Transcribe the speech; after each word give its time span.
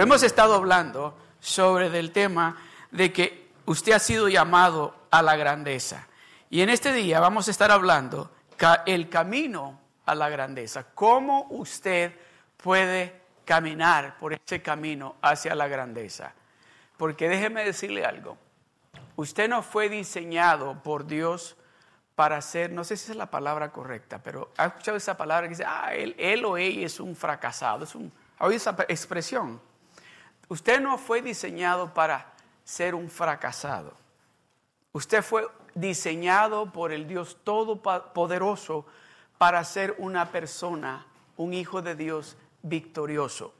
Hemos 0.00 0.22
estado 0.22 0.54
hablando 0.54 1.16
sobre 1.40 1.86
el 1.98 2.12
tema 2.12 2.56
de 2.90 3.12
que 3.12 3.50
usted 3.66 3.92
ha 3.92 3.98
sido 3.98 4.28
llamado 4.28 4.94
a 5.10 5.22
la 5.22 5.34
grandeza. 5.34 6.06
Y 6.50 6.60
en 6.62 6.68
este 6.68 6.92
día 6.92 7.18
vamos 7.18 7.48
a 7.48 7.50
estar 7.50 7.70
hablando 7.72 8.30
el 8.86 9.08
camino 9.08 9.80
a 10.06 10.14
la 10.14 10.28
grandeza. 10.28 10.84
¿Cómo 10.94 11.48
usted 11.50 12.12
puede 12.56 13.20
caminar 13.44 14.18
por 14.18 14.34
ese 14.34 14.62
camino 14.62 15.16
hacia 15.20 15.54
la 15.54 15.66
grandeza? 15.66 16.32
Porque 16.96 17.28
déjeme 17.28 17.64
decirle 17.64 18.04
algo. 18.04 18.38
Usted 19.16 19.48
no 19.48 19.62
fue 19.62 19.88
diseñado 19.88 20.80
por 20.82 21.06
Dios 21.06 21.56
para 22.14 22.40
ser, 22.40 22.70
no 22.70 22.84
sé 22.84 22.96
si 22.96 23.10
es 23.10 23.16
la 23.16 23.30
palabra 23.30 23.72
correcta, 23.72 24.20
pero 24.22 24.52
ha 24.56 24.66
escuchado 24.66 24.96
esa 24.96 25.16
palabra 25.16 25.48
que 25.48 25.54
dice, 25.54 25.64
ah, 25.66 25.92
él, 25.92 26.14
él 26.18 26.44
o 26.44 26.56
ella 26.56 26.86
es 26.86 27.00
un 27.00 27.16
fracasado. 27.16 27.84
Es 27.84 27.94
un, 27.94 28.12
¿Ha 28.38 28.48
esa 28.48 28.76
expresión? 28.88 29.60
Usted 30.48 30.80
no 30.80 30.96
fue 30.96 31.20
diseñado 31.20 31.92
para 31.92 32.32
ser 32.64 32.94
un 32.94 33.10
fracasado. 33.10 33.92
Usted 34.92 35.22
fue 35.22 35.46
diseñado 35.74 36.72
por 36.72 36.92
el 36.92 37.06
Dios 37.06 37.38
Todopoderoso 37.44 38.86
para 39.36 39.62
ser 39.64 39.94
una 39.98 40.32
persona, 40.32 41.06
un 41.36 41.52
hijo 41.52 41.82
de 41.82 41.94
Dios 41.94 42.36
victorioso. 42.62 43.54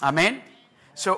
Amén. 0.00 0.44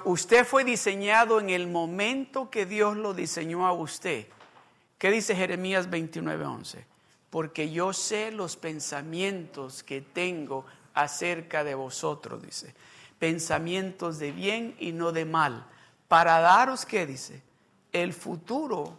Usted 0.05 0.45
fue 0.45 0.65
diseñado 0.65 1.41
en 1.41 1.50
el 1.50 1.67
momento 1.67 2.50
que 2.50 2.67
Dios 2.67 2.97
lo 2.97 3.15
diseñó 3.15 3.67
a 3.67 3.72
usted. 3.72 4.27
¿Qué 4.98 5.11
dice 5.11 5.37
Jeremías 5.37 5.89
29:11? 5.89 6.84
Porque 7.31 7.70
yo 7.70 7.93
sé 7.93 8.33
los 8.33 8.56
pensamientos 8.56 9.83
que 9.83 10.00
tengo 10.00 10.67
acerca 10.95 11.62
de 11.62 11.75
vosotros, 11.75 12.43
dice 12.43 12.75
pensamientos 13.21 14.19
de 14.19 14.33
bien 14.33 14.75
y 14.81 14.91
no 14.91 15.13
de 15.13 15.25
mal, 15.25 15.65
para 16.09 16.41
daros, 16.41 16.85
¿qué 16.85 17.07
dice? 17.07 17.41
El 17.93 18.12
futuro 18.12 18.97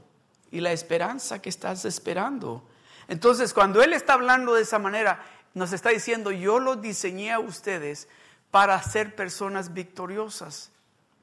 y 0.52 0.62
la 0.62 0.72
esperanza 0.72 1.42
que 1.42 1.50
estás 1.50 1.84
esperando. 1.84 2.64
Entonces, 3.10 3.54
cuando 3.54 3.84
Él 3.84 3.92
está 3.92 4.14
hablando 4.14 4.54
de 4.54 4.62
esa 4.62 4.80
manera, 4.80 5.22
nos 5.54 5.74
está 5.74 5.90
diciendo, 5.90 6.32
yo 6.32 6.60
los 6.60 6.82
diseñé 6.82 7.34
a 7.34 7.40
ustedes 7.40 8.08
para 8.52 8.82
ser 8.82 9.16
personas 9.16 9.74
victoriosas. 9.74 10.72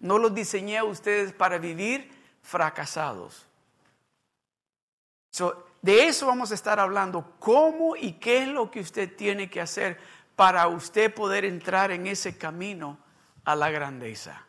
No 0.01 0.19
los 0.19 0.35
diseñé 0.35 0.79
a 0.79 0.85
ustedes 0.85 1.33
para 1.33 1.59
vivir 1.59 2.11
fracasados. 2.43 3.47
de 5.81 6.09
eso 6.09 6.27
vamos 6.27 6.51
a 6.51 6.55
estar 6.55 6.81
hablando. 6.81 7.33
¿Cómo 7.39 7.95
y 7.95 8.15
qué 8.15 8.43
es 8.43 8.49
lo 8.49 8.71
que 8.71 8.81
usted 8.81 9.15
tiene 9.15 9.49
que 9.49 9.61
hacer 9.61 9.99
para 10.39 10.69
usted 10.69 11.13
poder 11.13 11.45
entrar 11.45 11.91
en 11.91 12.07
ese 12.07 12.39
camino 12.39 12.97
a 13.45 13.57
la 13.57 13.71
grandeza. 13.71 14.47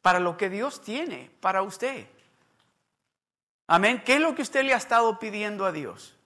Para 0.00 0.18
lo 0.18 0.38
que 0.38 0.48
Dios 0.48 0.80
tiene 0.80 1.30
para 1.38 1.60
usted. 1.60 2.06
Amén. 3.66 4.02
¿Qué 4.06 4.14
es 4.14 4.20
lo 4.22 4.34
que 4.34 4.40
usted 4.40 4.64
le 4.64 4.72
ha 4.72 4.78
estado 4.78 5.18
pidiendo 5.18 5.66
a 5.66 5.72
Dios? 5.72 6.16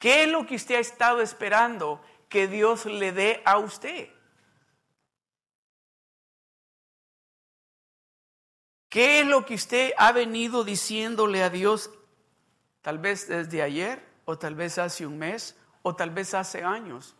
¿Qué 0.00 0.24
es 0.24 0.28
lo 0.28 0.46
que 0.46 0.56
usted 0.56 0.74
ha 0.74 0.80
estado 0.80 1.20
esperando 1.20 2.02
que 2.28 2.48
Dios 2.48 2.86
le 2.86 3.12
dé 3.12 3.40
a 3.44 3.58
usted? 3.58 4.08
¿Qué 8.88 9.20
es 9.20 9.26
lo 9.28 9.46
que 9.46 9.54
usted 9.54 9.92
ha 9.96 10.10
venido 10.10 10.64
diciéndole 10.64 11.44
a 11.44 11.50
Dios 11.50 11.92
tal 12.82 12.98
vez 12.98 13.28
desde 13.28 13.62
ayer 13.62 14.04
o 14.24 14.36
tal 14.36 14.56
vez 14.56 14.76
hace 14.78 15.06
un 15.06 15.18
mes 15.18 15.56
o 15.82 15.94
tal 15.94 16.10
vez 16.10 16.34
hace 16.34 16.64
años? 16.64 17.14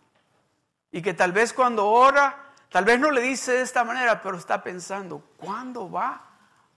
Y 0.91 1.03
que 1.03 1.15
tal 1.15 1.32
vez 1.32 1.53
cuando 1.53 1.87
ora, 1.87 2.53
tal 2.71 2.84
vez 2.84 2.99
no 2.99 3.10
le 3.10 3.21
dice 3.21 3.53
de 3.53 3.62
esta 3.62 3.84
manera, 3.84 4.22
pero 4.22 4.37
está 4.37 4.62
pensando, 4.62 5.22
¿cuándo 5.37 5.91
va 5.91 6.25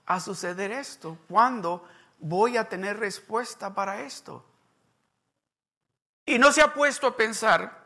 a 0.06 0.20
suceder 0.20 0.72
esto? 0.72 1.18
¿Cuándo 1.28 1.86
voy 2.18 2.56
a 2.56 2.68
tener 2.68 2.98
respuesta 2.98 3.74
para 3.74 4.02
esto? 4.02 4.44
Y 6.26 6.38
no 6.38 6.52
se 6.52 6.62
ha 6.62 6.72
puesto 6.72 7.06
a 7.06 7.16
pensar 7.16 7.82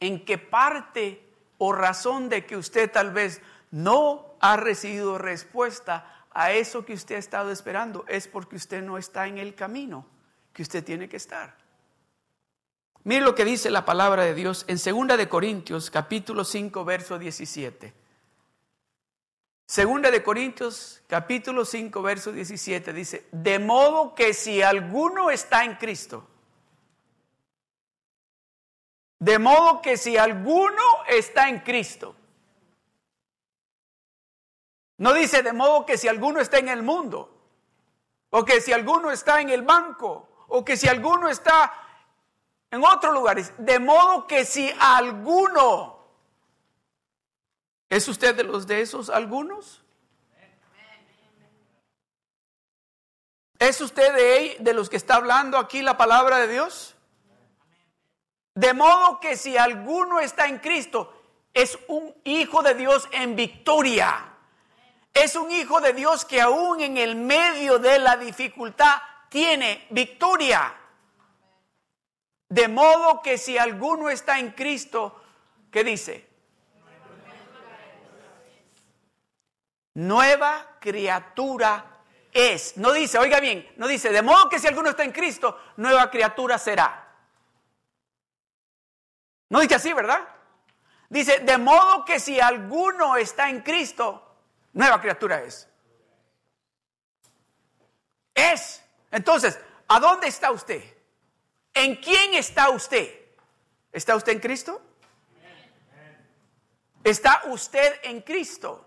en 0.00 0.24
qué 0.24 0.38
parte 0.38 1.22
o 1.58 1.72
razón 1.72 2.28
de 2.28 2.44
que 2.44 2.56
usted 2.56 2.90
tal 2.90 3.12
vez 3.12 3.40
no 3.70 4.34
ha 4.40 4.56
recibido 4.56 5.18
respuesta 5.18 6.26
a 6.30 6.52
eso 6.52 6.84
que 6.84 6.92
usted 6.92 7.16
ha 7.16 7.18
estado 7.18 7.50
esperando 7.50 8.04
es 8.08 8.28
porque 8.28 8.56
usted 8.56 8.82
no 8.82 8.98
está 8.98 9.26
en 9.26 9.38
el 9.38 9.54
camino 9.54 10.06
que 10.52 10.62
usted 10.62 10.84
tiene 10.84 11.08
que 11.08 11.16
estar. 11.16 11.56
Mire 13.06 13.20
lo 13.24 13.36
que 13.36 13.44
dice 13.44 13.70
la 13.70 13.84
palabra 13.84 14.24
de 14.24 14.34
Dios 14.34 14.64
en 14.66 14.78
2 14.78 15.16
de 15.16 15.28
Corintios, 15.28 15.92
capítulo 15.92 16.44
5, 16.44 16.84
verso 16.84 17.20
17. 17.20 17.94
Segunda 19.64 20.10
de 20.10 20.24
Corintios, 20.24 21.04
capítulo 21.06 21.64
5, 21.64 22.02
verso 22.02 22.32
17 22.32 22.92
dice, 22.92 23.28
de 23.30 23.60
modo 23.60 24.12
que 24.16 24.34
si 24.34 24.60
alguno 24.60 25.30
está 25.30 25.64
en 25.64 25.76
Cristo, 25.76 26.26
de 29.20 29.38
modo 29.38 29.80
que 29.80 29.96
si 29.96 30.16
alguno 30.16 30.82
está 31.06 31.48
en 31.48 31.60
Cristo, 31.60 32.16
no 34.98 35.12
dice 35.12 35.44
de 35.44 35.52
modo 35.52 35.86
que 35.86 35.96
si 35.96 36.08
alguno 36.08 36.40
está 36.40 36.58
en 36.58 36.70
el 36.70 36.82
mundo, 36.82 37.32
o 38.30 38.44
que 38.44 38.60
si 38.60 38.72
alguno 38.72 39.12
está 39.12 39.40
en 39.40 39.50
el 39.50 39.62
banco, 39.62 40.28
o 40.48 40.64
que 40.64 40.76
si 40.76 40.88
alguno 40.88 41.28
está 41.28 41.85
en 42.70 42.84
otros 42.84 43.14
lugares. 43.14 43.52
De 43.58 43.78
modo 43.78 44.26
que 44.26 44.44
si 44.44 44.72
alguno, 44.78 45.98
¿es 47.88 48.08
usted 48.08 48.34
de 48.34 48.44
los 48.44 48.66
de 48.66 48.80
esos 48.80 49.10
algunos? 49.10 49.82
¿Es 53.58 53.80
usted 53.80 54.14
de, 54.14 54.56
de 54.60 54.74
los 54.74 54.90
que 54.90 54.96
está 54.96 55.14
hablando 55.16 55.56
aquí 55.56 55.80
la 55.80 55.96
palabra 55.96 56.38
de 56.38 56.48
Dios? 56.48 56.94
De 58.54 58.74
modo 58.74 59.20
que 59.20 59.36
si 59.36 59.56
alguno 59.56 60.20
está 60.20 60.46
en 60.46 60.58
Cristo, 60.58 61.12
es 61.52 61.78
un 61.88 62.14
hijo 62.24 62.62
de 62.62 62.74
Dios 62.74 63.08
en 63.12 63.34
victoria. 63.34 64.32
Es 65.12 65.36
un 65.36 65.50
hijo 65.50 65.80
de 65.80 65.94
Dios 65.94 66.26
que 66.26 66.42
aún 66.42 66.80
en 66.80 66.98
el 66.98 67.16
medio 67.16 67.78
de 67.78 67.98
la 67.98 68.16
dificultad 68.16 68.96
tiene 69.30 69.86
victoria. 69.88 70.74
De 72.48 72.68
modo 72.68 73.22
que 73.22 73.38
si 73.38 73.58
alguno 73.58 74.08
está 74.08 74.38
en 74.38 74.52
Cristo, 74.52 75.20
¿qué 75.70 75.82
dice? 75.82 76.28
Nueva 79.94 80.76
criatura 80.78 82.02
es. 82.32 82.76
No 82.76 82.92
dice, 82.92 83.18
oiga 83.18 83.40
bien, 83.40 83.68
no 83.76 83.88
dice, 83.88 84.10
de 84.10 84.22
modo 84.22 84.48
que 84.48 84.58
si 84.58 84.66
alguno 84.66 84.90
está 84.90 85.04
en 85.04 85.12
Cristo, 85.12 85.58
nueva 85.76 86.10
criatura 86.10 86.58
será. 86.58 87.02
No 89.48 89.60
dice 89.60 89.76
así, 89.76 89.92
¿verdad? 89.92 90.20
Dice, 91.08 91.38
de 91.40 91.58
modo 91.58 92.04
que 92.04 92.20
si 92.20 92.40
alguno 92.40 93.16
está 93.16 93.48
en 93.48 93.62
Cristo, 93.62 94.36
nueva 94.72 95.00
criatura 95.00 95.42
es. 95.42 95.68
Es. 98.34 98.84
Entonces, 99.10 99.58
¿a 99.88 99.98
dónde 99.98 100.26
está 100.26 100.50
usted? 100.50 100.95
¿En 101.76 101.96
quién 101.96 102.32
está 102.32 102.70
usted? 102.70 103.06
¿Está 103.92 104.16
usted 104.16 104.32
en 104.32 104.40
Cristo? 104.40 104.80
¿Está 107.04 107.42
usted 107.48 108.00
en 108.02 108.22
Cristo? 108.22 108.86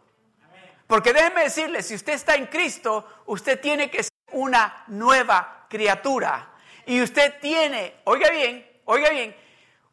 Porque 0.87 1.13
déjeme 1.13 1.43
decirle, 1.43 1.83
si 1.83 1.93
usted 1.93 2.13
está 2.13 2.33
en 2.33 2.47
Cristo, 2.47 3.05
usted 3.27 3.61
tiene 3.61 3.91
que 3.91 4.01
ser 4.01 4.11
una 4.31 4.85
nueva 4.87 5.67
criatura. 5.69 6.51
Y 6.87 6.99
usted 6.99 7.39
tiene, 7.39 8.01
oiga 8.05 8.31
bien, 8.31 8.67
oiga 8.85 9.11
bien, 9.11 9.35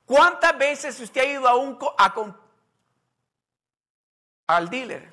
¿cuántas 0.07 0.57
veces 0.57 0.99
usted 0.99 1.21
ha 1.21 1.27
ido 1.27 1.47
a 1.47 1.55
un, 1.55 1.79
al 4.47 4.71
dealer 4.71 5.13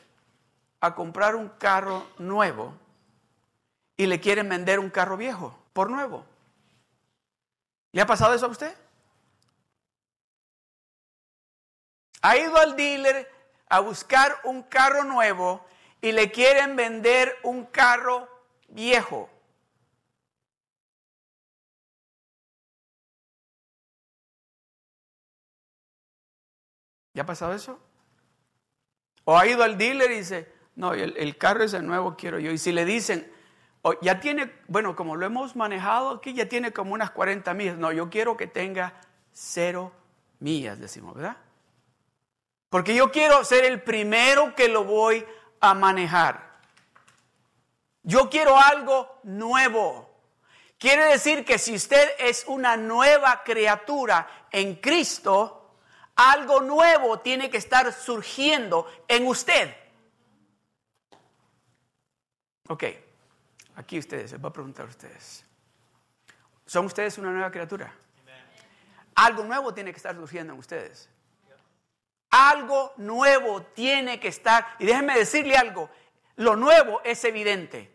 a 0.80 0.96
comprar 0.96 1.36
un 1.36 1.50
carro 1.50 2.08
nuevo 2.18 2.74
y 3.98 4.06
le 4.06 4.22
quieren 4.22 4.48
vender 4.48 4.80
un 4.80 4.90
carro 4.90 5.18
viejo 5.18 5.60
por 5.74 5.90
nuevo? 5.90 6.26
¿Le 7.94 8.02
ha 8.02 8.06
pasado 8.08 8.34
eso 8.34 8.48
a 8.48 8.50
usted? 8.50 8.76
Ha 12.24 12.38
ido 12.38 12.58
al 12.58 12.76
dealer 12.76 13.30
a 13.70 13.80
buscar 13.80 14.36
un 14.46 14.64
carro 14.64 15.04
nuevo 15.04 15.66
y 16.02 16.12
le 16.12 16.32
quieren 16.32 16.76
vender 16.76 17.38
un 17.44 17.66
carro 17.66 18.28
viejo. 18.68 19.30
¿Ya 27.14 27.24
ha 27.24 27.26
pasado 27.26 27.54
eso? 27.54 27.80
O 29.26 29.38
ha 29.38 29.46
ido 29.46 29.64
al 29.64 29.78
dealer 29.78 30.12
y 30.12 30.18
dice, 30.18 30.52
no, 30.76 30.94
el, 30.94 31.16
el 31.16 31.38
carro 31.38 31.64
ese 31.64 31.82
nuevo 31.82 32.16
quiero 32.18 32.40
yo. 32.40 32.52
Y 32.52 32.58
si 32.58 32.72
le 32.72 32.86
dicen, 32.86 33.32
ya 34.02 34.20
tiene, 34.20 34.52
bueno, 34.68 34.96
como 34.96 35.16
lo 35.16 35.26
hemos 35.26 35.56
manejado 35.56 36.12
aquí, 36.12 36.34
ya 36.34 36.48
tiene 36.48 36.72
como 36.72 36.94
unas 36.94 37.12
40 37.12 37.54
millas. 37.54 37.78
No, 37.78 37.92
yo 37.92 38.10
quiero 38.10 38.38
que 38.38 38.48
tenga 38.48 38.94
cero 39.32 39.92
millas, 40.40 40.80
decimos, 40.80 41.16
¿verdad? 41.16 41.38
Porque 42.70 42.96
yo 42.96 43.12
quiero 43.12 43.44
ser 43.44 43.66
el 43.66 43.82
primero 43.82 44.56
que 44.56 44.68
lo 44.68 44.84
voy 44.84 45.26
a 45.60 45.74
manejar. 45.74 46.54
Yo 48.04 48.30
quiero 48.30 48.58
algo 48.58 49.20
nuevo. 49.24 50.10
Quiere 50.78 51.06
decir 51.06 51.46
que 51.46 51.60
si 51.60 51.76
usted 51.76 52.10
es 52.20 52.46
una 52.48 52.76
nueva 52.76 53.44
criatura 53.44 54.48
en 54.52 54.76
Cristo, 54.76 55.78
algo 56.16 56.62
nuevo 56.62 57.20
tiene 57.20 57.50
que 57.50 57.58
estar 57.58 57.92
surgiendo 57.94 58.88
en 59.08 59.28
usted. 59.28 59.76
Ok, 62.68 62.84
aquí 63.76 64.00
ustedes, 64.00 64.32
les 64.32 64.42
voy 64.42 64.50
a 64.50 64.54
preguntar 64.54 64.86
a 64.86 64.90
ustedes. 64.90 65.46
¿Son 66.66 66.86
ustedes 66.86 67.18
una 67.18 67.32
nueva 67.32 67.52
criatura? 67.52 67.94
Algo 69.16 69.44
nuevo 69.44 69.74
tiene 69.74 69.92
que 69.92 69.98
estar 69.98 70.16
surgiendo 70.16 70.54
en 70.54 70.60
ustedes. 70.60 71.10
Algo 72.30 72.94
nuevo 72.98 73.62
tiene 73.62 74.20
que 74.20 74.30
estar. 74.30 74.66
Y 74.80 74.86
déjenme 74.86 75.16
decirle 75.16 75.56
algo. 75.56 75.90
Lo 76.38 76.56
nuevo 76.56 77.02
es 77.04 77.24
evidente. 77.26 77.94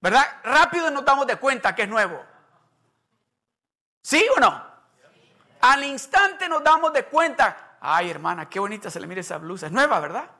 ¿Verdad? 0.00 0.24
Rápido 0.44 0.90
nos 0.90 1.04
damos 1.04 1.26
de 1.26 1.36
cuenta 1.36 1.74
que 1.74 1.82
es 1.82 1.88
nuevo. 1.88 2.22
¿Sí 4.02 4.24
o 4.36 4.40
no? 4.40 4.64
Al 5.62 5.82
instante 5.82 6.48
nos 6.48 6.62
damos 6.62 6.92
de 6.92 7.06
cuenta. 7.06 7.78
Ay, 7.80 8.10
hermana, 8.10 8.48
qué 8.48 8.60
bonita 8.60 8.90
se 8.90 9.00
le 9.00 9.06
mira 9.06 9.22
esa 9.22 9.38
blusa. 9.38 9.66
Es 9.66 9.72
nueva, 9.72 9.98
¿verdad? 9.98 10.30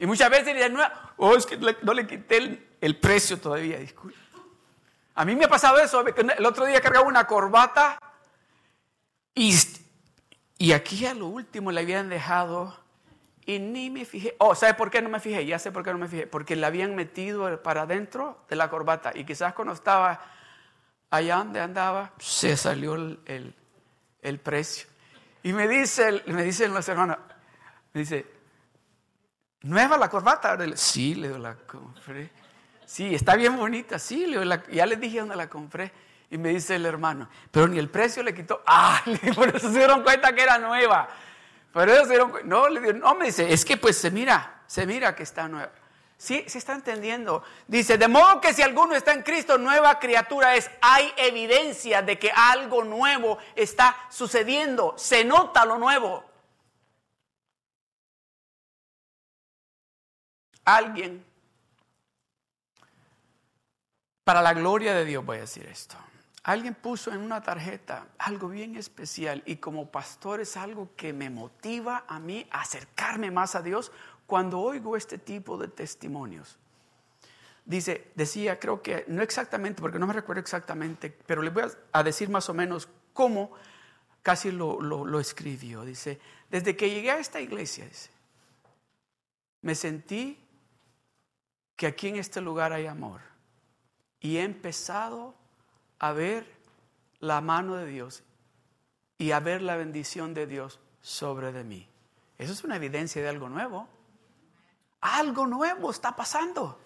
Y 0.00 0.06
muchas 0.06 0.30
veces 0.30 0.56
es 0.56 0.70
nueva. 0.72 1.12
Oh, 1.18 1.36
es 1.36 1.46
que 1.46 1.56
no 1.56 1.94
le 1.94 2.06
quité 2.06 2.66
el, 2.80 2.96
precio 2.96 3.38
todavía, 3.38 3.78
disculpe. 3.78 4.18
A 5.14 5.24
mí 5.24 5.36
me 5.36 5.44
ha 5.44 5.48
pasado 5.48 5.78
eso. 5.78 6.04
El 6.04 6.46
otro 6.46 6.64
día 6.64 6.80
cargaba 6.80 7.06
una 7.06 7.26
corbata 7.26 8.00
y 9.34 9.54
y 10.60 10.72
aquí 10.72 11.06
a 11.06 11.14
lo 11.14 11.26
último 11.26 11.72
le 11.72 11.80
habían 11.80 12.10
dejado 12.10 12.76
y 13.46 13.58
ni 13.58 13.88
me 13.88 14.04
fijé. 14.04 14.34
Oh, 14.36 14.54
¿sabe 14.54 14.74
por 14.74 14.90
qué 14.90 15.00
no 15.00 15.08
me 15.08 15.18
fijé? 15.18 15.46
Ya 15.46 15.58
sé 15.58 15.72
por 15.72 15.82
qué 15.82 15.90
no 15.90 15.98
me 15.98 16.06
fijé. 16.06 16.26
Porque 16.26 16.54
le 16.54 16.66
habían 16.66 16.94
metido 16.94 17.62
para 17.62 17.82
adentro 17.82 18.44
de 18.46 18.56
la 18.56 18.68
corbata. 18.68 19.10
Y 19.14 19.24
quizás 19.24 19.54
cuando 19.54 19.72
estaba 19.72 20.20
allá 21.08 21.36
donde 21.36 21.60
andaba, 21.60 22.12
se 22.18 22.58
salió 22.58 22.94
el, 22.94 23.54
el, 24.20 24.38
precio. 24.38 24.86
Y 25.42 25.54
me, 25.54 25.66
dice, 25.66 26.22
me 26.26 26.42
dicen 26.42 26.74
los 26.74 26.86
hermanos, 26.90 27.16
me 27.94 28.00
dice, 28.00 28.26
¿nueva 29.62 29.96
la 29.96 30.08
corbata? 30.08 30.58
Sí, 30.76 31.14
le 31.14 31.38
la 31.38 31.54
compré. 31.54 32.30
Sí, 32.86 33.14
está 33.14 33.36
bien 33.36 33.56
bonita. 33.56 33.98
Sí, 33.98 34.26
le 34.26 34.62
ya 34.72 34.86
les 34.86 35.00
dije 35.00 35.20
dónde 35.20 35.36
la 35.36 35.48
compré. 35.48 35.92
Y 36.30 36.38
me 36.38 36.50
dice 36.50 36.76
el 36.76 36.86
hermano, 36.86 37.28
pero 37.50 37.66
ni 37.66 37.78
el 37.78 37.88
precio 37.88 38.22
le 38.22 38.34
quitó. 38.34 38.62
Ah, 38.66 39.02
por 39.34 39.48
eso 39.48 39.70
se 39.70 39.78
dieron 39.78 40.02
cuenta 40.02 40.32
que 40.32 40.42
era 40.42 40.58
nueva. 40.58 41.08
Por 41.72 41.88
eso 41.88 42.02
se 42.02 42.10
dieron 42.10 42.32
No, 42.44 42.68
le 42.68 42.94
no, 42.94 43.14
me 43.14 43.26
dice, 43.26 43.52
es 43.52 43.64
que 43.64 43.76
pues 43.76 43.96
se 43.98 44.10
mira, 44.10 44.62
se 44.66 44.86
mira 44.86 45.14
que 45.14 45.22
está 45.22 45.48
nueva. 45.48 45.72
Sí, 46.16 46.44
se 46.46 46.58
está 46.58 46.74
entendiendo. 46.74 47.42
Dice, 47.66 47.96
de 47.96 48.06
modo 48.06 48.40
que 48.40 48.52
si 48.52 48.62
alguno 48.62 48.94
está 48.94 49.12
en 49.12 49.22
Cristo, 49.22 49.56
nueva 49.56 49.98
criatura 49.98 50.54
es, 50.54 50.70
hay 50.82 51.10
evidencia 51.16 52.02
de 52.02 52.18
que 52.18 52.30
algo 52.30 52.84
nuevo 52.84 53.38
está 53.56 53.96
sucediendo. 54.10 54.94
Se 54.98 55.24
nota 55.24 55.64
lo 55.64 55.78
nuevo. 55.78 56.29
Alguien, 60.64 61.24
para 64.24 64.42
la 64.42 64.54
gloria 64.54 64.94
de 64.94 65.04
Dios 65.04 65.24
voy 65.24 65.38
a 65.38 65.40
decir 65.40 65.66
esto. 65.66 65.96
Alguien 66.42 66.74
puso 66.74 67.12
en 67.12 67.20
una 67.20 67.42
tarjeta 67.42 68.06
algo 68.18 68.48
bien 68.48 68.76
especial 68.76 69.42
y 69.44 69.56
como 69.56 69.90
pastor 69.90 70.40
es 70.40 70.56
algo 70.56 70.90
que 70.96 71.12
me 71.12 71.28
motiva 71.28 72.04
a 72.08 72.18
mí 72.18 72.46
a 72.50 72.62
acercarme 72.62 73.30
más 73.30 73.54
a 73.54 73.62
Dios 73.62 73.92
cuando 74.26 74.60
oigo 74.60 74.96
este 74.96 75.18
tipo 75.18 75.58
de 75.58 75.68
testimonios. 75.68 76.58
Dice, 77.66 78.10
decía, 78.14 78.58
creo 78.58 78.80
que 78.80 79.04
no 79.08 79.22
exactamente, 79.22 79.82
porque 79.82 79.98
no 79.98 80.06
me 80.06 80.14
recuerdo 80.14 80.40
exactamente, 80.40 81.10
pero 81.10 81.42
le 81.42 81.50
voy 81.50 81.64
a 81.92 82.02
decir 82.02 82.30
más 82.30 82.48
o 82.48 82.54
menos 82.54 82.88
cómo 83.12 83.52
casi 84.22 84.50
lo, 84.50 84.80
lo 84.80 85.20
escribió. 85.20 85.84
Dice, 85.84 86.20
desde 86.50 86.74
que 86.74 86.88
llegué 86.88 87.10
a 87.10 87.18
esta 87.18 87.40
iglesia, 87.40 87.84
dice, 87.84 88.10
me 89.60 89.74
sentí 89.74 90.38
que 91.80 91.86
aquí 91.86 92.08
en 92.08 92.16
este 92.16 92.42
lugar 92.42 92.74
hay 92.74 92.86
amor 92.86 93.22
y 94.20 94.36
he 94.36 94.42
empezado 94.42 95.34
a 95.98 96.12
ver 96.12 96.46
la 97.20 97.40
mano 97.40 97.74
de 97.76 97.86
Dios 97.86 98.22
y 99.16 99.32
a 99.32 99.40
ver 99.40 99.62
la 99.62 99.76
bendición 99.76 100.34
de 100.34 100.46
Dios 100.46 100.78
sobre 101.00 101.52
de 101.52 101.64
mí. 101.64 101.88
Eso 102.36 102.52
es 102.52 102.64
una 102.64 102.76
evidencia 102.76 103.22
de 103.22 103.30
algo 103.30 103.48
nuevo. 103.48 103.88
Algo 105.00 105.46
nuevo 105.46 105.90
está 105.90 106.14
pasando. 106.14 106.78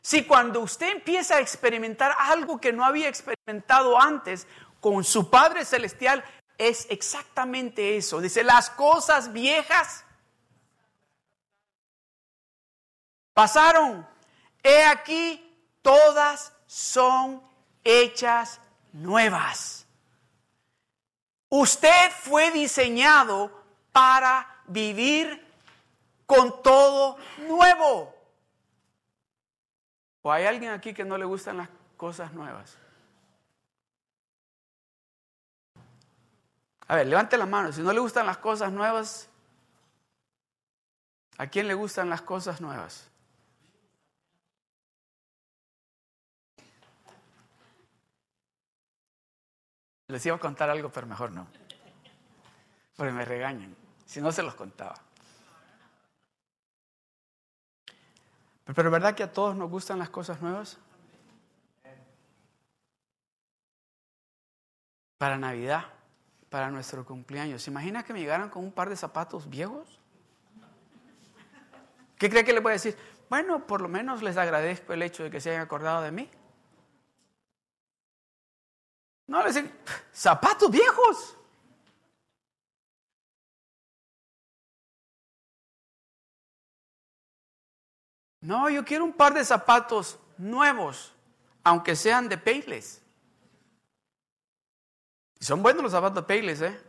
Si 0.00 0.24
cuando 0.24 0.60
usted 0.60 0.92
empieza 0.92 1.38
a 1.38 1.40
experimentar 1.40 2.14
algo 2.16 2.60
que 2.60 2.72
no 2.72 2.84
había 2.84 3.08
experimentado 3.08 4.00
antes 4.00 4.46
con 4.80 5.02
su 5.02 5.30
Padre 5.30 5.64
Celestial, 5.64 6.22
es 6.58 6.86
exactamente 6.90 7.96
eso. 7.96 8.20
Dice, 8.20 8.44
las 8.44 8.70
cosas 8.70 9.32
viejas 9.32 10.04
pasaron. 13.34 14.11
He 14.62 14.84
aquí, 14.84 15.40
todas 15.82 16.52
son 16.66 17.42
hechas 17.84 18.60
nuevas. 18.92 19.86
Usted 21.48 22.10
fue 22.12 22.50
diseñado 22.50 23.50
para 23.92 24.62
vivir 24.66 25.46
con 26.24 26.62
todo 26.62 27.18
nuevo. 27.46 28.14
¿O 30.22 30.32
hay 30.32 30.46
alguien 30.46 30.70
aquí 30.72 30.94
que 30.94 31.04
no 31.04 31.18
le 31.18 31.24
gustan 31.24 31.58
las 31.58 31.68
cosas 31.96 32.32
nuevas? 32.32 32.78
A 36.86 36.96
ver, 36.96 37.06
levante 37.06 37.36
la 37.36 37.46
mano. 37.46 37.72
Si 37.72 37.82
no 37.82 37.92
le 37.92 38.00
gustan 38.00 38.24
las 38.24 38.38
cosas 38.38 38.72
nuevas, 38.72 39.28
¿a 41.36 41.46
quién 41.48 41.66
le 41.68 41.74
gustan 41.74 42.08
las 42.08 42.22
cosas 42.22 42.60
nuevas? 42.60 43.11
Les 50.12 50.26
iba 50.26 50.36
a 50.36 50.38
contar 50.38 50.68
algo, 50.68 50.90
pero 50.90 51.06
mejor 51.06 51.32
no. 51.32 51.46
Porque 52.94 53.12
me 53.12 53.24
regañan. 53.24 53.74
Si 54.04 54.20
no, 54.20 54.30
se 54.30 54.42
los 54.42 54.54
contaba. 54.54 54.94
Pero 58.74 58.90
¿verdad 58.90 59.14
que 59.14 59.22
a 59.22 59.32
todos 59.32 59.56
nos 59.56 59.70
gustan 59.70 59.98
las 59.98 60.10
cosas 60.10 60.42
nuevas? 60.42 60.76
Para 65.16 65.38
Navidad, 65.38 65.86
para 66.50 66.70
nuestro 66.70 67.06
cumpleaños. 67.06 67.62
¿Se 67.62 67.70
imagina 67.70 68.02
que 68.02 68.12
me 68.12 68.20
llegaran 68.20 68.50
con 68.50 68.64
un 68.64 68.72
par 68.72 68.90
de 68.90 68.96
zapatos 68.96 69.48
viejos? 69.48 69.98
¿Qué 72.18 72.28
cree 72.28 72.44
que 72.44 72.52
le 72.52 72.60
voy 72.60 72.72
a 72.72 72.74
decir? 72.74 72.98
Bueno, 73.30 73.66
por 73.66 73.80
lo 73.80 73.88
menos 73.88 74.22
les 74.22 74.36
agradezco 74.36 74.92
el 74.92 75.00
hecho 75.00 75.22
de 75.22 75.30
que 75.30 75.40
se 75.40 75.48
hayan 75.48 75.62
acordado 75.62 76.02
de 76.02 76.12
mí. 76.12 76.28
No, 79.26 79.40
le 79.40 79.48
dicen, 79.48 79.72
zapatos 80.12 80.70
viejos. 80.70 81.36
No, 88.40 88.68
yo 88.68 88.84
quiero 88.84 89.04
un 89.04 89.12
par 89.12 89.34
de 89.34 89.44
zapatos 89.44 90.18
nuevos, 90.36 91.14
aunque 91.62 91.94
sean 91.94 92.28
de 92.28 92.36
Payless. 92.36 93.00
son 95.40 95.62
buenos 95.62 95.82
los 95.82 95.92
zapatos 95.92 96.16
de 96.16 96.22
Payless, 96.22 96.60
¿eh? 96.62 96.80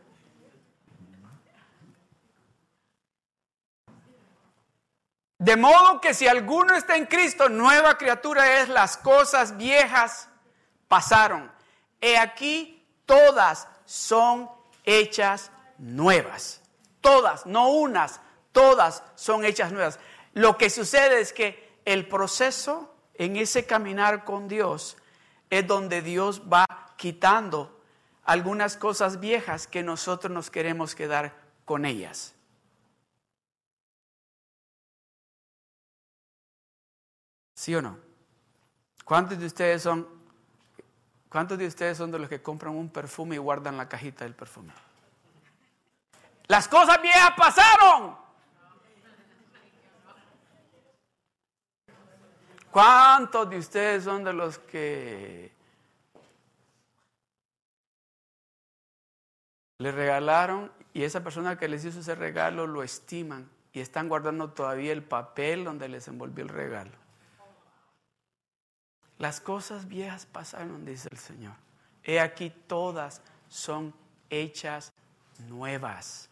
De 5.38 5.58
modo 5.58 6.00
que 6.00 6.14
si 6.14 6.26
alguno 6.28 6.74
está 6.74 6.96
en 6.96 7.06
Cristo, 7.06 7.50
nueva 7.50 7.98
criatura 7.98 8.62
es, 8.62 8.70
las 8.70 8.98
cosas 8.98 9.58
viejas 9.58 10.30
pasaron. 10.88 11.52
He 12.06 12.18
aquí, 12.18 12.86
todas 13.06 13.66
son 13.86 14.50
hechas 14.84 15.52
nuevas. 15.78 16.62
Todas, 17.00 17.46
no 17.46 17.70
unas, 17.70 18.20
todas 18.52 19.04
son 19.16 19.46
hechas 19.46 19.72
nuevas. 19.72 20.00
Lo 20.34 20.58
que 20.58 20.70
sucede 20.70 21.22
es 21.22 21.32
que 21.32 21.78
el 21.86 22.10
proceso 22.10 22.94
en 23.14 23.38
ese 23.38 23.66
caminar 23.66 24.26
con 24.26 24.50
Dios 24.50 24.98
es 25.50 25.66
donde 25.66 26.02
Dios 26.02 26.42
va 26.52 26.66
quitando 26.98 27.82
algunas 28.26 28.76
cosas 28.76 29.22
viejas 29.22 29.66
que 29.66 29.82
nosotros 29.82 30.30
nos 30.30 30.52
queremos 30.52 30.96
quedar 30.96 31.34
con 31.64 31.86
ellas. 31.86 32.36
¿Sí 37.54 37.74
o 37.74 37.82
no? 37.82 37.98
¿Cuántos 39.06 39.40
de 39.40 39.46
ustedes 39.46 39.84
son 39.84 40.13
¿Cuántos 41.34 41.58
de 41.58 41.66
ustedes 41.66 41.98
son 41.98 42.12
de 42.12 42.20
los 42.20 42.30
que 42.30 42.44
compran 42.44 42.76
un 42.76 42.90
perfume 42.90 43.34
y 43.34 43.40
guardan 43.40 43.76
la 43.76 43.90
cajita 43.90 44.24
del 44.24 44.36
perfume? 44.36 44.72
Las 46.46 46.68
cosas 46.68 47.02
viejas 47.02 47.32
pasaron. 47.36 48.16
¿Cuántos 52.70 53.50
de 53.50 53.58
ustedes 53.58 54.04
son 54.04 54.24
de 54.24 54.32
los 54.32 54.60
que 54.60 55.52
le 59.80 59.92
regalaron 59.92 60.72
y 60.94 61.02
esa 61.02 61.24
persona 61.24 61.58
que 61.58 61.68
les 61.68 61.84
hizo 61.84 62.02
ese 62.02 62.14
regalo 62.14 62.68
lo 62.68 62.84
estiman 62.84 63.50
y 63.72 63.80
están 63.80 64.08
guardando 64.08 64.52
todavía 64.52 64.94
el 64.94 65.02
papel 65.02 65.64
donde 65.64 65.90
les 65.90 66.08
envolvió 66.08 66.44
el 66.44 66.50
regalo? 66.50 67.03
Las 69.24 69.40
cosas 69.40 69.88
viejas 69.88 70.26
pasaron, 70.26 70.84
dice 70.84 71.08
el 71.10 71.18
Señor. 71.18 71.54
He 72.04 72.20
aquí 72.20 72.50
todas 72.68 73.22
son 73.48 73.94
hechas 74.30 74.92
nuevas. 75.48 76.30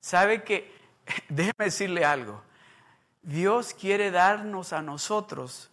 ¿Sabe 0.00 0.42
que? 0.42 0.76
Déjeme 1.28 1.66
decirle 1.66 2.04
algo. 2.04 2.42
Dios 3.22 3.74
quiere 3.74 4.10
darnos 4.10 4.72
a 4.72 4.82
nosotros 4.82 5.70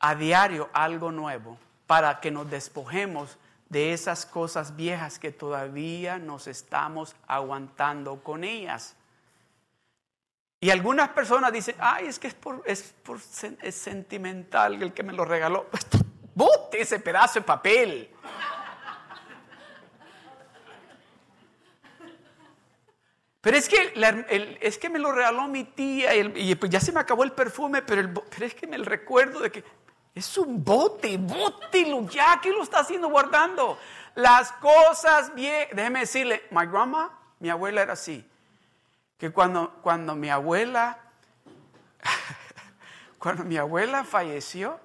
a 0.00 0.16
diario 0.16 0.68
algo 0.72 1.12
nuevo 1.12 1.56
para 1.86 2.18
que 2.18 2.32
nos 2.32 2.50
despojemos 2.50 3.38
de 3.68 3.92
esas 3.92 4.26
cosas 4.26 4.74
viejas 4.74 5.20
que 5.20 5.30
todavía 5.30 6.18
nos 6.18 6.48
estamos 6.48 7.14
aguantando 7.28 8.24
con 8.24 8.42
ellas. 8.42 8.96
Y 10.62 10.68
algunas 10.68 11.08
personas 11.08 11.52
dicen, 11.52 11.74
ay, 11.78 12.06
es 12.06 12.18
que 12.18 12.28
es, 12.28 12.34
por, 12.34 12.62
es, 12.66 12.94
por, 13.02 13.18
es 13.62 13.74
sentimental 13.74 14.82
el 14.82 14.92
que 14.92 15.02
me 15.02 15.14
lo 15.14 15.24
regaló. 15.24 15.70
Bote 16.34 16.82
ese 16.82 16.98
pedazo 16.98 17.40
de 17.40 17.46
papel. 17.46 18.10
Pero 23.40 23.56
es 23.56 23.70
que, 23.70 24.58
es 24.60 24.76
que 24.76 24.90
me 24.90 24.98
lo 24.98 25.12
regaló 25.12 25.48
mi 25.48 25.64
tía 25.64 26.14
y, 26.14 26.54
pues 26.56 26.70
ya 26.70 26.78
se 26.78 26.92
me 26.92 27.00
acabó 27.00 27.24
el 27.24 27.32
perfume, 27.32 27.80
pero, 27.80 28.02
el, 28.02 28.10
pero 28.10 28.44
es 28.44 28.54
que 28.54 28.66
me 28.66 28.76
recuerdo 28.76 29.40
de 29.40 29.50
que 29.50 29.64
es 30.14 30.36
un 30.36 30.62
bote, 30.62 31.16
bótelo 31.16 32.06
ya, 32.06 32.38
¿qué 32.42 32.50
lo 32.50 32.62
está 32.62 32.80
haciendo 32.80 33.08
guardando? 33.08 33.78
Las 34.14 34.52
cosas 34.52 35.34
bien, 35.34 35.68
déjeme 35.72 36.00
decirle, 36.00 36.42
my 36.50 36.66
grandma, 36.66 37.18
mi 37.38 37.48
abuela 37.48 37.80
era 37.80 37.94
así, 37.94 38.29
que 39.20 39.30
cuando, 39.30 39.70
cuando 39.82 40.16
mi 40.16 40.30
abuela, 40.30 40.98
cuando 43.18 43.44
mi 43.44 43.58
abuela 43.58 44.02
falleció, 44.02 44.80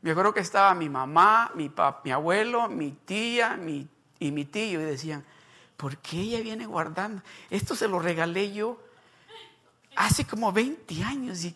me 0.00 0.12
acuerdo 0.12 0.32
que 0.32 0.40
estaba 0.40 0.74
mi 0.74 0.88
mamá, 0.88 1.52
mi, 1.54 1.70
mi 2.02 2.10
abuelo, 2.10 2.68
mi 2.68 2.92
tía 2.92 3.54
mi, 3.58 3.86
y 4.18 4.32
mi 4.32 4.46
tío 4.46 4.80
y 4.80 4.84
decían, 4.84 5.22
¿por 5.76 5.98
qué 5.98 6.20
ella 6.20 6.40
viene 6.40 6.64
guardando? 6.64 7.22
Esto 7.50 7.76
se 7.76 7.86
lo 7.86 7.98
regalé 7.98 8.50
yo 8.50 8.80
hace 9.94 10.26
como 10.26 10.50
20 10.52 11.04
años. 11.04 11.44
Y... 11.44 11.54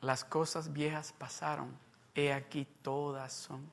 Las 0.00 0.24
cosas 0.24 0.72
viejas 0.72 1.12
pasaron, 1.12 1.78
he 2.16 2.32
aquí 2.32 2.66
todas 2.82 3.32
son. 3.32 3.70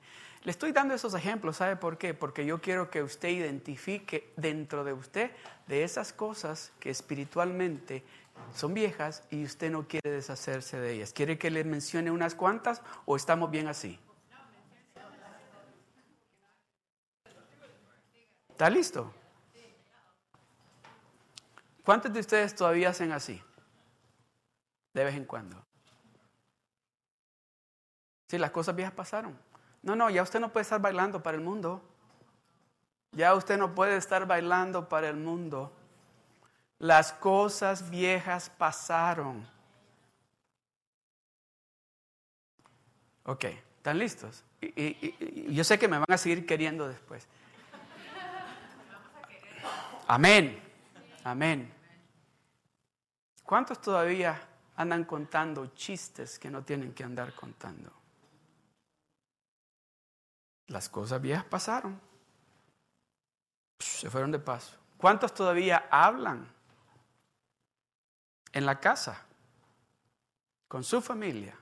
Le 0.47 0.51
estoy 0.51 0.71
dando 0.71 0.93
esos 0.93 1.13
ejemplos, 1.13 1.57
¿sabe 1.57 1.75
por 1.75 1.97
qué? 1.97 2.13
Porque 2.13 2.45
yo 2.45 2.61
quiero 2.61 2.89
que 2.89 3.03
usted 3.03 3.27
identifique 3.27 4.31
dentro 4.37 4.85
de 4.85 4.93
usted 4.93 5.31
de 5.67 5.83
esas 5.83 6.13
cosas 6.13 6.71
que 6.79 6.89
espiritualmente 6.89 8.01
son 8.55 8.73
viejas 8.73 9.23
y 9.29 9.43
usted 9.43 9.69
no 9.69 9.89
quiere 9.89 10.09
deshacerse 10.09 10.79
de 10.79 10.93
ellas. 10.93 11.11
¿Quiere 11.11 11.37
que 11.37 11.51
le 11.51 11.65
mencione 11.65 12.11
unas 12.11 12.33
cuantas 12.33 12.81
o 13.05 13.17
estamos 13.17 13.51
bien 13.51 13.67
así? 13.67 13.99
¿Está 18.47 18.69
listo? 18.69 19.13
¿Cuántos 21.83 22.13
de 22.13 22.21
ustedes 22.21 22.55
todavía 22.55 22.91
hacen 22.91 23.11
así? 23.11 23.43
De 24.93 25.03
vez 25.03 25.15
en 25.15 25.25
cuando. 25.25 25.61
Sí, 28.29 28.37
las 28.37 28.51
cosas 28.51 28.77
viejas 28.77 28.93
pasaron. 28.93 29.47
No, 29.81 29.95
no, 29.95 30.09
ya 30.09 30.23
usted 30.23 30.39
no 30.39 30.51
puede 30.51 30.63
estar 30.63 30.81
bailando 30.81 31.21
para 31.21 31.37
el 31.37 31.43
mundo. 31.43 31.81
Ya 33.11 33.33
usted 33.33 33.57
no 33.57 33.73
puede 33.73 33.97
estar 33.97 34.27
bailando 34.27 34.87
para 34.89 35.09
el 35.09 35.17
mundo. 35.17 35.71
Las 36.79 37.13
cosas 37.13 37.89
viejas 37.89 38.49
pasaron. 38.49 39.47
Ok, 43.23 43.45
¿están 43.45 43.97
listos? 43.97 44.43
Y, 44.61 45.53
yo 45.53 45.63
sé 45.63 45.77
que 45.77 45.87
me 45.87 45.97
van 45.97 46.05
a 46.09 46.17
seguir 46.17 46.45
queriendo 46.45 46.87
después. 46.87 47.27
Amén, 50.07 50.61
amén. 51.23 51.73
¿Cuántos 53.43 53.81
todavía 53.81 54.39
andan 54.75 55.03
contando 55.03 55.67
chistes 55.67 56.39
que 56.39 56.49
no 56.49 56.63
tienen 56.63 56.93
que 56.93 57.03
andar 57.03 57.33
contando? 57.33 57.96
Las 60.67 60.89
cosas 60.89 61.21
viejas 61.21 61.45
pasaron. 61.45 61.99
Se 63.79 64.09
fueron 64.09 64.31
de 64.31 64.39
paso. 64.39 64.77
¿Cuántos 64.97 65.33
todavía 65.33 65.87
hablan 65.89 66.47
en 68.51 68.65
la 68.65 68.79
casa, 68.79 69.25
con 70.67 70.83
su 70.83 71.01
familia, 71.01 71.55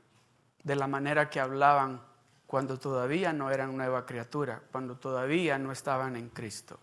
de 0.64 0.76
la 0.76 0.88
manera 0.88 1.30
que 1.30 1.40
hablaban 1.40 2.02
cuando 2.48 2.80
todavía 2.80 3.34
no 3.34 3.52
eran 3.52 3.76
nueva 3.76 4.06
criatura, 4.06 4.62
cuando 4.72 4.98
todavía 4.98 5.58
no 5.58 5.72
estaban 5.72 6.16
en 6.16 6.30
Cristo. 6.30 6.80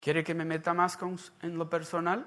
¿Quiere 0.00 0.22
que 0.22 0.34
me 0.34 0.44
meta 0.44 0.72
más 0.72 0.98
en 1.42 1.58
lo 1.58 1.68
personal? 1.68 2.26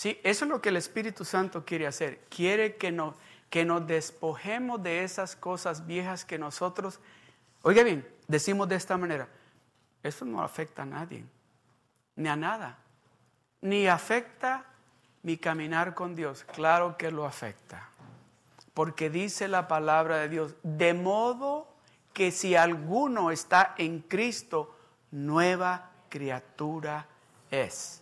Sí, 0.00 0.18
eso 0.22 0.46
es 0.46 0.50
lo 0.50 0.62
que 0.62 0.70
el 0.70 0.76
Espíritu 0.76 1.26
Santo 1.26 1.66
quiere 1.66 1.86
hacer. 1.86 2.20
Quiere 2.30 2.76
que, 2.76 2.90
no, 2.90 3.14
que 3.50 3.66
nos 3.66 3.86
despojemos 3.86 4.82
de 4.82 5.04
esas 5.04 5.36
cosas 5.36 5.86
viejas 5.86 6.24
que 6.24 6.38
nosotros 6.38 7.00
Oiga 7.62 7.82
bien, 7.82 8.08
decimos 8.26 8.68
de 8.68 8.76
esta 8.76 8.96
manera, 8.96 9.28
eso 10.02 10.24
no 10.24 10.42
afecta 10.42 10.82
a 10.82 10.86
nadie, 10.86 11.24
ni 12.16 12.28
a 12.28 12.36
nada, 12.36 12.78
ni 13.60 13.86
afecta 13.86 14.64
mi 15.22 15.36
caminar 15.36 15.94
con 15.94 16.14
Dios. 16.14 16.44
Claro 16.44 16.96
que 16.96 17.10
lo 17.10 17.26
afecta, 17.26 17.90
porque 18.72 19.10
dice 19.10 19.46
la 19.46 19.68
palabra 19.68 20.16
de 20.16 20.30
Dios, 20.30 20.54
de 20.62 20.94
modo 20.94 21.68
que 22.14 22.30
si 22.30 22.56
alguno 22.56 23.30
está 23.30 23.74
en 23.76 24.00
Cristo, 24.00 24.74
nueva 25.10 25.90
criatura 26.08 27.06
es. 27.50 28.00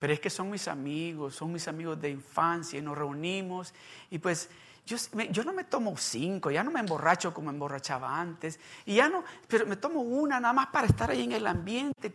Pero 0.00 0.12
es 0.12 0.18
que 0.18 0.30
son 0.30 0.50
mis 0.50 0.66
amigos, 0.66 1.36
son 1.36 1.52
mis 1.52 1.68
amigos 1.68 2.00
de 2.00 2.10
infancia 2.10 2.78
y 2.78 2.82
nos 2.82 2.98
reunimos 2.98 3.72
y 4.10 4.18
pues 4.18 4.48
yo, 4.86 5.44
no 5.44 5.52
me 5.52 5.64
tomo 5.64 5.96
cinco, 5.96 6.50
ya 6.50 6.64
no 6.64 6.70
me 6.70 6.80
emborracho 6.80 7.32
como 7.32 7.50
emborrachaba 7.50 8.20
antes, 8.20 8.58
y 8.84 8.96
ya 8.96 9.08
no, 9.08 9.22
pero 9.46 9.66
me 9.66 9.76
tomo 9.76 10.00
una 10.00 10.40
nada 10.40 10.52
más 10.52 10.66
para 10.68 10.86
estar 10.86 11.10
ahí 11.10 11.22
en 11.22 11.32
el 11.32 11.46
ambiente. 11.46 12.12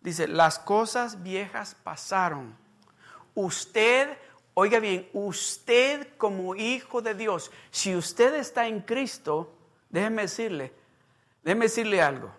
Dice, 0.00 0.28
las 0.28 0.58
cosas 0.58 1.22
viejas 1.22 1.74
pasaron. 1.82 2.56
Usted, 3.34 4.16
oiga 4.54 4.78
bien, 4.78 5.08
usted 5.12 6.16
como 6.16 6.54
hijo 6.54 7.02
de 7.02 7.14
Dios, 7.14 7.50
si 7.70 7.96
usted 7.96 8.34
está 8.36 8.68
en 8.68 8.82
Cristo, 8.82 9.52
déjeme 9.90 10.22
decirle, 10.22 10.72
déjeme 11.42 11.64
decirle 11.64 12.02
algo. 12.02 12.30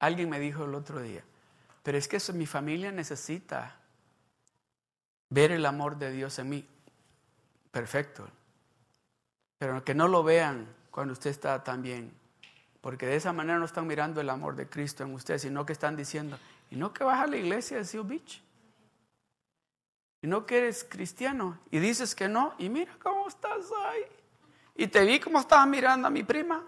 Alguien 0.00 0.28
me 0.28 0.40
dijo 0.40 0.64
el 0.64 0.74
otro 0.74 1.00
día, 1.00 1.22
pero 1.82 1.96
es 1.96 2.08
que 2.08 2.18
mi 2.32 2.46
familia 2.46 2.90
necesita 2.90 3.76
ver 5.28 5.52
el 5.52 5.64
amor 5.64 5.96
de 5.96 6.10
Dios 6.10 6.38
en 6.38 6.48
mí. 6.48 6.66
Perfecto. 7.70 8.28
Pero 9.58 9.84
que 9.84 9.94
no 9.94 10.08
lo 10.08 10.22
vean 10.22 10.66
cuando 10.90 11.12
usted 11.12 11.30
está 11.30 11.62
tan 11.62 11.82
bien. 11.82 12.12
Porque 12.80 13.06
de 13.06 13.16
esa 13.16 13.32
manera 13.32 13.58
no 13.58 13.66
están 13.66 13.86
mirando 13.86 14.20
el 14.20 14.30
amor 14.30 14.56
de 14.56 14.68
Cristo 14.68 15.04
en 15.04 15.14
usted, 15.14 15.38
sino 15.38 15.66
que 15.66 15.74
están 15.74 15.96
diciendo, 15.96 16.38
¿y 16.70 16.76
no 16.76 16.92
que 16.92 17.04
vas 17.04 17.20
a 17.20 17.26
la 17.26 17.36
iglesia 17.36 17.76
de 17.76 17.84
Seal 17.84 18.04
Beach? 18.04 18.42
¿Y 20.22 20.26
no 20.26 20.46
que 20.46 20.58
eres 20.58 20.84
cristiano? 20.84 21.58
Y 21.70 21.78
dices 21.78 22.14
que 22.14 22.28
no, 22.28 22.54
y 22.58 22.68
mira 22.68 22.96
cómo 23.02 23.28
estás 23.28 23.66
ahí. 23.84 24.04
Y 24.76 24.86
te 24.86 25.04
vi 25.04 25.20
cómo 25.20 25.40
estaba 25.40 25.66
mirando 25.66 26.08
a 26.08 26.10
mi 26.10 26.22
prima. 26.22 26.62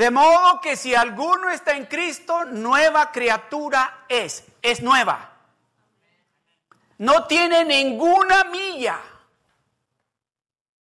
De 0.00 0.10
modo 0.10 0.62
que 0.62 0.76
si 0.76 0.94
alguno 0.94 1.50
está 1.50 1.76
en 1.76 1.84
Cristo, 1.84 2.46
nueva 2.46 3.12
criatura 3.12 4.06
es. 4.08 4.46
Es 4.62 4.80
nueva. 4.80 5.28
No 6.96 7.26
tiene 7.26 7.66
ninguna 7.66 8.44
milla. 8.44 8.98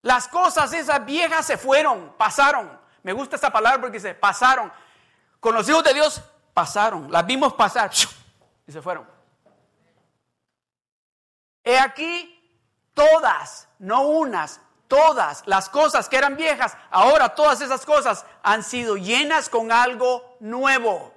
Las 0.03 0.27
cosas 0.27 0.71
esas 0.73 1.03
viejas 1.03 1.47
se 1.47 1.57
fueron, 1.57 2.13
pasaron. 2.15 2.79
Me 3.01 3.11
gusta 3.11 3.37
esta 3.37 3.51
palabra 3.51 3.81
porque 3.81 3.97
dice, 3.97 4.13
pasaron. 4.13 4.71
Con 5.39 5.55
los 5.55 5.67
hijos 5.67 5.83
de 5.83 5.95
Dios 5.95 6.21
pasaron. 6.53 7.11
Las 7.11 7.25
vimos 7.25 7.55
pasar 7.55 7.89
y 8.67 8.71
se 8.71 8.83
fueron. 8.83 9.09
He 11.63 11.79
aquí 11.79 12.39
todas, 12.93 13.67
no 13.79 14.03
unas, 14.03 14.61
todas 14.91 15.43
las 15.45 15.69
cosas 15.69 16.09
que 16.09 16.17
eran 16.17 16.35
viejas, 16.35 16.75
ahora 16.89 17.29
todas 17.29 17.61
esas 17.61 17.85
cosas 17.85 18.25
han 18.43 18.61
sido 18.61 18.97
llenas 18.97 19.47
con 19.47 19.71
algo 19.71 20.35
nuevo. 20.41 21.13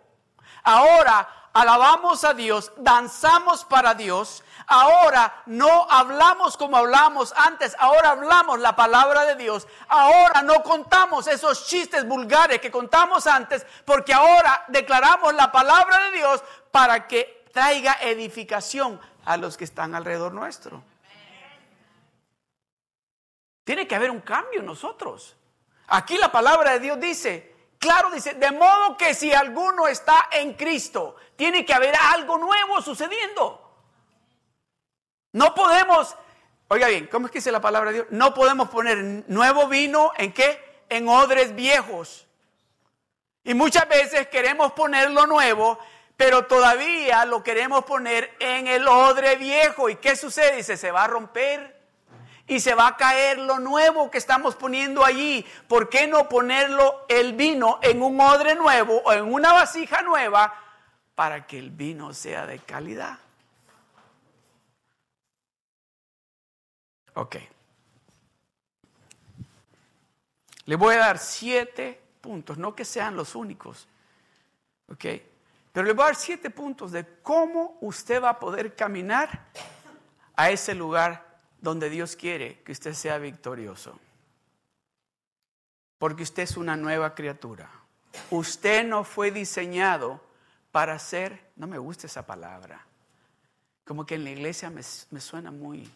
Ahora 0.62 1.28
alabamos 1.52 2.22
a 2.22 2.34
Dios, 2.34 2.70
danzamos 2.76 3.64
para 3.64 3.94
Dios. 3.94 4.44
Ahora 4.68 5.42
no 5.46 5.88
hablamos 5.90 6.56
como 6.56 6.76
hablamos 6.76 7.34
antes, 7.36 7.74
ahora 7.80 8.10
hablamos 8.10 8.60
la 8.60 8.76
palabra 8.76 9.24
de 9.24 9.34
Dios. 9.34 9.66
Ahora 9.88 10.42
no 10.42 10.62
contamos 10.62 11.26
esos 11.26 11.66
chistes 11.66 12.06
vulgares 12.06 12.60
que 12.60 12.70
contamos 12.70 13.26
antes, 13.26 13.66
porque 13.84 14.14
ahora 14.14 14.66
declaramos 14.68 15.34
la 15.34 15.50
palabra 15.50 15.98
de 16.04 16.18
Dios 16.18 16.44
para 16.70 17.08
que 17.08 17.44
traiga 17.52 17.96
edificación 18.02 19.00
a 19.24 19.36
los 19.36 19.56
que 19.56 19.64
están 19.64 19.96
alrededor 19.96 20.32
nuestro. 20.32 20.93
Tiene 23.64 23.88
que 23.88 23.94
haber 23.94 24.10
un 24.10 24.20
cambio 24.20 24.60
en 24.60 24.66
nosotros. 24.66 25.36
Aquí 25.88 26.16
la 26.18 26.30
palabra 26.30 26.72
de 26.72 26.80
Dios 26.80 27.00
dice, 27.00 27.54
claro, 27.78 28.10
dice, 28.10 28.34
de 28.34 28.50
modo 28.52 28.96
que 28.96 29.14
si 29.14 29.32
alguno 29.32 29.88
está 29.88 30.28
en 30.30 30.54
Cristo, 30.54 31.16
tiene 31.36 31.64
que 31.64 31.74
haber 31.74 31.94
algo 31.96 32.38
nuevo 32.38 32.80
sucediendo. 32.82 33.60
No 35.32 35.54
podemos, 35.54 36.14
oiga 36.68 36.88
bien, 36.88 37.08
¿cómo 37.08 37.26
es 37.26 37.32
que 37.32 37.38
dice 37.38 37.50
la 37.50 37.60
palabra 37.60 37.90
de 37.90 37.94
Dios? 37.94 38.06
No 38.10 38.34
podemos 38.34 38.68
poner 38.68 39.24
nuevo 39.28 39.66
vino 39.66 40.12
en 40.16 40.32
qué? 40.32 40.84
En 40.88 41.08
odres 41.08 41.54
viejos. 41.54 42.26
Y 43.42 43.54
muchas 43.54 43.88
veces 43.88 44.28
queremos 44.28 44.72
poner 44.72 45.10
lo 45.10 45.26
nuevo, 45.26 45.78
pero 46.16 46.46
todavía 46.46 47.24
lo 47.24 47.42
queremos 47.42 47.84
poner 47.84 48.34
en 48.38 48.66
el 48.66 48.86
odre 48.88 49.36
viejo. 49.36 49.88
¿Y 49.88 49.96
qué 49.96 50.16
sucede? 50.16 50.56
Dice, 50.56 50.76
se 50.76 50.90
va 50.90 51.04
a 51.04 51.08
romper 51.08 51.73
y 52.46 52.60
se 52.60 52.74
va 52.74 52.88
a 52.88 52.96
caer 52.96 53.38
lo 53.38 53.58
nuevo 53.58 54.10
que 54.10 54.18
estamos 54.18 54.54
poniendo 54.54 55.04
allí. 55.04 55.44
¿Por 55.66 55.88
qué 55.88 56.06
no 56.06 56.28
ponerlo 56.28 57.06
el 57.08 57.32
vino 57.32 57.78
en 57.82 58.02
un 58.02 58.20
odre 58.20 58.54
nuevo 58.54 59.00
o 59.04 59.12
en 59.12 59.32
una 59.32 59.52
vasija 59.52 60.02
nueva 60.02 60.54
para 61.14 61.46
que 61.46 61.58
el 61.58 61.70
vino 61.70 62.12
sea 62.12 62.46
de 62.46 62.58
calidad? 62.58 63.18
Ok. 67.14 67.36
Le 70.66 70.76
voy 70.76 70.94
a 70.96 70.98
dar 70.98 71.18
siete 71.18 72.00
puntos, 72.20 72.58
no 72.58 72.74
que 72.74 72.84
sean 72.84 73.16
los 73.16 73.34
únicos. 73.34 73.88
Ok. 74.90 75.04
Pero 75.72 75.86
le 75.86 75.92
voy 75.92 76.02
a 76.02 76.06
dar 76.06 76.16
siete 76.16 76.50
puntos 76.50 76.92
de 76.92 77.06
cómo 77.22 77.78
usted 77.80 78.22
va 78.22 78.30
a 78.30 78.38
poder 78.38 78.74
caminar 78.74 79.46
a 80.36 80.50
ese 80.50 80.74
lugar 80.74 81.33
donde 81.64 81.88
Dios 81.88 82.14
quiere 82.14 82.60
que 82.60 82.72
usted 82.72 82.92
sea 82.92 83.16
victorioso. 83.16 83.98
Porque 85.98 86.22
usted 86.22 86.42
es 86.42 86.58
una 86.58 86.76
nueva 86.76 87.14
criatura. 87.14 87.70
Usted 88.30 88.86
no 88.86 89.02
fue 89.02 89.30
diseñado 89.30 90.20
para 90.70 90.98
ser, 90.98 91.50
no 91.56 91.66
me 91.66 91.78
gusta 91.78 92.06
esa 92.06 92.26
palabra, 92.26 92.86
como 93.86 94.04
que 94.04 94.16
en 94.16 94.24
la 94.24 94.30
iglesia 94.30 94.70
me, 94.70 94.82
suena 94.82 95.50
muy... 95.50 95.90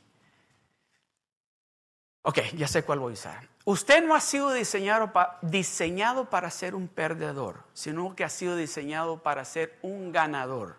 Ok, 2.23 2.39
ya 2.57 2.67
sé 2.67 2.83
cuál 2.83 3.01
voy 3.01 3.13
a 3.13 3.15
usar. 3.15 3.49
Usted 3.67 4.03
no 4.03 4.15
ha 4.15 4.21
sido 4.21 4.53
diseñado, 4.53 5.13
diseñado 5.43 6.31
para 6.31 6.51
ser 6.51 6.75
un 6.75 6.89
perdedor, 6.89 7.63
sino 7.75 8.17
que 8.17 8.25
ha 8.25 8.31
sido 8.31 8.57
diseñado 8.57 9.23
para 9.23 9.45
ser 9.45 9.79
un 9.83 10.13
ganador, 10.13 10.77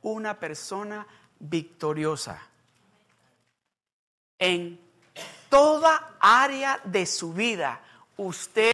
una 0.00 0.40
persona 0.40 1.06
victoriosa 1.38 2.49
en 4.40 4.80
toda 5.48 6.16
área 6.18 6.80
de 6.84 7.06
su 7.06 7.32
vida, 7.32 7.80
usted 8.16 8.72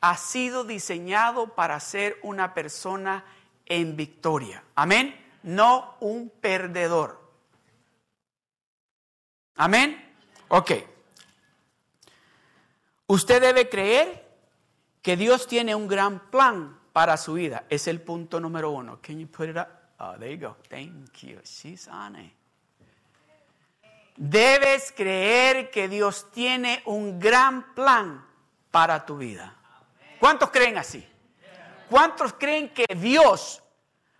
ha 0.00 0.16
sido 0.18 0.64
diseñado 0.64 1.54
para 1.54 1.80
ser 1.80 2.18
una 2.22 2.52
persona 2.52 3.24
en 3.64 3.96
victoria. 3.96 4.62
Amén. 4.74 5.18
No 5.42 5.96
un 6.00 6.28
perdedor. 6.28 7.22
Amén. 9.56 10.14
Ok. 10.48 10.72
Usted 13.06 13.40
debe 13.40 13.68
creer 13.68 14.24
que 15.00 15.16
Dios 15.16 15.46
tiene 15.46 15.74
un 15.74 15.86
gran 15.86 16.30
plan 16.30 16.78
para 16.92 17.16
su 17.16 17.34
vida. 17.34 17.64
Es 17.68 17.86
el 17.86 18.00
punto 18.00 18.40
número 18.40 18.70
uno. 18.70 18.98
Can 19.00 19.18
you 19.18 19.26
put 19.26 19.48
it 19.48 19.56
up? 19.56 19.68
Oh, 20.00 20.16
there 20.18 20.34
you 20.34 20.40
go. 20.40 20.56
Thank 20.68 21.22
you. 21.22 21.38
She's 21.44 21.88
on 21.88 22.16
it. 22.16 22.32
Debes 24.16 24.92
creer 24.92 25.70
que 25.70 25.88
Dios 25.88 26.30
tiene 26.30 26.82
un 26.86 27.18
gran 27.18 27.74
plan 27.74 28.24
para 28.70 29.04
tu 29.04 29.16
vida. 29.16 29.56
¿Cuántos 30.20 30.50
creen 30.50 30.78
así? 30.78 31.06
¿Cuántos 31.90 32.32
creen 32.34 32.70
que 32.70 32.86
Dios, 32.94 33.62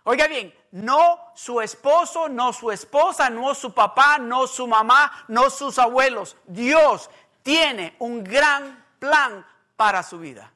oiga 0.03 0.27
bien, 0.27 0.53
no 0.71 1.31
su 1.35 1.61
esposo, 1.61 2.29
no 2.29 2.53
su 2.53 2.71
esposa, 2.71 3.29
no 3.29 3.55
su 3.55 3.73
papá, 3.73 4.17
no 4.17 4.47
su 4.47 4.67
mamá, 4.67 5.25
no 5.29 5.49
sus 5.49 5.79
abuelos, 5.79 6.35
Dios 6.45 7.09
tiene 7.41 7.95
un 7.99 8.23
gran 8.23 8.85
plan 8.99 9.45
para 9.75 10.03
su 10.03 10.19
vida? 10.19 10.51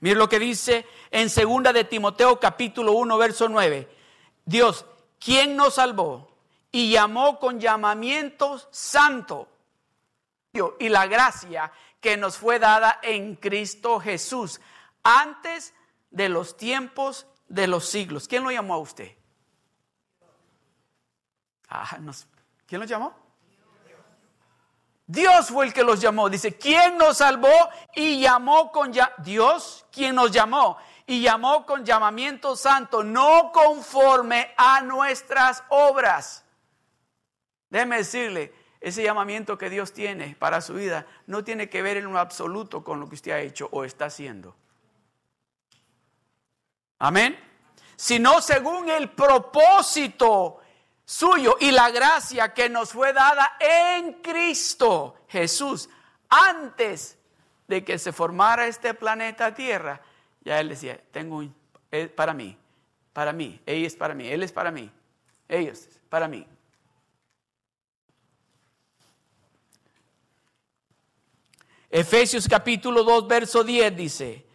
Mire 0.00 0.16
lo 0.16 0.28
que 0.28 0.38
dice 0.38 0.86
en 1.10 1.28
segunda 1.28 1.72
de 1.72 1.84
Timoteo 1.84 2.38
capítulo 2.38 2.92
1 2.92 3.18
verso 3.18 3.48
9. 3.48 3.88
Dios, 4.44 4.84
¿quién 5.18 5.56
nos 5.56 5.74
salvó? 5.74 6.35
Y 6.76 6.90
llamó 6.90 7.38
con 7.38 7.58
llamamiento 7.58 8.60
santo 8.70 9.48
y 10.78 10.90
la 10.90 11.06
gracia 11.06 11.72
que 12.02 12.18
nos 12.18 12.36
fue 12.36 12.58
dada 12.58 12.98
en 13.02 13.36
Cristo 13.36 13.98
Jesús 13.98 14.60
antes 15.02 15.72
de 16.10 16.28
los 16.28 16.58
tiempos 16.58 17.26
de 17.48 17.66
los 17.66 17.88
siglos. 17.88 18.28
¿Quién 18.28 18.44
lo 18.44 18.50
llamó 18.50 18.74
a 18.74 18.78
usted? 18.78 19.10
Ah, 21.70 21.96
¿Quién 22.66 22.80
lo 22.82 22.86
llamó? 22.86 23.14
Dios 25.06 25.48
fue 25.48 25.64
el 25.64 25.72
que 25.72 25.82
los 25.82 25.98
llamó. 25.98 26.28
Dice, 26.28 26.58
¿quién 26.58 26.98
nos 26.98 27.16
salvó 27.16 27.70
y 27.94 28.20
llamó 28.20 28.70
con 28.70 28.92
ya 28.92 29.14
Dios? 29.16 29.86
¿Quién 29.90 30.14
nos 30.14 30.30
llamó? 30.30 30.76
Y 31.06 31.22
llamó 31.22 31.64
con 31.64 31.86
llamamiento 31.86 32.54
santo, 32.54 33.02
no 33.02 33.50
conforme 33.50 34.52
a 34.58 34.82
nuestras 34.82 35.64
obras 35.70 36.42
Déjeme 37.70 37.98
decirle, 37.98 38.52
ese 38.80 39.02
llamamiento 39.02 39.58
que 39.58 39.70
Dios 39.70 39.92
tiene 39.92 40.36
para 40.38 40.60
su 40.60 40.74
vida 40.74 41.06
no 41.26 41.42
tiene 41.42 41.68
que 41.68 41.82
ver 41.82 41.96
en 41.96 42.12
lo 42.12 42.18
absoluto 42.18 42.84
con 42.84 43.00
lo 43.00 43.08
que 43.08 43.16
usted 43.16 43.32
ha 43.32 43.40
hecho 43.40 43.68
o 43.72 43.84
está 43.84 44.06
haciendo. 44.06 44.54
Amén. 46.98 47.38
Sino 47.96 48.40
según 48.40 48.88
el 48.88 49.10
propósito 49.10 50.60
suyo 51.04 51.56
y 51.60 51.70
la 51.70 51.90
gracia 51.90 52.52
que 52.52 52.68
nos 52.68 52.92
fue 52.92 53.12
dada 53.12 53.56
en 53.60 54.14
Cristo 54.22 55.16
Jesús 55.28 55.88
antes 56.28 57.18
de 57.66 57.84
que 57.84 57.98
se 57.98 58.12
formara 58.12 58.66
este 58.66 58.94
planeta 58.94 59.54
Tierra. 59.54 60.00
Ya 60.42 60.60
él 60.60 60.68
decía, 60.68 61.00
tengo 61.10 61.38
un, 61.38 61.54
para 62.14 62.34
mí, 62.34 62.56
para 63.12 63.32
mí, 63.32 63.60
ella 63.66 63.86
es 63.86 63.96
para 63.96 64.14
mí, 64.14 64.28
él 64.28 64.42
es 64.42 64.52
para 64.52 64.70
mí, 64.70 64.90
ellos 65.48 65.88
para 66.08 66.28
mí. 66.28 66.46
Efesios 71.90 72.48
capítulo 72.48 73.04
2, 73.04 73.28
verso 73.28 73.62
10 73.62 73.96
dice, 73.96 74.46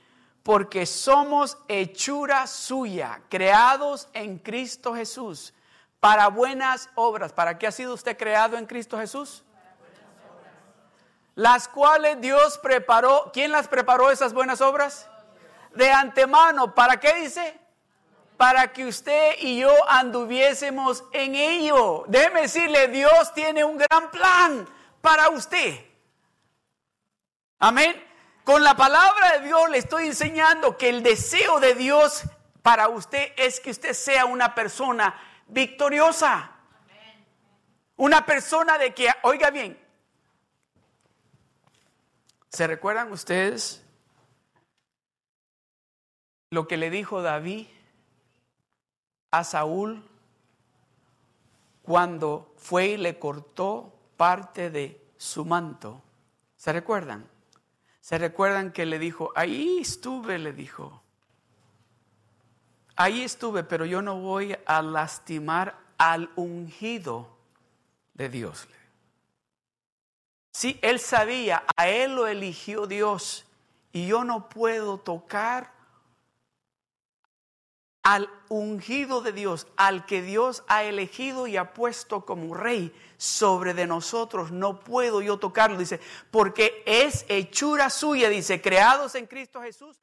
porque 0.43 0.85
somos 0.85 1.57
hechura 1.67 2.45
suya, 2.47 3.21
creados 3.29 4.09
en 4.13 4.37
Cristo 4.37 4.93
Jesús, 4.93 5.53
para 5.99 6.27
buenas 6.27 6.89
obras. 6.95 7.31
¿Para 7.31 7.57
qué 7.57 7.67
ha 7.67 7.71
sido 7.71 7.93
usted 7.93 8.17
creado 8.17 8.57
en 8.57 8.65
Cristo 8.65 8.97
Jesús? 8.97 9.43
Las 11.35 11.67
cuales 11.67 12.19
Dios 12.19 12.57
preparó. 12.57 13.29
¿Quién 13.31 13.51
las 13.51 13.67
preparó 13.67 14.11
esas 14.11 14.33
buenas 14.33 14.59
obras? 14.61 15.07
De 15.75 15.91
antemano. 15.91 16.75
¿Para 16.75 16.99
qué 16.99 17.13
dice? 17.13 17.57
Para 18.35 18.73
que 18.73 18.85
usted 18.85 19.35
y 19.39 19.59
yo 19.59 19.71
anduviésemos 19.87 21.03
en 21.13 21.35
ello. 21.35 22.03
Déjeme 22.07 22.41
decirle, 22.41 22.87
Dios 22.87 23.33
tiene 23.33 23.63
un 23.63 23.77
gran 23.77 24.09
plan 24.09 24.67
para 25.01 25.29
usted. 25.29 25.90
Amén. 27.63 27.95
Con 28.43 28.63
la 28.63 28.75
palabra 28.75 29.37
de 29.37 29.45
Dios 29.45 29.69
le 29.69 29.77
estoy 29.77 30.07
enseñando 30.07 30.79
que 30.79 30.89
el 30.89 31.03
deseo 31.03 31.59
de 31.59 31.75
Dios 31.75 32.23
para 32.63 32.89
usted 32.89 33.33
es 33.37 33.59
que 33.59 33.69
usted 33.69 33.93
sea 33.93 34.25
una 34.25 34.55
persona 34.55 35.15
victoriosa. 35.47 36.55
Una 37.97 38.25
persona 38.25 38.79
de 38.79 38.95
que, 38.95 39.09
oiga 39.21 39.51
bien, 39.51 39.79
¿se 42.49 42.65
recuerdan 42.65 43.11
ustedes 43.11 43.85
lo 46.49 46.67
que 46.67 46.77
le 46.77 46.89
dijo 46.89 47.21
David 47.21 47.67
a 49.29 49.43
Saúl 49.43 50.03
cuando 51.83 52.55
fue 52.57 52.87
y 52.87 52.97
le 52.97 53.19
cortó 53.19 53.93
parte 54.17 54.71
de 54.71 54.99
su 55.17 55.45
manto? 55.45 56.01
¿Se 56.55 56.73
recuerdan? 56.73 57.30
¿Se 58.01 58.17
recuerdan 58.17 58.71
que 58.71 58.85
le 58.85 58.99
dijo, 58.99 59.31
ahí 59.35 59.77
estuve, 59.79 60.39
le 60.39 60.53
dijo, 60.53 61.01
ahí 62.95 63.21
estuve, 63.21 63.63
pero 63.63 63.85
yo 63.85 64.01
no 64.01 64.19
voy 64.19 64.55
a 64.65 64.81
lastimar 64.81 65.77
al 65.97 66.31
ungido 66.35 67.29
de 68.15 68.29
Dios. 68.29 68.67
Sí, 70.51 70.79
él 70.81 70.99
sabía, 70.99 71.63
a 71.77 71.87
él 71.87 72.15
lo 72.15 72.27
eligió 72.27 72.87
Dios 72.87 73.45
y 73.93 74.07
yo 74.07 74.23
no 74.23 74.49
puedo 74.49 74.97
tocar 74.97 75.71
al 78.03 78.29
ungido 78.49 79.21
de 79.21 79.31
Dios, 79.31 79.67
al 79.77 80.05
que 80.05 80.21
Dios 80.21 80.63
ha 80.67 80.83
elegido 80.83 81.45
y 81.47 81.57
ha 81.57 81.73
puesto 81.73 82.25
como 82.25 82.55
rey 82.55 82.93
sobre 83.17 83.73
de 83.73 83.85
nosotros, 83.85 84.51
no 84.51 84.79
puedo 84.79 85.21
yo 85.21 85.37
tocarlo, 85.37 85.77
dice, 85.77 85.99
porque 86.31 86.83
es 86.85 87.25
hechura 87.29 87.89
suya, 87.89 88.29
dice, 88.29 88.61
creados 88.61 89.13
en 89.15 89.27
Cristo 89.27 89.61
Jesús 89.61 89.99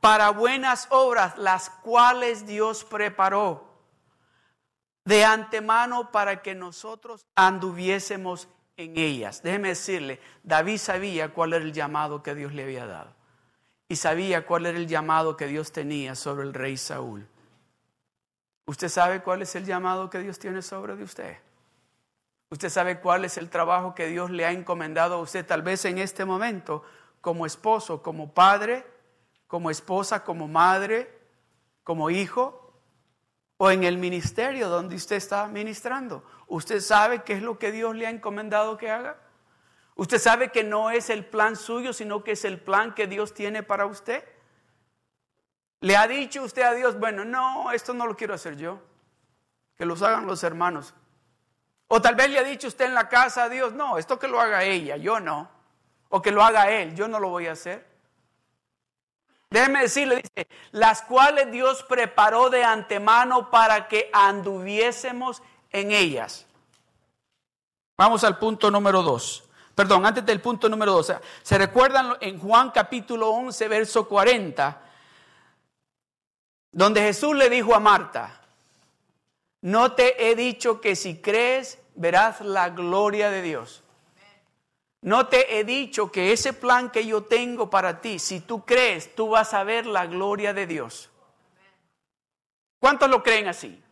para 0.00 0.30
buenas 0.30 0.88
obras, 0.90 1.38
las 1.38 1.70
cuales 1.70 2.46
Dios 2.46 2.84
preparó 2.84 3.64
de 5.04 5.24
antemano 5.24 6.10
para 6.10 6.42
que 6.42 6.54
nosotros 6.54 7.26
anduviésemos 7.36 8.48
en 8.76 8.98
ellas. 8.98 9.42
Déjeme 9.42 9.68
decirle, 9.68 10.20
David 10.42 10.78
sabía 10.78 11.32
cuál 11.32 11.52
era 11.52 11.64
el 11.64 11.72
llamado 11.72 12.22
que 12.22 12.34
Dios 12.34 12.52
le 12.52 12.64
había 12.64 12.86
dado 12.86 13.14
y 13.88 13.96
sabía 13.96 14.46
cuál 14.46 14.66
era 14.66 14.78
el 14.78 14.86
llamado 14.86 15.36
que 15.36 15.46
Dios 15.46 15.72
tenía 15.72 16.14
sobre 16.14 16.44
el 16.44 16.54
rey 16.54 16.76
Saúl. 16.76 17.26
¿Usted 18.66 18.88
sabe 18.88 19.22
cuál 19.22 19.42
es 19.42 19.54
el 19.54 19.64
llamado 19.64 20.10
que 20.10 20.18
Dios 20.18 20.40
tiene 20.40 20.60
sobre 20.60 20.96
de 20.96 21.04
usted? 21.04 21.36
¿Usted 22.50 22.68
sabe 22.68 23.00
cuál 23.00 23.24
es 23.24 23.36
el 23.38 23.48
trabajo 23.48 23.94
que 23.94 24.08
Dios 24.08 24.30
le 24.30 24.44
ha 24.44 24.50
encomendado 24.50 25.14
a 25.14 25.18
usted 25.18 25.46
tal 25.46 25.62
vez 25.62 25.84
en 25.84 25.98
este 25.98 26.24
momento 26.24 26.82
como 27.20 27.46
esposo, 27.46 28.02
como 28.02 28.34
padre, 28.34 28.84
como 29.46 29.70
esposa, 29.70 30.24
como 30.24 30.48
madre, 30.48 31.16
como 31.84 32.10
hijo 32.10 32.72
o 33.56 33.70
en 33.70 33.84
el 33.84 33.98
ministerio 33.98 34.68
donde 34.68 34.96
usted 34.96 35.16
está 35.16 35.46
ministrando? 35.46 36.24
¿Usted 36.48 36.80
sabe 36.80 37.22
qué 37.22 37.34
es 37.34 37.42
lo 37.42 37.60
que 37.60 37.70
Dios 37.70 37.94
le 37.94 38.08
ha 38.08 38.10
encomendado 38.10 38.76
que 38.76 38.90
haga? 38.90 39.16
¿Usted 39.94 40.18
sabe 40.18 40.50
que 40.50 40.64
no 40.64 40.90
es 40.90 41.08
el 41.08 41.24
plan 41.24 41.54
suyo, 41.54 41.92
sino 41.92 42.24
que 42.24 42.32
es 42.32 42.44
el 42.44 42.60
plan 42.60 42.94
que 42.94 43.06
Dios 43.06 43.32
tiene 43.32 43.62
para 43.62 43.86
usted? 43.86 44.24
¿Le 45.80 45.96
ha 45.96 46.06
dicho 46.08 46.42
usted 46.42 46.62
a 46.62 46.72
Dios, 46.72 46.98
bueno, 46.98 47.24
no, 47.24 47.70
esto 47.72 47.92
no 47.92 48.06
lo 48.06 48.16
quiero 48.16 48.34
hacer 48.34 48.56
yo, 48.56 48.80
que 49.76 49.84
los 49.84 50.02
hagan 50.02 50.26
los 50.26 50.42
hermanos? 50.42 50.94
O 51.88 52.00
tal 52.00 52.14
vez 52.14 52.30
le 52.30 52.38
ha 52.38 52.44
dicho 52.44 52.68
usted 52.68 52.86
en 52.86 52.94
la 52.94 53.08
casa 53.08 53.44
a 53.44 53.48
Dios, 53.48 53.72
no, 53.72 53.98
esto 53.98 54.18
que 54.18 54.28
lo 54.28 54.40
haga 54.40 54.64
ella, 54.64 54.96
yo 54.96 55.20
no. 55.20 55.48
O 56.08 56.22
que 56.22 56.32
lo 56.32 56.42
haga 56.42 56.70
él, 56.70 56.94
yo 56.94 57.08
no 57.08 57.20
lo 57.20 57.28
voy 57.28 57.46
a 57.46 57.52
hacer. 57.52 57.86
Déjeme 59.50 59.82
decirle, 59.82 60.16
dice, 60.16 60.48
las 60.72 61.02
cuales 61.02 61.50
Dios 61.52 61.84
preparó 61.84 62.50
de 62.50 62.64
antemano 62.64 63.50
para 63.50 63.86
que 63.86 64.10
anduviésemos 64.12 65.42
en 65.70 65.92
ellas. 65.92 66.46
Vamos 67.96 68.24
al 68.24 68.38
punto 68.38 68.70
número 68.70 69.02
dos. 69.02 69.44
Perdón, 69.74 70.04
antes 70.06 70.24
del 70.26 70.40
punto 70.40 70.68
número 70.68 70.92
dos. 70.92 71.12
¿Se 71.42 71.58
recuerdan 71.58 72.16
en 72.20 72.38
Juan 72.40 72.70
capítulo 72.70 73.30
11, 73.30 73.68
verso 73.68 74.08
40? 74.08 74.82
Donde 76.76 77.00
Jesús 77.00 77.34
le 77.34 77.48
dijo 77.48 77.74
a 77.74 77.80
Marta, 77.80 78.38
no 79.62 79.92
te 79.92 80.28
he 80.28 80.36
dicho 80.36 80.78
que 80.82 80.94
si 80.94 81.22
crees 81.22 81.78
verás 81.94 82.42
la 82.42 82.68
gloria 82.68 83.30
de 83.30 83.40
Dios. 83.40 83.82
No 85.00 85.26
te 85.26 85.58
he 85.58 85.64
dicho 85.64 86.12
que 86.12 86.32
ese 86.32 86.52
plan 86.52 86.90
que 86.90 87.06
yo 87.06 87.22
tengo 87.22 87.70
para 87.70 88.02
ti, 88.02 88.18
si 88.18 88.40
tú 88.40 88.66
crees, 88.66 89.14
tú 89.14 89.30
vas 89.30 89.54
a 89.54 89.64
ver 89.64 89.86
la 89.86 90.04
gloria 90.04 90.52
de 90.52 90.66
Dios. 90.66 91.08
¿Cuántos 92.78 93.08
lo 93.08 93.22
creen 93.22 93.48
así? 93.48 93.82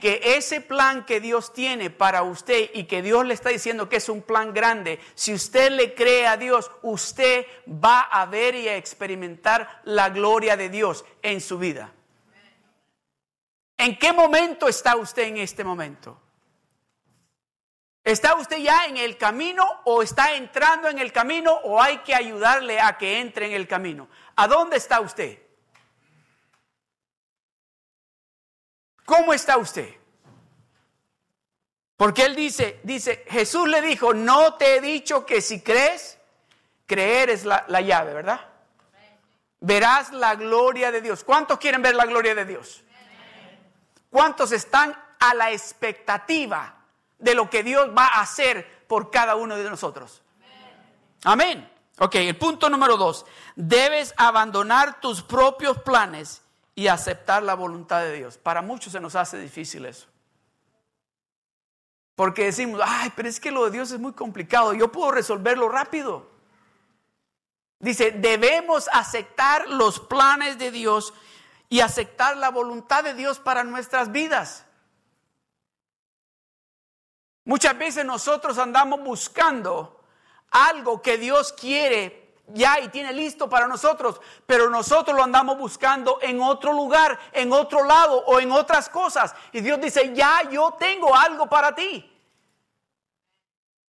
Que 0.00 0.20
ese 0.36 0.60
plan 0.60 1.06
que 1.06 1.20
Dios 1.20 1.52
tiene 1.52 1.88
para 1.88 2.24
usted 2.24 2.70
y 2.74 2.84
que 2.84 3.00
Dios 3.00 3.24
le 3.26 3.34
está 3.34 3.50
diciendo 3.50 3.88
que 3.88 3.96
es 3.96 4.08
un 4.08 4.22
plan 4.22 4.52
grande, 4.52 4.98
si 5.14 5.32
usted 5.32 5.70
le 5.70 5.94
cree 5.94 6.26
a 6.26 6.36
Dios, 6.36 6.68
usted 6.82 7.46
va 7.68 8.00
a 8.00 8.26
ver 8.26 8.56
y 8.56 8.66
a 8.66 8.76
experimentar 8.76 9.82
la 9.84 10.10
gloria 10.10 10.56
de 10.56 10.68
Dios 10.68 11.04
en 11.22 11.40
su 11.40 11.58
vida. 11.58 11.92
¿En 13.78 13.96
qué 13.96 14.12
momento 14.12 14.66
está 14.66 14.96
usted 14.96 15.22
en 15.22 15.38
este 15.38 15.62
momento? 15.62 16.20
¿Está 18.02 18.34
usted 18.34 18.58
ya 18.58 18.86
en 18.86 18.96
el 18.96 19.16
camino 19.16 19.64
o 19.84 20.02
está 20.02 20.34
entrando 20.34 20.88
en 20.88 20.98
el 20.98 21.12
camino 21.12 21.52
o 21.62 21.80
hay 21.80 21.98
que 21.98 22.14
ayudarle 22.14 22.80
a 22.80 22.98
que 22.98 23.20
entre 23.20 23.46
en 23.46 23.52
el 23.52 23.68
camino? 23.68 24.08
¿A 24.34 24.48
dónde 24.48 24.78
está 24.78 25.00
usted? 25.00 25.38
¿Cómo 29.04 29.32
está 29.32 29.56
usted? 29.58 29.94
Porque 31.96 32.24
él 32.24 32.34
dice, 32.34 32.80
dice, 32.82 33.24
Jesús 33.28 33.68
le 33.68 33.80
dijo, 33.80 34.12
no 34.12 34.54
te 34.54 34.76
he 34.76 34.80
dicho 34.80 35.24
que 35.24 35.40
si 35.40 35.60
crees, 35.60 36.18
creer 36.86 37.30
es 37.30 37.44
la, 37.44 37.64
la 37.68 37.80
llave, 37.80 38.12
¿verdad? 38.12 38.40
Verás 39.60 40.12
la 40.12 40.34
gloria 40.34 40.90
de 40.90 41.00
Dios. 41.00 41.22
¿Cuántos 41.22 41.58
quieren 41.58 41.82
ver 41.82 41.94
la 41.94 42.06
gloria 42.06 42.34
de 42.34 42.44
Dios? 42.44 42.84
¿Cuántos 44.10 44.52
están 44.52 44.96
a 45.18 45.34
la 45.34 45.50
expectativa 45.52 46.74
de 47.18 47.34
lo 47.34 47.50
que 47.50 47.62
Dios 47.62 47.90
va 47.96 48.06
a 48.06 48.20
hacer 48.20 48.86
por 48.86 49.10
cada 49.10 49.36
uno 49.36 49.56
de 49.56 49.68
nosotros? 49.68 50.22
Amén. 51.24 51.68
Ok, 51.98 52.14
el 52.16 52.36
punto 52.36 52.70
número 52.70 52.96
dos. 52.96 53.26
Debes 53.56 54.14
abandonar 54.16 55.00
tus 55.00 55.22
propios 55.22 55.78
planes 55.82 56.42
y 56.74 56.86
aceptar 56.86 57.42
la 57.42 57.54
voluntad 57.54 58.02
de 58.02 58.14
Dios. 58.14 58.38
Para 58.38 58.62
muchos 58.62 58.92
se 58.92 59.00
nos 59.00 59.16
hace 59.16 59.38
difícil 59.38 59.84
eso. 59.84 60.06
Porque 62.14 62.44
decimos, 62.44 62.80
ay, 62.84 63.12
pero 63.14 63.28
es 63.28 63.40
que 63.40 63.50
lo 63.50 63.64
de 63.64 63.72
Dios 63.72 63.90
es 63.90 64.00
muy 64.00 64.12
complicado, 64.12 64.74
yo 64.74 64.90
puedo 64.90 65.10
resolverlo 65.10 65.68
rápido. 65.68 66.30
Dice, 67.80 68.10
debemos 68.10 68.88
aceptar 68.92 69.68
los 69.68 70.00
planes 70.00 70.58
de 70.58 70.72
Dios 70.72 71.14
y 71.68 71.80
aceptar 71.80 72.36
la 72.36 72.50
voluntad 72.50 73.04
de 73.04 73.14
Dios 73.14 73.38
para 73.38 73.64
nuestras 73.64 74.10
vidas. 74.10 74.64
Muchas 77.44 77.76
veces 77.78 78.04
nosotros 78.04 78.58
andamos 78.58 79.00
buscando 79.02 80.04
algo 80.50 81.00
que 81.02 81.18
Dios 81.18 81.52
quiere 81.52 82.34
ya 82.48 82.80
y 82.80 82.88
tiene 82.88 83.12
listo 83.12 83.48
para 83.48 83.66
nosotros, 83.66 84.20
pero 84.46 84.70
nosotros 84.70 85.16
lo 85.16 85.22
andamos 85.22 85.58
buscando 85.58 86.18
en 86.22 86.40
otro 86.40 86.72
lugar, 86.72 87.18
en 87.32 87.52
otro 87.52 87.84
lado 87.84 88.24
o 88.26 88.40
en 88.40 88.52
otras 88.52 88.88
cosas. 88.88 89.34
Y 89.52 89.60
Dios 89.60 89.80
dice, 89.80 90.14
ya 90.14 90.42
yo 90.50 90.74
tengo 90.78 91.14
algo 91.14 91.48
para 91.48 91.74
ti. 91.74 92.10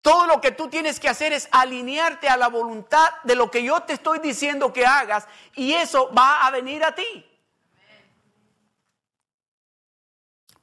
Todo 0.01 0.25
lo 0.25 0.39
que 0.39 0.51
tú 0.51 0.69
tienes 0.69 0.99
que 0.99 1.09
hacer 1.09 1.33
es 1.33 1.49
alinearte 1.51 2.29
a 2.29 2.37
la 2.37 2.47
voluntad 2.47 3.09
de 3.23 3.35
lo 3.35 3.51
que 3.51 3.63
yo 3.63 3.81
te 3.81 3.93
estoy 3.93 4.19
diciendo 4.19 4.71
que 4.71 4.85
hagas 4.85 5.27
y 5.53 5.73
eso 5.73 6.11
va 6.13 6.45
a 6.45 6.51
venir 6.51 6.83
a 6.83 6.95
ti. 6.95 7.25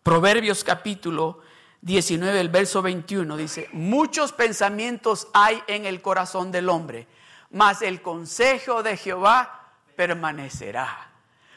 Proverbios 0.04 0.64
capítulo 0.64 1.40
19, 1.80 2.38
el 2.38 2.50
verso 2.50 2.82
21 2.82 3.38
dice, 3.38 3.70
muchos 3.72 4.32
pensamientos 4.32 5.28
hay 5.32 5.62
en 5.66 5.86
el 5.86 6.02
corazón 6.02 6.52
del 6.52 6.68
hombre, 6.68 7.08
mas 7.52 7.80
el 7.80 8.02
consejo 8.02 8.82
de 8.82 8.98
Jehová 8.98 9.72
permanecerá. 9.96 11.10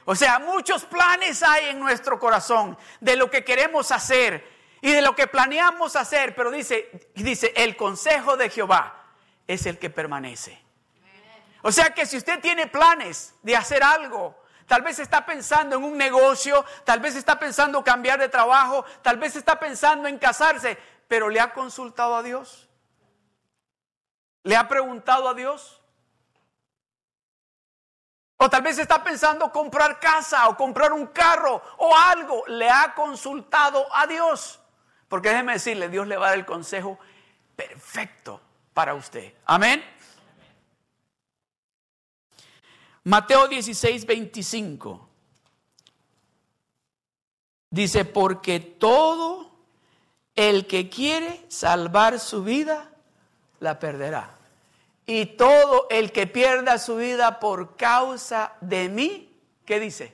O 0.06 0.16
sea, 0.16 0.40
muchos 0.40 0.86
planes 0.86 1.44
hay 1.44 1.72
en 1.72 1.80
nuestro 1.82 2.22
corazón 2.22 2.78
de 3.02 3.18
lo 3.18 3.30
que 3.30 3.44
queremos 3.44 3.92
hacer 3.92 4.50
y 4.80 4.94
de 4.94 5.02
lo 5.02 5.14
que 5.14 5.28
planeamos 5.28 5.98
hacer, 5.98 6.34
pero 6.34 6.50
dice, 6.50 7.10
dice, 7.16 7.52
el 7.54 7.76
consejo 7.76 8.38
de 8.38 8.50
Jehová 8.50 9.08
es 9.46 9.66
el 9.66 9.78
que 9.78 9.90
permanece. 9.90 10.58
O 11.64 11.72
sea 11.74 11.90
que 11.90 12.06
si 12.06 12.16
usted 12.16 12.40
tiene 12.40 12.68
planes 12.68 13.34
de 13.44 13.58
hacer 13.58 13.84
algo, 13.84 14.42
Tal 14.68 14.82
vez 14.82 15.00
está 15.00 15.26
pensando 15.26 15.78
en 15.78 15.84
un 15.84 15.98
negocio, 15.98 16.64
tal 16.84 17.00
vez 17.00 17.16
está 17.16 17.40
pensando 17.40 17.84
cambiar 17.84 18.20
de 18.20 18.30
trabajo, 18.30 18.86
tal 19.02 19.18
vez 19.18 19.36
está 19.36 19.58
pensando 19.58 20.08
en 20.08 20.18
casarse, 20.18 20.78
pero 21.08 21.30
¿le 21.30 21.40
ha 21.40 21.54
consultado 21.54 22.16
a 22.16 22.22
Dios? 22.22 22.68
¿Le 24.44 24.56
ha 24.56 24.68
preguntado 24.68 25.30
a 25.30 25.34
Dios? 25.34 25.82
O 28.38 28.50
tal 28.50 28.62
vez 28.62 28.78
está 28.78 29.04
pensando 29.04 29.52
comprar 29.52 30.00
casa 30.00 30.48
o 30.48 30.56
comprar 30.56 30.94
un 30.94 31.08
carro 31.08 31.62
o 31.78 31.96
algo. 31.96 32.44
Le 32.48 32.70
ha 32.70 32.94
consultado 32.94 33.88
a 33.94 34.06
Dios. 34.06 34.60
Porque 35.08 35.30
déjeme 35.30 35.54
decirle, 35.54 35.90
Dios 35.90 36.08
le 36.08 36.18
va 36.18 36.28
a 36.28 36.30
dar 36.30 36.38
el 36.38 36.46
consejo 36.46 37.00
perfecto 37.56 38.40
para 38.74 38.94
usted. 38.94 39.34
Amén. 39.46 39.84
Mateo 43.08 43.48
16, 43.48 44.06
25. 44.06 45.08
Dice, 47.70 48.04
porque 48.04 48.60
todo 48.60 49.50
el 50.36 50.68
que 50.68 50.90
quiere 50.90 51.46
salvar 51.48 52.20
su 52.20 52.44
vida, 52.44 52.92
la 53.62 53.80
perderá. 53.80 54.36
Y 55.06 55.26
todo 55.26 55.88
el 55.90 56.12
que 56.12 56.28
pierda 56.28 56.78
su 56.80 56.98
vida 56.98 57.40
por 57.40 57.78
causa 57.78 58.52
de 58.60 58.90
mí, 58.90 59.34
¿qué 59.66 59.80
dice? 59.80 60.14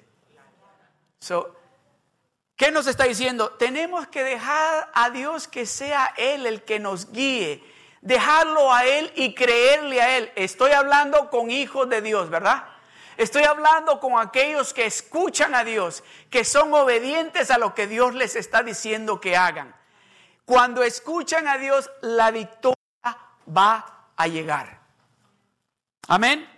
¿Qué 2.56 2.70
nos 2.70 2.86
está 2.86 3.06
diciendo? 3.06 3.50
Tenemos 3.54 4.06
que 4.10 4.24
dejar 4.24 4.92
a 4.94 5.10
Dios 5.10 5.48
que 5.48 5.66
sea 5.66 6.14
Él 6.16 6.46
el 6.46 6.62
que 6.62 6.80
nos 6.80 7.12
guíe. 7.12 7.64
Dejarlo 8.02 8.72
a 8.72 8.86
Él 8.86 9.12
y 9.16 9.34
creerle 9.34 10.00
a 10.00 10.18
Él. 10.20 10.32
Estoy 10.36 10.74
hablando 10.74 11.32
con 11.32 11.50
hijos 11.50 11.90
de 11.90 12.04
Dios, 12.04 12.30
¿verdad? 12.30 12.73
Estoy 13.18 13.44
hablando 13.44 14.00
con 14.00 14.20
aquellos 14.20 14.74
que 14.74 14.86
escuchan 14.86 15.56
a 15.56 15.64
Dios, 15.64 16.04
que 16.30 16.44
son 16.44 16.74
obedientes 16.74 17.52
a 17.52 17.58
lo 17.58 17.74
que 17.74 17.88
Dios 17.88 18.16
les 18.16 18.36
está 18.36 18.64
diciendo 18.64 19.22
que 19.22 19.38
hagan. 19.38 19.76
Cuando 20.46 20.84
escuchan 20.84 21.48
a 21.48 21.58
Dios, 21.58 21.90
la 22.02 22.32
victoria 22.32 22.76
va 23.56 24.08
a 24.16 24.28
llegar. 24.28 24.82
Amén. 26.08 26.50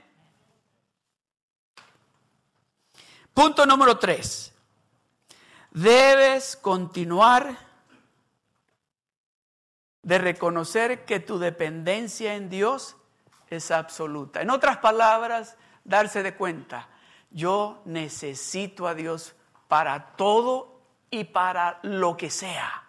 Punto 3.34 3.66
número 3.66 4.00
tres. 4.00 4.54
Debes 5.72 6.56
continuar 6.56 7.58
de 10.02 10.18
reconocer 10.20 11.04
que 11.04 11.20
tu 11.20 11.38
dependencia 11.38 12.36
en 12.36 12.50
Dios 12.50 12.96
es 13.50 13.72
absoluta. 13.72 14.42
En 14.42 14.52
otras 14.52 14.78
palabras, 14.78 15.58
darse 15.86 16.24
de 16.24 16.36
cuenta, 16.36 16.90
yo 17.32 17.82
necesito 17.86 18.88
a 18.88 18.94
Dios 18.94 19.36
para 19.70 20.16
todo 20.18 20.82
y 21.10 21.24
para 21.24 21.80
lo 21.84 22.18
que 22.18 22.30
sea. 22.30 22.84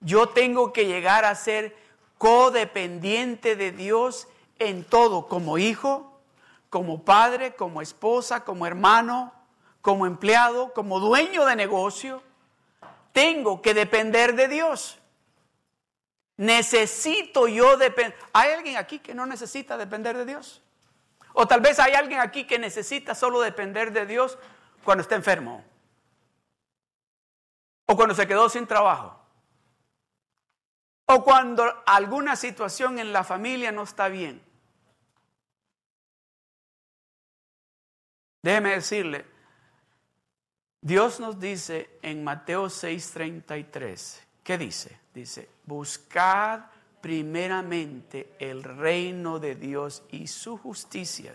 Yo 0.00 0.28
tengo 0.28 0.72
que 0.72 0.86
llegar 0.86 1.24
a 1.24 1.34
ser 1.34 1.76
codependiente 2.18 3.56
de 3.56 3.72
Dios 3.72 4.28
en 4.58 4.84
todo, 4.84 5.26
como 5.26 5.58
hijo, 5.58 6.20
como 6.70 7.04
padre, 7.04 7.54
como 7.54 7.82
esposa, 7.82 8.44
como 8.44 8.66
hermano, 8.66 9.32
como 9.80 10.06
empleado, 10.06 10.72
como 10.72 11.00
dueño 11.00 11.44
de 11.44 11.56
negocio. 11.56 12.22
Tengo 13.12 13.60
que 13.60 13.74
depender 13.74 14.34
de 14.34 14.48
Dios. 14.48 14.98
Necesito 16.36 17.46
yo 17.46 17.76
depender. 17.76 18.16
¿Hay 18.32 18.52
alguien 18.52 18.76
aquí 18.76 18.98
que 18.98 19.14
no 19.14 19.26
necesita 19.26 19.76
depender 19.76 20.16
de 20.16 20.24
Dios? 20.24 20.61
O 21.32 21.46
tal 21.46 21.60
vez 21.60 21.78
hay 21.78 21.94
alguien 21.94 22.20
aquí 22.20 22.46
que 22.46 22.58
necesita 22.58 23.14
solo 23.14 23.40
depender 23.40 23.92
de 23.92 24.06
Dios 24.06 24.38
cuando 24.84 25.02
está 25.02 25.14
enfermo. 25.14 25.64
O 27.86 27.96
cuando 27.96 28.14
se 28.14 28.26
quedó 28.26 28.48
sin 28.48 28.66
trabajo. 28.66 29.18
O 31.06 31.24
cuando 31.24 31.82
alguna 31.86 32.36
situación 32.36 32.98
en 32.98 33.12
la 33.12 33.24
familia 33.24 33.72
no 33.72 33.82
está 33.82 34.08
bien. 34.08 34.42
Déjeme 38.42 38.70
decirle, 38.70 39.24
Dios 40.80 41.20
nos 41.20 41.38
dice 41.38 41.98
en 42.02 42.24
Mateo 42.24 42.66
6:33, 42.66 44.20
¿qué 44.42 44.58
dice? 44.58 44.98
Dice, 45.14 45.48
buscad 45.64 46.62
primeramente 47.02 48.34
el 48.38 48.62
reino 48.62 49.38
de 49.38 49.56
Dios 49.56 50.04
y 50.10 50.28
su 50.28 50.56
justicia. 50.56 51.34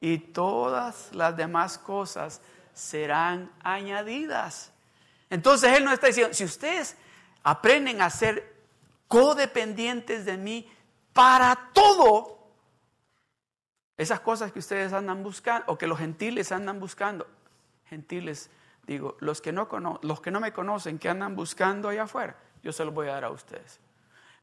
Y 0.00 0.18
todas 0.18 1.14
las 1.14 1.36
demás 1.36 1.78
cosas 1.78 2.42
serán 2.74 3.50
añadidas. 3.62 4.72
Entonces 5.30 5.76
Él 5.76 5.84
no 5.84 5.92
está 5.92 6.08
diciendo, 6.08 6.34
si 6.34 6.44
ustedes 6.44 6.96
aprenden 7.44 8.02
a 8.02 8.10
ser 8.10 8.56
codependientes 9.06 10.24
de 10.24 10.36
mí 10.36 10.68
para 11.12 11.70
todo, 11.72 12.38
esas 13.96 14.20
cosas 14.20 14.50
que 14.50 14.58
ustedes 14.58 14.92
andan 14.92 15.22
buscando 15.22 15.64
o 15.68 15.78
que 15.78 15.86
los 15.86 15.98
gentiles 15.98 16.50
andan 16.50 16.80
buscando, 16.80 17.26
gentiles, 17.84 18.50
digo, 18.84 19.16
los 19.20 19.40
que 19.40 19.52
no, 19.52 19.68
los 20.02 20.20
que 20.20 20.30
no 20.32 20.40
me 20.40 20.52
conocen, 20.52 20.98
que 20.98 21.08
andan 21.08 21.36
buscando 21.36 21.88
allá 21.88 22.04
afuera, 22.04 22.36
yo 22.64 22.72
se 22.72 22.84
los 22.84 22.92
voy 22.92 23.08
a 23.08 23.12
dar 23.12 23.24
a 23.24 23.30
ustedes. 23.30 23.78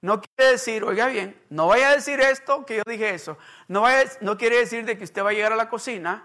No 0.02 0.22
quiere 0.22 0.52
decir, 0.52 0.84
oiga 0.84 1.08
bien, 1.08 1.42
no 1.50 1.68
vaya 1.68 1.90
a 1.90 1.96
decir 1.96 2.20
esto, 2.20 2.66
que 2.66 2.78
yo 2.78 2.84
dije 2.86 3.14
eso. 3.14 3.38
No, 3.68 3.82
vaya, 3.82 4.10
no 4.22 4.38
quiere 4.38 4.58
decir 4.58 4.86
de 4.86 4.98
que 4.98 5.04
usted 5.04 5.24
va 5.24 5.32
a 5.32 5.34
llegar 5.34 5.54
a 5.54 5.56
la 5.56 5.70
cocina 5.70 6.24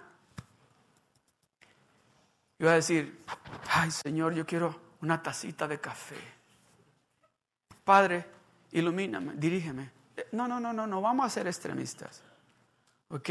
y 2.58 2.64
va 2.64 2.72
a 2.72 2.74
decir, 2.74 3.24
ay 3.70 3.90
Señor, 3.90 4.34
yo 4.34 4.46
quiero 4.46 4.78
una 5.00 5.22
tacita 5.22 5.66
de 5.66 5.80
café. 5.80 6.16
Padre, 7.84 8.24
ilumíname, 8.70 9.32
dirígeme. 9.34 9.90
No, 10.32 10.46
no, 10.46 10.60
no, 10.60 10.72
no, 10.72 10.86
no 10.86 11.00
vamos 11.00 11.26
a 11.26 11.30
ser 11.30 11.46
extremistas. 11.46 12.22
¿Ok? 13.08 13.30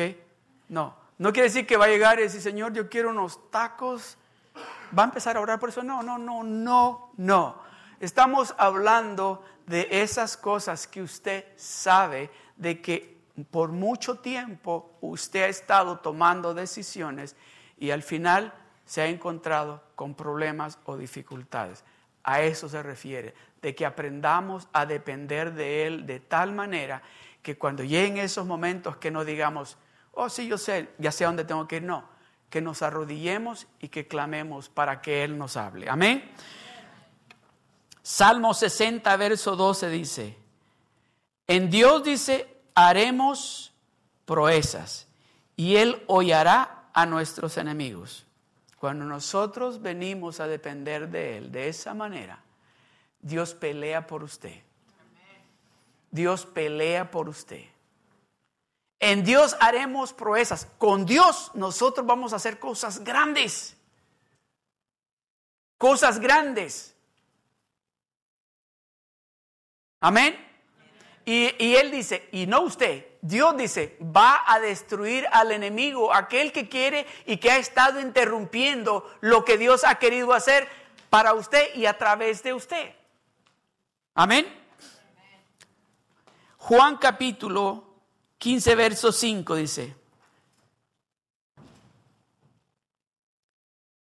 No. 0.69 0.95
No 1.17 1.32
quiere 1.32 1.47
decir 1.47 1.65
que 1.65 1.77
va 1.77 1.86
a 1.86 1.88
llegar 1.88 2.19
y 2.19 2.23
decir, 2.23 2.41
Señor, 2.41 2.73
yo 2.73 2.89
quiero 2.89 3.10
unos 3.10 3.51
tacos. 3.51 4.17
Va 4.97 5.04
a 5.04 5.06
empezar 5.06 5.38
a 5.38 5.41
orar 5.41 5.60
por 5.60 5.69
eso. 5.69 5.84
No, 5.84 6.04
no, 6.04 6.17
no, 6.17 6.43
no, 6.43 7.13
no. 7.17 7.62
Estamos 7.99 8.54
hablando 8.58 9.45
de 9.71 9.88
esas 9.89 10.38
cosas 10.38 10.86
que 10.86 11.01
usted 11.01 11.45
sabe 11.55 12.29
de 12.57 12.81
que 12.81 13.17
por 13.49 13.71
mucho 13.71 14.19
tiempo 14.19 14.97
usted 15.01 15.43
ha 15.43 15.47
estado 15.47 15.99
tomando 15.99 16.53
decisiones 16.53 17.36
y 17.79 17.91
al 17.91 18.03
final 18.03 18.53
se 18.86 19.01
ha 19.01 19.07
encontrado 19.07 19.81
con 19.95 20.13
problemas 20.13 20.77
o 20.86 20.97
dificultades. 20.97 21.84
A 22.23 22.41
eso 22.41 22.69
se 22.69 22.84
refiere, 22.84 23.34
de 23.62 23.73
que 23.73 23.86
aprendamos 23.86 24.67
a 24.73 24.86
depender 24.86 25.53
de 25.53 25.88
Él 25.88 26.05
de 26.05 26.19
tal 26.19 26.51
manera 26.51 27.01
que 27.41 27.57
cuando 27.57 27.84
lleguen 27.84 28.17
esos 28.17 28.45
momentos 28.45 28.97
que 28.97 29.10
no 29.10 29.25
digamos, 29.25 29.77
oh 30.12 30.29
sí, 30.29 30.47
yo 30.47 30.57
sé, 30.57 30.89
ya 30.99 31.12
sé 31.12 31.23
a 31.23 31.27
dónde 31.27 31.45
tengo 31.45 31.67
que 31.67 31.77
ir, 31.77 31.84
no, 31.84 32.03
que 32.49 32.62
nos 32.62 32.81
arrodillemos 32.81 33.67
y 33.79 33.88
que 33.88 34.07
clamemos 34.07 34.69
para 34.69 35.01
que 35.01 35.23
Él 35.23 35.38
nos 35.38 35.55
hable. 35.55 35.89
Amén. 35.89 36.29
Salmo 38.03 38.53
60, 38.53 39.15
verso 39.17 39.55
12 39.55 39.89
dice, 39.89 40.37
en 41.47 41.69
Dios 41.69 42.03
dice, 42.03 42.61
haremos 42.73 43.73
proezas 44.25 45.07
y 45.55 45.75
Él 45.75 46.03
hollará 46.07 46.89
a 46.93 47.05
nuestros 47.05 47.57
enemigos. 47.57 48.25
Cuando 48.77 49.05
nosotros 49.05 49.81
venimos 49.81 50.39
a 50.39 50.47
depender 50.47 51.09
de 51.09 51.37
Él 51.37 51.51
de 51.51 51.69
esa 51.69 51.93
manera, 51.93 52.41
Dios 53.21 53.53
pelea 53.53 54.07
por 54.07 54.23
usted. 54.23 54.63
Dios 56.09 56.45
pelea 56.45 57.11
por 57.11 57.29
usted. 57.29 57.63
En 58.99 59.23
Dios 59.23 59.55
haremos 59.59 60.13
proezas. 60.13 60.67
Con 60.77 61.05
Dios 61.05 61.51
nosotros 61.53 62.05
vamos 62.05 62.33
a 62.33 62.35
hacer 62.37 62.59
cosas 62.59 63.03
grandes. 63.03 63.75
Cosas 65.77 66.19
grandes. 66.19 66.95
Amén. 70.01 70.35
Y, 71.23 71.55
y, 71.63 71.75
Él 71.75 71.91
dice, 71.91 72.27
y 72.31 72.47
no 72.47 72.61
usted, 72.61 73.05
Dios 73.21 73.55
dice, 73.55 73.97
va 74.01 74.41
a 74.47 74.59
destruir 74.59 75.27
al 75.31 75.51
enemigo, 75.51 76.13
aquel 76.13 76.51
que 76.51 76.67
quiere 76.67 77.05
y 77.25 77.37
que 77.37 77.51
ha 77.51 77.57
estado 77.57 78.01
interrumpiendo 78.01 79.09
lo 79.21 79.45
que 79.45 79.57
Dios 79.57 79.83
ha 79.85 79.95
querido 79.95 80.33
hacer 80.33 80.67
para 81.11 81.33
usted 81.33 81.75
y 81.75 81.85
a 81.85 81.97
través 81.97 82.41
de 82.41 82.53
usted. 82.53 82.95
Amén. 84.15 84.45
Juan 86.57 86.97
capítulo 86.97 87.83
15, 88.39 88.75
verso 88.75 89.11
5 89.11 89.55
dice. 89.55 89.95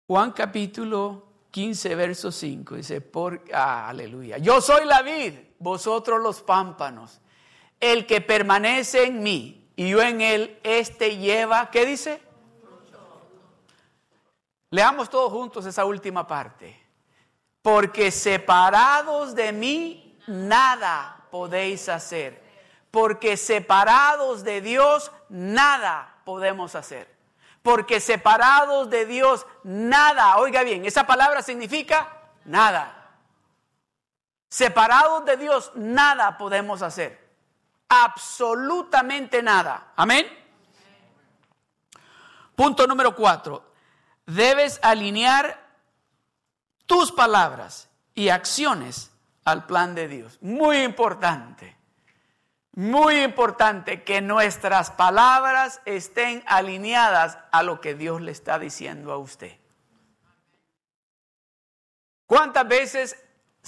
Juan 0.08 0.32
capítulo 0.32 1.28
15, 1.52 1.96
verso 1.96 2.32
5 2.32 2.76
dice, 2.76 3.02
por, 3.02 3.44
ah, 3.54 3.90
aleluya, 3.90 4.38
yo 4.38 4.62
soy 4.62 4.86
la 4.86 5.02
vid, 5.02 5.34
vosotros 5.60 6.22
los 6.22 6.42
pámpanos. 6.42 7.22
El 7.80 8.06
que 8.06 8.22
permanece 8.22 9.06
en 9.06 9.22
mí 9.22 9.70
y 9.76 9.90
yo 9.90 10.02
en 10.02 10.22
él, 10.22 10.60
este 10.64 11.18
lleva, 11.18 11.70
¿qué 11.70 11.86
dice? 11.86 12.22
Leamos 14.72 15.10
todos 15.10 15.32
juntos 15.32 15.66
esa 15.66 15.86
última 15.86 16.28
parte. 16.28 16.78
Porque 17.62 18.12
separados 18.12 19.36
de 19.36 19.52
mí, 19.52 20.18
nada 20.28 21.26
podéis 21.30 21.88
hacer 21.90 22.50
porque 22.92 23.38
separados 23.38 24.44
de 24.44 24.62
Dios 24.62 25.12
nada 25.30 26.16
podemos 26.26 26.76
hacer. 26.76 27.18
porque 27.62 28.00
separados 28.00 28.90
de 28.90 29.06
Dios, 29.06 29.46
nada, 29.64 30.38
oiga 30.38 30.64
bien, 30.64 30.86
esa 30.86 31.06
palabra 31.06 31.42
significa 31.42 32.10
nada. 32.46 32.99
Separados 34.50 35.26
de 35.26 35.38
Dios, 35.38 35.72
nada 35.76 36.38
podemos 36.38 36.82
hacer. 36.82 37.30
Absolutamente 37.88 39.44
nada. 39.44 39.94
Amén. 39.96 40.28
Punto 42.56 42.88
número 42.88 43.16
cuatro. 43.16 43.72
Debes 44.26 44.80
alinear 44.82 45.70
tus 46.88 47.12
palabras 47.12 47.90
y 48.16 48.30
acciones 48.30 49.12
al 49.46 49.66
plan 49.68 49.94
de 49.94 50.08
Dios. 50.08 50.40
Muy 50.42 50.78
importante. 50.78 51.78
Muy 52.74 53.22
importante 53.22 54.04
que 54.04 54.22
nuestras 54.22 54.90
palabras 54.90 55.82
estén 55.86 56.44
alineadas 56.48 57.38
a 57.52 57.62
lo 57.62 57.82
que 57.82 57.94
Dios 57.94 58.22
le 58.22 58.32
está 58.32 58.58
diciendo 58.58 59.12
a 59.12 59.18
usted. 59.18 59.58
¿Cuántas 62.26 62.68
veces 62.68 63.18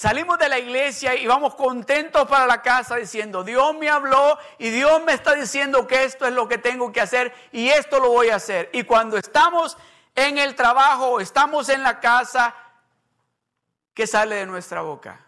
salimos 0.01 0.39
de 0.39 0.49
la 0.49 0.57
iglesia 0.57 1.13
y 1.13 1.27
vamos 1.27 1.53
contentos 1.53 2.27
para 2.27 2.47
la 2.47 2.63
casa 2.63 2.95
diciendo, 2.95 3.43
Dios 3.43 3.77
me 3.77 3.87
habló 3.87 4.35
y 4.57 4.71
Dios 4.71 4.99
me 5.03 5.13
está 5.13 5.35
diciendo 5.35 5.85
que 5.85 6.05
esto 6.05 6.25
es 6.25 6.33
lo 6.33 6.47
que 6.47 6.57
tengo 6.57 6.91
que 6.91 7.01
hacer 7.01 7.31
y 7.51 7.69
esto 7.69 7.99
lo 7.99 8.09
voy 8.09 8.29
a 8.29 8.37
hacer? 8.37 8.71
Y 8.73 8.81
cuando 8.81 9.17
estamos 9.17 9.77
en 10.15 10.39
el 10.39 10.55
trabajo 10.55 11.19
estamos 11.19 11.69
en 11.69 11.83
la 11.83 11.99
casa, 11.99 12.55
¿qué 13.93 14.07
sale 14.07 14.37
de 14.37 14.47
nuestra 14.47 14.81
boca? 14.81 15.23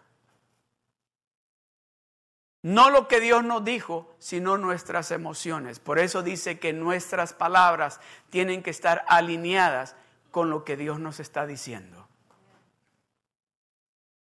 No 2.62 2.90
lo 2.90 3.06
que 3.06 3.20
Dios 3.20 3.44
nos 3.44 3.64
dijo, 3.64 4.16
sino 4.18 4.58
nuestras 4.58 5.12
emociones. 5.12 5.78
Por 5.78 6.00
eso 6.00 6.24
dice 6.24 6.58
que 6.58 6.72
nuestras 6.72 7.32
palabras 7.32 8.00
tienen 8.28 8.60
que 8.64 8.70
estar 8.70 9.04
alineadas 9.06 9.94
con 10.32 10.50
lo 10.50 10.64
que 10.64 10.76
Dios 10.76 10.98
nos 10.98 11.20
está 11.20 11.46
diciendo. 11.46 12.03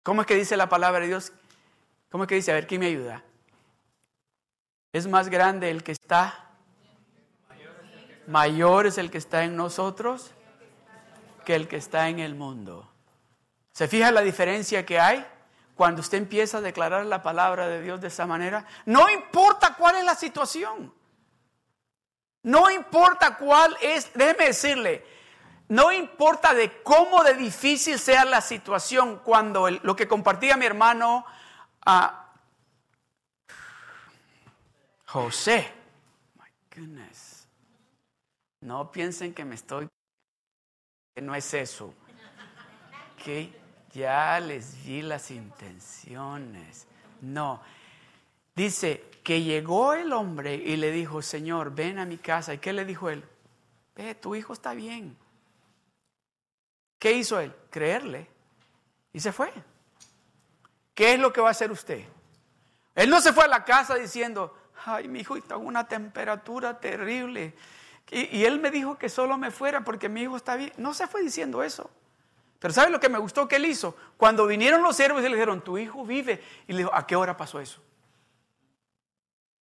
¿Cómo 0.08 0.22
es 0.22 0.26
que 0.26 0.36
dice 0.36 0.56
la 0.56 0.70
palabra 0.70 1.00
de 1.00 1.08
Dios? 1.08 1.34
¿Cómo 2.08 2.24
es 2.24 2.28
que 2.28 2.36
dice? 2.36 2.50
A 2.50 2.54
ver, 2.54 2.66
¿quién 2.66 2.80
me 2.80 2.86
ayuda? 2.86 3.22
Es 4.90 5.06
más 5.06 5.28
grande 5.28 5.68
el 5.68 5.82
que 5.82 5.92
está. 5.92 6.46
Mayor 8.26 8.86
es 8.86 8.96
el 8.96 9.10
que 9.10 9.18
está 9.18 9.44
en 9.44 9.54
nosotros 9.54 10.30
que 11.44 11.54
el 11.54 11.68
que 11.68 11.76
está 11.76 12.08
en 12.08 12.20
el 12.20 12.34
mundo. 12.34 12.90
¿Se 13.72 13.86
fija 13.86 14.10
la 14.10 14.22
diferencia 14.22 14.86
que 14.86 14.98
hay? 14.98 15.26
cuando 15.74 16.00
usted 16.00 16.16
empieza 16.16 16.56
a 16.56 16.62
declarar 16.62 17.04
la 17.04 17.22
palabra 17.22 17.68
de 17.68 17.82
Dios 17.82 18.00
de 18.00 18.08
esa 18.08 18.24
manera, 18.24 18.64
no 18.86 19.10
importa 19.10 19.74
cuál 19.74 19.96
es 19.96 20.04
la 20.04 20.14
situación. 20.14 20.90
No 22.44 22.70
importa 22.70 23.36
cuál 23.36 23.76
es, 23.82 24.10
déjeme 24.14 24.46
decirle, 24.46 25.04
no 25.68 25.92
importa 25.92 26.54
de 26.54 26.82
cómo 26.82 27.22
de 27.24 27.34
difícil 27.34 27.98
sea 27.98 28.24
la 28.24 28.40
situación, 28.40 29.20
cuando 29.24 29.70
lo 29.70 29.94
que 29.94 30.08
compartía 30.08 30.56
mi 30.56 30.66
hermano 30.66 31.24
a 31.84 32.32
José, 35.06 35.72
my 36.36 36.50
goodness, 36.74 37.46
no 38.60 38.90
piensen 38.90 39.32
que 39.32 39.44
me 39.44 39.54
estoy, 39.54 39.88
que 41.14 41.22
no 41.22 41.34
es 41.34 41.54
eso. 41.54 41.94
¿Okay? 43.20 43.58
ya 43.92 44.38
les 44.40 44.84
vi 44.84 45.02
las 45.02 45.30
intenciones. 45.30 46.86
No. 47.20 47.60
Dice 48.54 49.04
que 49.22 49.42
llegó 49.42 49.94
el 49.94 50.12
hombre 50.12 50.54
y 50.54 50.76
le 50.76 50.90
dijo, 50.90 51.22
Señor, 51.22 51.74
ven 51.74 51.98
a 51.98 52.04
mi 52.04 52.16
casa. 52.16 52.54
¿Y 52.54 52.58
qué 52.58 52.72
le 52.72 52.84
dijo 52.84 53.10
él? 53.10 53.24
Ve, 53.96 54.14
tu 54.14 54.34
hijo 54.34 54.52
está 54.52 54.74
bien. 54.74 55.16
¿Qué 56.98 57.12
hizo 57.12 57.38
él? 57.40 57.54
Creerle. 57.70 58.28
Y 59.12 59.20
se 59.20 59.32
fue. 59.32 59.52
¿Qué 60.94 61.14
es 61.14 61.20
lo 61.20 61.32
que 61.32 61.40
va 61.40 61.48
a 61.48 61.50
hacer 61.52 61.70
usted? 61.70 62.04
Él 62.94 63.10
no 63.10 63.20
se 63.20 63.32
fue 63.32 63.44
a 63.44 63.48
la 63.48 63.64
casa 63.64 63.94
diciendo, 63.94 64.56
ay, 64.84 65.06
mi 65.06 65.20
hijo 65.20 65.36
está 65.36 65.54
en 65.54 65.66
una 65.66 65.86
temperatura 65.86 66.80
terrible. 66.80 67.54
Y, 68.10 68.44
él 68.44 68.58
me 68.58 68.70
dijo 68.70 68.96
que 68.98 69.08
solo 69.08 69.36
me 69.36 69.50
fuera 69.50 69.84
porque 69.84 70.08
mi 70.08 70.22
hijo 70.22 70.36
está 70.36 70.56
bien. 70.56 70.72
No 70.78 70.94
se 70.94 71.06
fue 71.06 71.22
diciendo 71.22 71.62
eso. 71.62 71.90
Pero 72.58 72.74
¿sabe 72.74 72.90
lo 72.90 72.98
que 72.98 73.08
me 73.08 73.18
gustó 73.18 73.46
que 73.46 73.56
él 73.56 73.66
hizo? 73.66 73.94
Cuando 74.16 74.46
vinieron 74.46 74.82
los 74.82 74.96
siervos 74.96 75.20
y 75.20 75.28
le 75.28 75.34
dijeron, 75.34 75.62
tu 75.62 75.78
hijo 75.78 76.04
vive. 76.04 76.42
Y 76.66 76.72
le 76.72 76.78
dijo, 76.78 76.94
¿a 76.94 77.06
qué 77.06 77.14
hora 77.14 77.36
pasó 77.36 77.60
eso? 77.60 77.80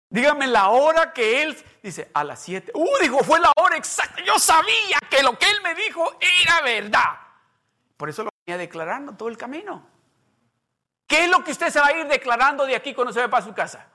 Dígame 0.10 0.48
la 0.48 0.70
hora 0.70 1.12
que 1.12 1.44
él 1.44 1.58
dice, 1.84 2.10
a 2.14 2.24
las 2.24 2.42
siete. 2.42 2.72
Uh, 2.74 2.88
dijo, 3.02 3.20
fue 3.24 3.40
la 3.40 3.52
hora 3.58 3.76
exacta. 3.76 4.24
Yo 4.24 4.40
sabía 4.40 5.00
que 5.10 5.22
lo 5.22 5.38
que 5.38 5.50
él 5.50 5.62
me 5.62 5.76
dijo 5.76 6.18
era 6.42 6.62
verdad. 6.62 7.20
Por 7.98 8.10
eso 8.10 8.24
lo 8.24 8.30
venía 8.46 8.58
declarando 8.58 9.14
todo 9.14 9.28
el 9.30 9.38
camino. 9.38 9.86
¿Qué 11.08 11.26
es 11.26 11.30
lo 11.30 11.44
que 11.44 11.52
usted 11.52 11.70
se 11.70 11.80
va 11.80 11.88
a 11.88 11.98
ir 11.98 12.08
declarando 12.08 12.66
de 12.66 12.76
aquí 12.76 12.94
cuando 12.94 13.12
se 13.12 13.20
va 13.20 13.28
para 13.28 13.46
su 13.46 13.54
casa? 13.54 13.88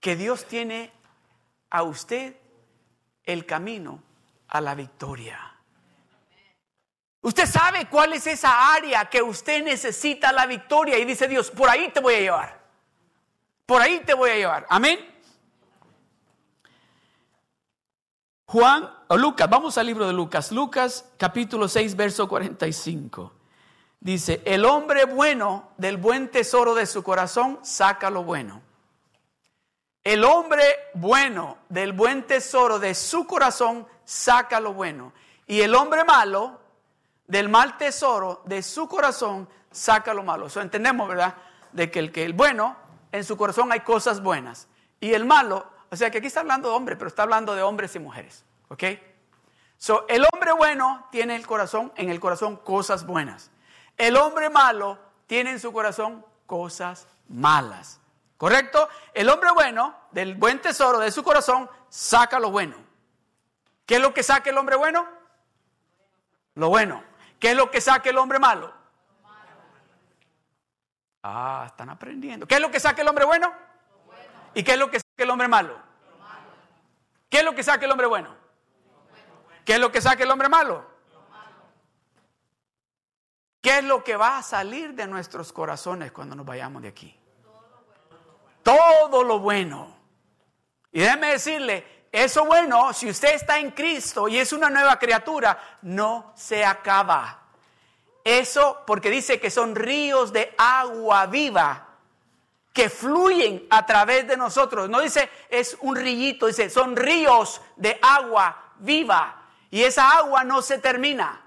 Que 0.00 0.14
Dios 0.14 0.46
tiene 0.46 0.92
a 1.70 1.82
usted 1.82 2.36
el 3.24 3.46
camino 3.46 4.02
a 4.48 4.60
la 4.60 4.74
victoria. 4.74 5.54
Usted 7.22 7.46
sabe 7.46 7.86
cuál 7.86 8.12
es 8.12 8.26
esa 8.28 8.72
área 8.74 9.06
que 9.06 9.20
usted 9.20 9.64
necesita 9.64 10.30
la 10.30 10.46
victoria 10.46 10.96
y 10.98 11.04
dice 11.04 11.26
Dios, 11.26 11.50
por 11.50 11.68
ahí 11.68 11.90
te 11.90 11.98
voy 11.98 12.14
a 12.14 12.20
llevar. 12.20 12.65
Por 13.66 13.82
ahí 13.82 14.00
te 14.06 14.14
voy 14.14 14.30
a 14.30 14.36
llevar. 14.36 14.66
Amén. 14.70 14.98
Juan 18.46 18.88
o 19.08 19.16
Lucas, 19.16 19.50
vamos 19.50 19.76
al 19.76 19.86
libro 19.86 20.06
de 20.06 20.12
Lucas. 20.12 20.52
Lucas 20.52 21.04
capítulo 21.18 21.66
6, 21.66 21.96
verso 21.96 22.28
45. 22.28 23.32
Dice, 23.98 24.40
el 24.44 24.64
hombre 24.64 25.04
bueno 25.04 25.72
del 25.78 25.96
buen 25.96 26.30
tesoro 26.30 26.76
de 26.76 26.86
su 26.86 27.02
corazón 27.02 27.58
saca 27.62 28.08
lo 28.08 28.22
bueno. 28.22 28.62
El 30.04 30.22
hombre 30.22 30.62
bueno 30.94 31.58
del 31.68 31.92
buen 31.92 32.24
tesoro 32.24 32.78
de 32.78 32.94
su 32.94 33.26
corazón 33.26 33.84
saca 34.04 34.60
lo 34.60 34.74
bueno. 34.74 35.12
Y 35.48 35.62
el 35.62 35.74
hombre 35.74 36.04
malo 36.04 36.60
del 37.26 37.48
mal 37.48 37.76
tesoro 37.76 38.42
de 38.44 38.62
su 38.62 38.86
corazón 38.86 39.48
saca 39.72 40.14
lo 40.14 40.22
malo. 40.22 40.46
Eso 40.46 40.60
entendemos, 40.60 41.08
¿verdad? 41.08 41.34
De 41.72 41.90
que 41.90 41.98
el 41.98 42.12
que 42.12 42.24
el 42.24 42.32
bueno, 42.32 42.85
en 43.16 43.24
su 43.24 43.36
corazón 43.36 43.72
hay 43.72 43.80
cosas 43.80 44.22
buenas. 44.22 44.68
Y 45.00 45.14
el 45.14 45.24
malo, 45.24 45.66
o 45.90 45.96
sea 45.96 46.10
que 46.10 46.18
aquí 46.18 46.26
está 46.26 46.40
hablando 46.40 46.68
de 46.68 46.76
hombre, 46.76 46.96
pero 46.96 47.08
está 47.08 47.22
hablando 47.22 47.54
de 47.54 47.62
hombres 47.62 47.94
y 47.96 47.98
mujeres. 47.98 48.44
¿Ok? 48.68 48.84
So, 49.78 50.06
el 50.08 50.26
hombre 50.32 50.52
bueno 50.52 51.06
tiene 51.10 51.36
el 51.36 51.46
corazón, 51.46 51.92
en 51.96 52.08
el 52.10 52.20
corazón 52.20 52.56
cosas 52.56 53.06
buenas. 53.06 53.50
El 53.96 54.16
hombre 54.16 54.50
malo 54.50 54.98
tiene 55.26 55.50
en 55.50 55.60
su 55.60 55.72
corazón 55.72 56.24
cosas 56.46 57.06
malas. 57.28 58.00
¿Correcto? 58.36 58.88
El 59.14 59.28
hombre 59.30 59.50
bueno, 59.52 59.96
del 60.10 60.34
buen 60.34 60.60
tesoro 60.60 60.98
de 60.98 61.10
su 61.10 61.22
corazón, 61.22 61.70
saca 61.88 62.38
lo 62.38 62.50
bueno. 62.50 62.76
¿Qué 63.86 63.96
es 63.96 64.00
lo 64.00 64.12
que 64.12 64.22
saca 64.22 64.50
el 64.50 64.58
hombre 64.58 64.76
bueno? 64.76 65.06
Lo 66.54 66.68
bueno. 66.68 67.02
¿Qué 67.38 67.50
es 67.50 67.56
lo 67.56 67.70
que 67.70 67.80
saca 67.80 68.10
el 68.10 68.18
hombre 68.18 68.38
malo? 68.38 68.72
Ah, 71.28 71.64
están 71.66 71.90
aprendiendo. 71.90 72.46
¿Qué 72.46 72.54
es 72.54 72.60
lo 72.60 72.70
que 72.70 72.78
saca 72.78 73.02
el 73.02 73.08
hombre 73.08 73.24
bueno? 73.24 73.52
¿Y 74.54 74.62
qué 74.62 74.72
es 74.74 74.78
lo 74.78 74.88
que 74.88 75.00
saca 75.00 75.24
el 75.24 75.30
hombre 75.30 75.48
malo? 75.48 75.76
¿Qué 77.28 77.38
es 77.38 77.44
lo 77.44 77.52
que 77.52 77.64
saca 77.64 77.84
el 77.84 77.90
hombre 77.90 78.06
bueno? 78.06 78.32
¿Qué 79.64 79.74
es 79.74 79.80
lo 79.80 79.90
que 79.90 80.00
saca 80.00 80.22
el 80.22 80.30
hombre 80.30 80.48
malo? 80.48 80.86
¿Qué 83.60 83.78
es 83.78 83.84
lo 83.84 84.04
que 84.04 84.14
va 84.14 84.38
a 84.38 84.42
salir 84.44 84.94
de 84.94 85.08
nuestros 85.08 85.52
corazones 85.52 86.12
cuando 86.12 86.36
nos 86.36 86.46
vayamos 86.46 86.82
de 86.82 86.88
aquí? 86.88 87.18
Todo 88.62 89.24
lo 89.24 89.40
bueno. 89.40 89.96
Y 90.92 91.00
déjeme 91.00 91.32
decirle, 91.32 92.06
eso 92.12 92.44
bueno, 92.44 92.92
si 92.92 93.10
usted 93.10 93.34
está 93.34 93.58
en 93.58 93.72
Cristo 93.72 94.28
y 94.28 94.38
es 94.38 94.52
una 94.52 94.70
nueva 94.70 94.96
criatura, 94.96 95.58
no 95.82 96.32
se 96.36 96.64
acaba. 96.64 97.45
Eso 98.26 98.82
porque 98.84 99.08
dice 99.08 99.38
que 99.38 99.52
son 99.52 99.76
ríos 99.76 100.32
de 100.32 100.52
agua 100.58 101.26
viva 101.26 101.86
que 102.72 102.90
fluyen 102.90 103.68
a 103.70 103.86
través 103.86 104.26
de 104.26 104.36
nosotros. 104.36 104.88
No 104.88 105.00
dice 105.00 105.30
es 105.48 105.76
un 105.80 105.94
rillito, 105.94 106.48
dice 106.48 106.68
son 106.68 106.96
ríos 106.96 107.60
de 107.76 107.96
agua 108.02 108.72
viva. 108.78 109.44
Y 109.70 109.84
esa 109.84 110.10
agua 110.10 110.42
no 110.42 110.60
se 110.60 110.78
termina. 110.78 111.40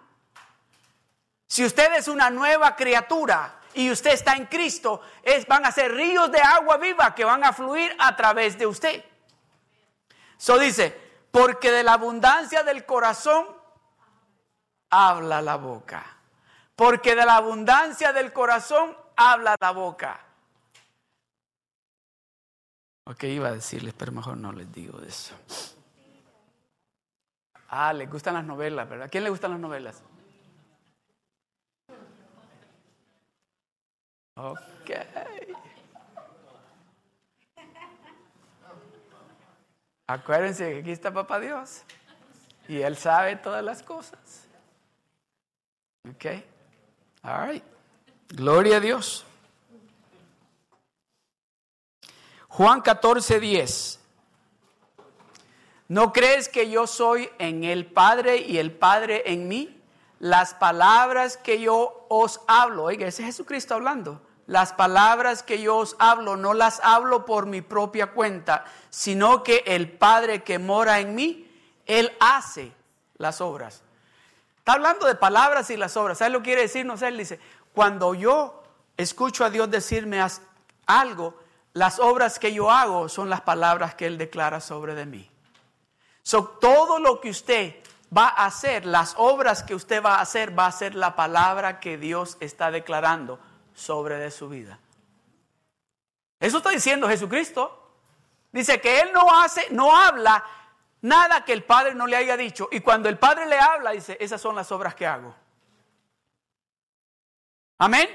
Si 1.48 1.66
usted 1.66 1.96
es 1.96 2.08
una 2.08 2.30
nueva 2.30 2.78
criatura 2.78 3.60
y 3.74 3.92
usted 3.92 4.12
está 4.12 4.38
en 4.38 4.46
Cristo, 4.46 5.02
es, 5.22 5.46
van 5.48 5.66
a 5.66 5.74
ser 5.74 5.92
ríos 5.94 6.32
de 6.32 6.40
agua 6.40 6.78
viva 6.78 7.14
que 7.14 7.26
van 7.26 7.44
a 7.44 7.52
fluir 7.52 7.94
a 8.00 8.16
través 8.16 8.58
de 8.58 8.66
usted. 8.66 9.04
So 10.38 10.58
dice, 10.58 10.98
porque 11.30 11.72
de 11.72 11.84
la 11.84 11.92
abundancia 11.96 12.64
del 12.64 12.86
corazón 12.86 13.48
habla 14.90 15.42
la 15.42 15.58
boca. 15.58 16.19
Porque 16.80 17.14
de 17.14 17.26
la 17.26 17.36
abundancia 17.36 18.14
del 18.14 18.32
corazón 18.32 18.96
habla 19.18 19.58
la 19.60 19.72
boca. 19.72 20.18
Ok, 23.04 23.26
iba 23.26 23.50
a 23.50 23.52
decirles, 23.52 23.94
pero 23.98 24.14
mejor 24.14 24.38
no 24.38 24.54
les 24.54 24.72
digo 24.72 25.02
eso. 25.02 25.36
Ah, 27.68 27.92
le 27.92 28.06
gustan 28.06 28.36
las 28.36 28.46
novelas, 28.46 28.88
¿verdad? 28.88 29.08
¿A 29.08 29.10
quién 29.10 29.26
le 29.26 29.30
gustan 29.30 29.52
las 29.52 29.60
novelas? 29.60 30.02
Ok. 34.36 34.92
Acuérdense 40.08 40.72
que 40.72 40.80
aquí 40.80 40.92
está 40.92 41.12
Papá 41.12 41.42
Dios 41.42 41.84
y 42.70 42.80
Él 42.84 42.96
sabe 42.96 43.36
todas 43.36 43.66
las 43.66 43.84
cosas. 43.84 44.48
Ok. 46.10 46.26
All 47.24 47.48
right. 47.48 47.64
Gloria 48.30 48.78
a 48.78 48.80
Dios. 48.80 49.26
Juan 52.48 52.82
14, 52.82 53.40
10. 53.40 54.00
¿No 55.88 56.14
crees 56.14 56.50
que 56.50 56.70
yo 56.70 56.88
soy 56.88 57.30
en 57.40 57.64
el 57.64 57.86
Padre 57.86 58.38
y 58.38 58.58
el 58.58 58.72
Padre 58.72 59.24
en 59.26 59.48
mí? 59.48 59.82
Las 60.20 60.54
palabras 60.54 61.38
que 61.38 61.62
yo 61.62 62.06
os 62.10 62.42
hablo, 62.48 62.84
oiga, 62.84 63.08
ese 63.08 63.24
es 63.24 63.28
Jesucristo 63.28 63.74
hablando. 63.74 64.22
Las 64.46 64.74
palabras 64.74 65.42
que 65.42 65.62
yo 65.62 65.78
os 65.78 65.96
hablo 66.00 66.36
no 66.36 66.54
las 66.54 66.80
hablo 66.84 67.26
por 67.26 67.46
mi 67.46 67.62
propia 67.62 68.08
cuenta, 68.08 68.66
sino 68.90 69.44
que 69.44 69.64
el 69.66 69.92
Padre 69.92 70.44
que 70.44 70.60
mora 70.60 71.00
en 71.00 71.16
mí, 71.16 71.50
Él 71.86 72.12
hace 72.20 72.72
las 73.18 73.42
obras. 73.42 73.84
Está 74.70 74.78
hablando 74.78 75.08
de 75.08 75.16
palabras 75.16 75.72
y 75.72 75.78
las 75.78 75.98
obras. 75.98 76.20
¿Sabes 76.20 76.32
lo 76.32 76.42
que 76.42 76.52
quiere 76.52 76.62
decir? 76.62 76.86
No 76.86 76.96
sé, 76.96 77.08
él 77.08 77.18
dice, 77.18 77.40
cuando 77.74 78.14
yo 78.14 78.62
escucho 78.98 79.44
a 79.44 79.50
Dios 79.50 79.72
decirme 79.72 80.24
algo, 80.86 81.40
las 81.74 81.98
obras 81.98 82.38
que 82.38 82.54
yo 82.54 82.70
hago 82.70 83.10
son 83.10 83.32
las 83.32 83.42
palabras 83.42 83.96
que 83.96 84.06
Él 84.06 84.20
declara 84.20 84.62
sobre 84.62 84.94
de 84.94 85.08
mí. 85.08 85.28
So, 86.22 86.44
todo 86.62 87.00
lo 87.00 87.20
que 87.20 87.32
usted 87.32 87.78
va 88.16 88.28
a 88.28 88.46
hacer, 88.46 88.86
las 88.86 89.16
obras 89.18 89.64
que 89.64 89.74
usted 89.74 90.04
va 90.04 90.18
a 90.18 90.22
hacer, 90.22 90.58
va 90.58 90.68
a 90.68 90.72
ser 90.72 90.94
la 90.94 91.16
palabra 91.16 91.80
que 91.80 91.98
Dios 91.98 92.38
está 92.40 92.70
declarando 92.70 93.40
sobre 93.74 94.18
de 94.20 94.30
su 94.30 94.50
vida. 94.50 94.78
Eso 96.40 96.58
está 96.58 96.70
diciendo 96.70 97.10
Jesucristo. 97.10 97.76
Dice 98.52 98.80
que 98.80 99.00
Él 99.00 99.10
no 99.14 99.36
hace, 99.42 99.66
no 99.72 99.98
habla 99.98 100.44
nada 101.02 101.46
que 101.46 101.54
el 101.54 101.64
Padre 101.64 101.96
no 101.96 102.08
le 102.08 102.16
haya 102.16 102.38
dicho. 102.38 102.68
Y 102.72 102.82
cuando 102.82 103.10
el 103.10 103.18
Padre 103.18 103.46
le 103.46 103.60
habla, 103.60 103.92
dice, 103.92 104.18
esas 104.20 104.42
son 104.42 104.56
las 104.56 104.72
obras 104.72 104.96
que 104.96 105.06
hago. 105.06 105.36
Amén. 107.78 108.10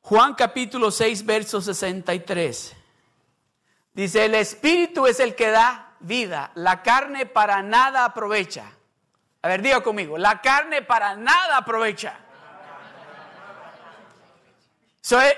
Juan 0.00 0.34
capítulo 0.34 0.90
6, 0.90 1.26
verso 1.26 1.60
63. 1.60 2.74
Dice, 3.92 4.24
el 4.24 4.34
Espíritu 4.34 5.06
es 5.06 5.20
el 5.20 5.34
que 5.34 5.50
da 5.50 5.96
vida, 6.00 6.50
la 6.54 6.82
carne 6.82 7.26
para 7.26 7.62
nada 7.62 8.04
aprovecha. 8.04 8.72
A 9.42 9.48
ver, 9.48 9.60
diga 9.60 9.82
conmigo, 9.82 10.16
la 10.16 10.40
carne 10.40 10.82
para 10.82 11.14
nada 11.14 11.58
aprovecha. 11.58 12.18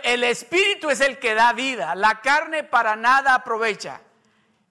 El 0.02 0.24
espíritu 0.24 0.90
es 0.90 1.00
el 1.00 1.18
que 1.18 1.34
da 1.34 1.52
vida, 1.52 1.94
la 1.94 2.20
carne 2.20 2.64
para 2.64 2.96
nada 2.96 3.34
aprovecha. 3.34 4.00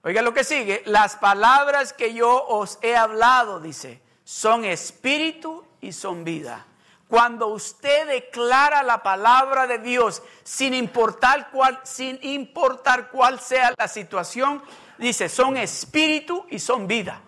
Oiga 0.02 0.22
lo 0.22 0.32
que 0.32 0.44
sigue, 0.44 0.82
las 0.86 1.16
palabras 1.16 1.92
que 1.92 2.14
yo 2.14 2.44
os 2.46 2.78
he 2.82 2.96
hablado, 2.96 3.60
dice, 3.60 4.00
son 4.24 4.64
espíritu 4.64 5.64
y 5.80 5.92
son 5.92 6.24
vida. 6.24 6.66
Cuando 7.08 7.48
usted 7.48 8.06
declara 8.06 8.82
la 8.82 9.02
palabra 9.02 9.66
de 9.66 9.78
Dios 9.78 10.22
sin 10.44 10.74
importar 10.74 11.50
cuál, 11.50 11.80
sin 11.82 12.18
importar 12.22 13.10
cuál 13.10 13.40
sea 13.40 13.74
la 13.76 13.88
situación, 13.88 14.62
dice, 14.96 15.28
son 15.28 15.56
espíritu 15.56 16.46
y 16.50 16.58
son 16.58 16.86
vida. 16.86 17.20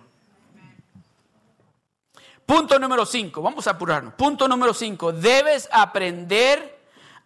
Punto 2.46 2.78
número 2.78 3.04
5, 3.04 3.42
vamos 3.42 3.66
a 3.66 3.72
apurarnos. 3.72 4.14
Punto 4.14 4.46
número 4.46 4.72
5, 4.72 5.12
debes 5.12 5.68
aprender 5.72 6.71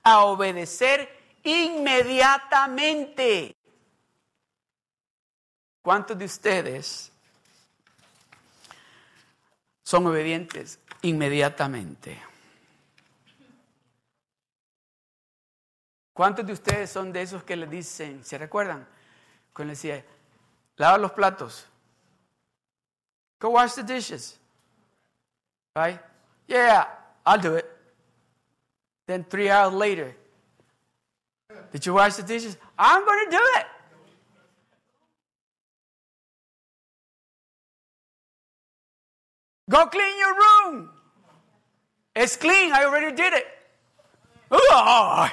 a 0.07 0.25
obedecer 0.25 1.09
inmediatamente. 1.43 3.55
¿Cuántos 5.83 6.17
de 6.17 6.25
ustedes 6.27 7.11
son 9.83 10.07
obedientes 10.07 10.79
inmediatamente? 11.03 12.23
¿Cuántos 16.13 16.47
de 16.47 16.53
ustedes 16.53 16.89
son 16.89 17.13
de 17.13 17.23
esos 17.23 17.43
que 17.43 17.57
le 17.57 17.67
dicen, 17.67 18.25
se 18.25 18.39
recuerdan? 18.39 18.87
Cuando 19.53 19.73
le 19.73 19.77
decía, 19.77 20.05
lava 20.77 20.99
los 20.99 21.11
platos. 21.11 21.67
Go 23.41 23.49
wash 23.49 23.75
the 23.75 23.83
dishes. 23.83 24.39
Right? 25.75 25.99
Yeah, 26.47 26.87
I'll 27.27 27.41
do 27.41 27.57
it. 27.57 27.76
Then 29.07 29.25
three 29.25 29.49
hours 29.49 29.73
later, 29.73 30.15
did 31.73 31.87
you 31.87 31.95
wash 31.95 32.15
the 32.15 32.23
dishes? 32.23 32.57
I'm 32.79 33.05
going 33.05 33.25
to 33.25 33.31
do 33.31 33.43
it. 33.57 33.67
Go 39.69 39.87
clean 39.87 40.19
your 40.19 40.35
room. 40.35 40.91
It's 42.15 42.37
clean. 42.37 42.73
I 42.73 42.85
already 42.85 43.15
did 43.15 43.33
it. 43.33 43.47
Oh. 44.51 45.31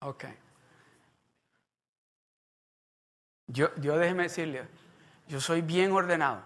Ok. 0.00 0.26
Yo, 3.48 3.74
yo 3.76 3.96
déjeme 3.96 4.24
decirle, 4.24 4.68
yo 5.26 5.40
soy 5.40 5.62
bien 5.62 5.90
ordenado. 5.92 6.42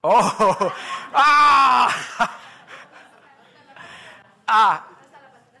Oh, 0.00 0.72
ah, 1.14 1.90
ah, 4.46 4.86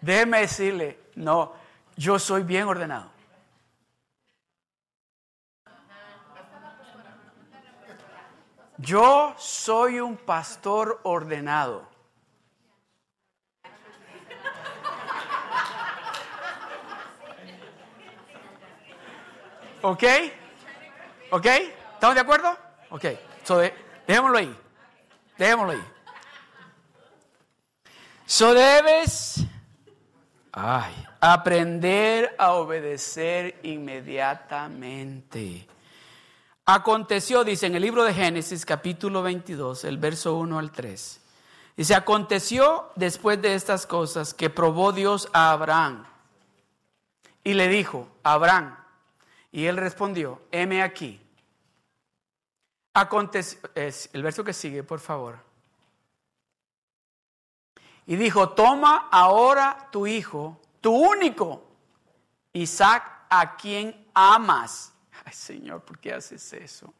déjeme 0.00 0.40
decirle, 0.40 0.98
no, 1.16 1.52
yo 1.96 2.18
soy 2.18 2.42
bien 2.42 2.64
ordenado. 2.64 3.12
Yo 8.78 9.34
soy 9.38 10.00
un 10.00 10.16
pastor 10.16 11.00
ordenado. 11.04 11.86
¿Ok? 19.82 20.02
¿Ok? 21.34 21.46
¿Estamos 21.46 22.14
de 22.14 22.20
acuerdo? 22.20 22.56
Ok. 22.90 23.06
So 23.42 23.60
dejémoslo 24.06 24.38
ahí. 24.38 24.56
Dejémoslo 25.36 25.72
ahí. 25.72 25.82
So 28.24 28.54
debes 28.54 29.44
ay, 30.52 30.94
aprender 31.20 32.36
a 32.38 32.52
obedecer 32.52 33.58
inmediatamente. 33.64 35.66
Aconteció, 36.66 37.42
dice 37.42 37.66
en 37.66 37.74
el 37.74 37.82
libro 37.82 38.04
de 38.04 38.14
Génesis 38.14 38.64
capítulo 38.64 39.24
22, 39.24 39.82
el 39.86 39.98
verso 39.98 40.36
1 40.36 40.56
al 40.56 40.70
3. 40.70 41.20
Dice, 41.76 41.96
aconteció 41.96 42.92
después 42.94 43.42
de 43.42 43.56
estas 43.56 43.86
cosas 43.86 44.34
que 44.34 44.50
probó 44.50 44.92
Dios 44.92 45.28
a 45.32 45.50
Abraham 45.50 46.06
y 47.42 47.54
le 47.54 47.66
dijo, 47.66 48.06
Abraham, 48.22 48.76
y 49.50 49.66
él 49.66 49.78
respondió, 49.78 50.40
heme 50.52 50.80
aquí. 50.80 51.22
Es 53.74 54.08
el 54.12 54.22
verso 54.22 54.44
que 54.44 54.52
sigue, 54.52 54.84
por 54.84 55.00
favor. 55.00 55.38
Y 58.06 58.16
dijo, 58.16 58.50
toma 58.50 59.08
ahora 59.10 59.88
tu 59.90 60.06
hijo, 60.06 60.60
tu 60.80 60.94
único, 60.94 61.64
Isaac, 62.52 63.26
a 63.28 63.56
quien 63.56 64.06
amas. 64.14 64.92
Ay, 65.24 65.32
Señor, 65.32 65.82
¿por 65.82 65.98
qué 65.98 66.12
haces 66.12 66.52
eso? 66.52 66.92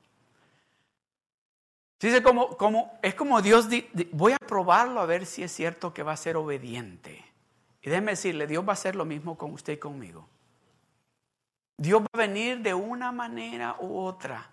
Dice 2.01 2.23
como, 2.23 2.57
como, 2.57 2.99
es 3.01 3.15
como 3.15 3.41
Dios, 3.41 3.69
voy 4.13 4.33
a 4.33 4.39
probarlo 4.39 5.01
a 5.01 5.07
ver 5.07 5.27
si 5.27 5.43
es 5.43 5.53
cierto 5.53 5.95
que 5.95 6.03
va 6.03 6.13
a 6.13 6.17
ser 6.17 6.37
obediente. 6.37 7.25
Y 7.83 7.91
déjeme 7.91 8.13
decirle, 8.13 8.47
Dios 8.47 8.65
va 8.67 8.71
a 8.71 8.73
hacer 8.73 8.97
lo 8.97 9.05
mismo 9.05 9.39
con 9.39 9.53
usted 9.53 9.75
y 9.75 9.79
conmigo. 9.79 10.29
Dios 11.77 12.03
va 12.03 12.07
a 12.13 12.19
venir 12.19 12.61
de 12.61 12.75
una 12.75 13.13
manera 13.13 13.77
u 13.81 13.99
otra 13.99 14.51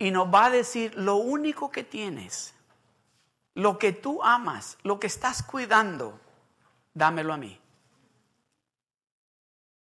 y 0.00 0.10
nos 0.10 0.32
va 0.34 0.46
a 0.46 0.50
decir, 0.50 0.94
lo 0.96 1.16
único 1.16 1.70
que 1.70 1.84
tienes, 1.84 2.54
lo 3.54 3.78
que 3.78 3.92
tú 3.92 4.24
amas, 4.24 4.78
lo 4.82 4.98
que 4.98 5.06
estás 5.06 5.42
cuidando, 5.42 6.18
dámelo 6.94 7.34
a 7.34 7.36
mí. 7.36 7.60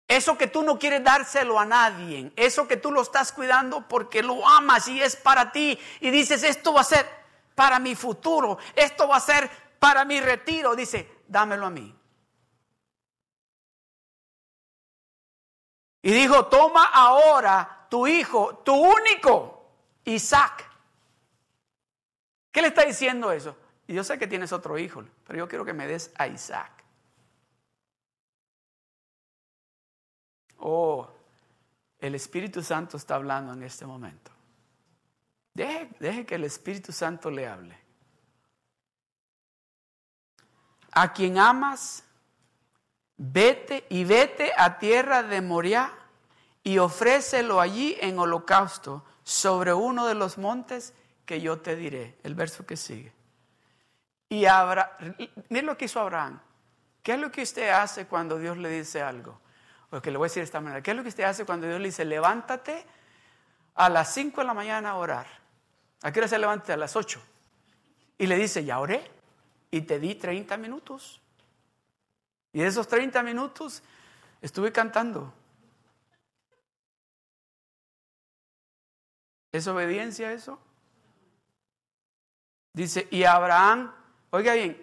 Eso 0.09 0.37
que 0.37 0.49
tú 0.49 0.63
no 0.63 0.77
quieres 0.77 1.05
dárselo 1.05 1.61
a 1.61 1.65
nadie, 1.65 2.33
eso 2.35 2.67
que 2.67 2.77
tú 2.77 2.91
lo 2.91 3.01
estás 3.03 3.31
cuidando 3.31 3.87
porque 3.87 4.25
lo 4.25 4.47
amas 4.47 4.89
y 4.89 5.01
es 5.01 5.15
para 5.15 5.53
ti 5.53 5.79
y 6.01 6.11
dices, 6.11 6.43
esto 6.43 6.73
va 6.73 6.81
a 6.81 6.85
ser 6.85 7.07
para 7.55 7.79
mi 7.79 7.95
futuro, 7.95 8.59
esto 8.75 9.07
va 9.07 9.19
a 9.19 9.21
ser 9.21 9.49
para 9.79 10.05
mi 10.05 10.21
retiro, 10.21 10.75
dice, 10.75 11.23
dámelo 11.29 11.67
a 11.67 11.71
mí. 11.71 11.95
Y 16.03 16.11
dijo, 16.11 16.47
toma 16.47 16.87
ahora 16.93 17.87
tu 17.89 18.09
hijo, 18.09 18.57
tu 18.65 18.75
único, 18.75 19.58
Isaac. 20.09 20.65
¿Qué 22.51 22.63
le 22.63 22.69
está 22.69 22.85
diciendo 22.85 23.31
eso? 23.31 23.57
Yo 23.87 24.05
sé 24.05 24.19
que 24.19 24.27
tienes 24.27 24.53
otro 24.53 24.79
hijo, 24.79 25.05
pero 25.27 25.39
yo 25.39 25.49
quiero 25.49 25.65
que 25.65 25.73
me 25.73 25.87
des 25.87 26.11
a 26.17 26.27
Isaac. 26.27 26.73
Oh, 30.59 31.09
el 31.99 32.15
Espíritu 32.15 32.63
Santo 32.63 32.97
está 32.97 33.15
hablando 33.15 33.53
en 33.53 33.63
este 33.63 33.87
momento. 33.87 34.31
Deje, 35.55 35.91
deje 35.99 36.27
que 36.27 36.35
el 36.35 36.45
Espíritu 36.45 36.93
Santo 36.93 37.31
le 37.31 37.47
hable. 37.47 37.79
A 40.93 41.13
quien 41.13 41.39
amas, 41.39 42.05
vete 43.17 43.87
y 43.89 44.05
vete 44.05 44.53
a 44.57 44.79
tierra 44.79 45.23
de 45.23 45.41
Moriah 45.41 45.93
y 46.63 46.79
ofrécelo 46.79 47.61
allí 47.61 47.97
en 48.01 48.19
holocausto 48.19 49.05
sobre 49.29 49.75
uno 49.75 50.07
de 50.07 50.15
los 50.15 50.39
montes 50.39 50.95
que 51.27 51.43
yo 51.43 51.59
te 51.61 51.77
diré. 51.77 52.17
El 52.23 52.35
verso 52.35 52.65
que 52.65 52.79
sigue. 52.79 53.13
Y 54.31 54.47
Abraham, 54.47 55.15
mire 55.51 55.67
lo 55.67 55.77
que 55.77 55.85
hizo 55.85 56.01
Abraham. 56.01 56.41
¿Qué 57.03 57.13
es 57.13 57.21
lo 57.21 57.31
que 57.31 57.43
usted 57.43 57.69
hace 57.69 58.07
cuando 58.07 58.39
Dios 58.39 58.57
le 58.57 58.71
dice 58.71 59.03
algo? 59.03 59.39
Porque 59.91 60.11
le 60.11 60.17
voy 60.17 60.25
a 60.25 60.29
decir 60.29 60.41
de 60.41 60.45
esta 60.45 60.63
manera. 60.63 60.83
¿Qué 60.83 60.93
es 60.93 60.97
lo 60.97 61.03
que 61.03 61.11
usted 61.11 61.25
hace 61.25 61.45
cuando 61.45 61.67
Dios 61.67 61.79
le 61.79 61.89
dice, 61.89 62.07
levántate 62.07 62.87
a 63.75 63.91
las 63.91 64.15
5 64.15 64.41
de 64.41 64.47
la 64.47 64.55
mañana 64.55 64.93
a 64.93 64.95
orar? 64.97 65.27
¿A 66.01 66.11
qué 66.11 66.21
hora 66.21 66.29
se 66.29 66.39
levanta? 66.39 66.73
A 66.73 66.79
las 66.79 66.97
8. 66.97 67.21
Y 68.17 68.27
le 68.27 68.37
dice, 68.37 68.65
ya 68.65 68.81
oré 68.81 69.11
y 69.71 69.83
te 69.83 70.01
di 70.01 70.15
30 70.15 70.57
minutos. 70.57 71.21
Y 72.55 72.61
de 72.61 72.67
esos 72.67 72.89
30 72.89 73.23
minutos 73.23 73.83
estuve 74.41 74.73
cantando. 74.73 75.35
¿Es 79.53 79.67
obediencia 79.67 80.33
eso? 80.33 80.59
Dice, 82.73 83.09
y 83.11 83.25
Abraham, 83.25 83.93
oiga 84.31 84.55
bien, 84.55 84.81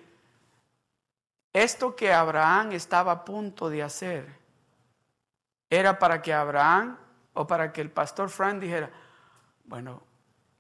esto 1.54 1.96
que 1.96 2.12
Abraham 2.12 2.74
estaba 2.74 3.12
a 3.12 3.26
punto 3.26 3.70
de 3.70 3.84
hacer, 3.84 4.28
era 5.70 5.98
para 5.98 6.22
que 6.22 6.34
Abraham 6.34 6.98
o 7.34 7.48
para 7.48 7.72
que 7.72 7.82
el 7.82 7.92
pastor 7.92 8.30
Frank 8.30 8.60
dijera, 8.60 8.90
bueno, 9.64 10.04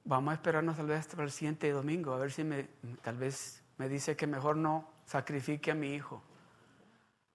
vamos 0.03 0.31
a 0.31 0.35
esperarnos 0.35 0.77
tal 0.77 0.87
vez 0.87 0.99
hasta 0.99 1.21
el 1.21 1.31
siguiente 1.31 1.69
domingo, 1.71 2.13
a 2.13 2.17
ver 2.17 2.31
si 2.31 2.43
me, 2.43 2.69
tal 3.01 3.17
vez 3.17 3.63
me 3.77 3.89
dice 3.89 4.15
que 4.15 4.27
mejor 4.27 4.55
no 4.55 4.87
sacrifique 5.05 5.71
a 5.71 5.75
mi 5.75 5.93
hijo. 5.93 6.21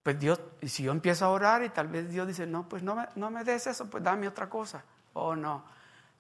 Pues 0.03 0.19
Dios, 0.19 0.41
si 0.63 0.85
yo 0.85 0.93
empiezo 0.93 1.27
a 1.27 1.31
orar 1.31 1.63
y 1.63 1.69
tal 1.69 1.89
vez 1.89 2.09
Dios 2.09 2.27
dice, 2.27 2.47
no, 2.47 2.69
pues 2.69 2.83
no 2.83 2.95
me, 2.95 3.07
no 3.17 3.31
me 3.31 3.45
des 3.45 3.67
eso, 3.67 3.91
pues 3.91 4.03
dame 4.03 4.27
otra 4.27 4.49
cosa. 4.49 4.83
Oh, 5.13 5.37
no. 5.37 5.63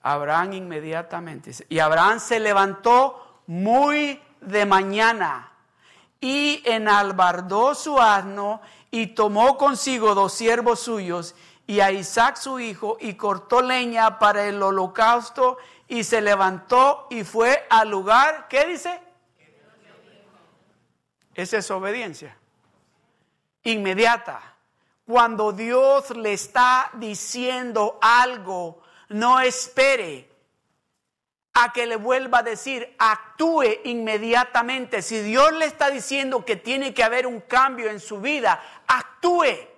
Abraham 0.03 0.55
inmediatamente. 0.55 1.53
Y 1.69 1.79
Abraham 1.79 2.21
se 2.21 2.41
levantó 2.41 3.43
muy 3.47 4.21
de 4.41 4.67
mañana 4.67 5.53
y 6.21 6.63
enalbardó 6.65 7.75
su 7.75 8.01
asno 8.01 8.61
y 8.91 9.09
tomó 9.09 9.57
consigo 9.57 10.15
dos 10.15 10.33
siervos 10.33 10.81
suyos 10.81 11.35
y 11.67 11.81
a 11.81 11.93
Isaac 11.93 12.37
su 12.37 12.59
hijo 12.59 12.97
y 13.01 13.15
cortó 13.15 13.63
leña 13.63 14.19
para 14.19 14.47
el 14.47 14.63
holocausto 14.63 15.59
y 15.87 16.05
se 16.05 16.21
levantó 16.21 17.07
y 17.11 17.25
fue 17.25 17.67
al 17.71 17.91
lugar, 17.91 18.49
¿qué 18.49 18.67
dice? 18.67 19.01
Esa 21.35 21.59
es 21.59 21.71
obediencia. 21.71 22.37
Inmediata. 23.63 24.41
Cuando 25.07 25.53
Dios 25.53 26.11
le 26.11 26.33
está 26.33 26.91
diciendo 26.95 27.99
algo, 28.01 28.83
no 29.11 29.41
espere 29.41 30.29
a 31.53 31.73
que 31.73 31.87
le 31.87 31.97
vuelva 31.97 32.39
a 32.39 32.43
decir, 32.43 32.95
actúe 32.99 33.81
inmediatamente. 33.85 35.03
Si 35.03 35.21
Dios 35.21 35.53
le 35.53 35.67
está 35.67 35.91
diciendo 35.91 36.45
que 36.45 36.57
tiene 36.57 36.95
que 36.95 37.03
haber 37.03 37.27
un 37.27 37.41
cambio 37.41 37.91
en 37.91 38.01
su 38.01 38.21
vida, 38.21 38.63
actúe, 38.87 39.69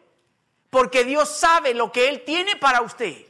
porque 0.70 1.04
Dios 1.04 1.28
sabe 1.28 1.74
lo 1.74 1.90
que 1.90 2.08
Él 2.08 2.24
tiene 2.24 2.56
para 2.56 2.82
usted. 2.82 3.26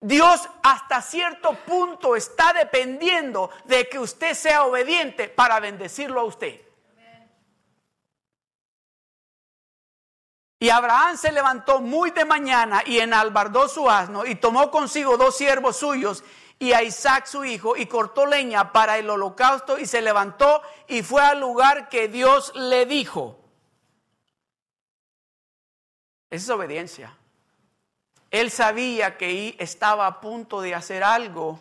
Dios 0.00 0.48
hasta 0.62 1.02
cierto 1.02 1.54
punto 1.66 2.16
está 2.16 2.52
dependiendo 2.52 3.50
de 3.64 3.88
que 3.88 3.98
usted 3.98 4.34
sea 4.34 4.64
obediente 4.64 5.28
para 5.28 5.60
bendecirlo 5.60 6.20
a 6.20 6.24
usted. 6.24 6.67
Y 10.60 10.70
Abraham 10.70 11.16
se 11.16 11.30
levantó 11.30 11.80
muy 11.80 12.10
de 12.10 12.24
mañana 12.24 12.82
y 12.84 12.98
enalbardó 12.98 13.68
su 13.68 13.88
asno 13.88 14.26
y 14.26 14.34
tomó 14.34 14.70
consigo 14.70 15.16
dos 15.16 15.36
siervos 15.36 15.76
suyos 15.76 16.24
y 16.58 16.72
a 16.72 16.82
Isaac 16.82 17.26
su 17.26 17.44
hijo 17.44 17.76
y 17.76 17.86
cortó 17.86 18.26
leña 18.26 18.72
para 18.72 18.98
el 18.98 19.08
holocausto 19.08 19.78
y 19.78 19.86
se 19.86 20.02
levantó 20.02 20.62
y 20.88 21.02
fue 21.02 21.22
al 21.22 21.38
lugar 21.38 21.88
que 21.88 22.08
Dios 22.08 22.52
le 22.56 22.86
dijo. 22.86 23.38
Esa 26.30 26.44
es 26.44 26.50
obediencia. 26.50 27.16
Él 28.30 28.50
sabía 28.50 29.16
que 29.16 29.56
estaba 29.58 30.06
a 30.06 30.20
punto 30.20 30.60
de 30.60 30.74
hacer 30.74 31.02
algo, 31.02 31.60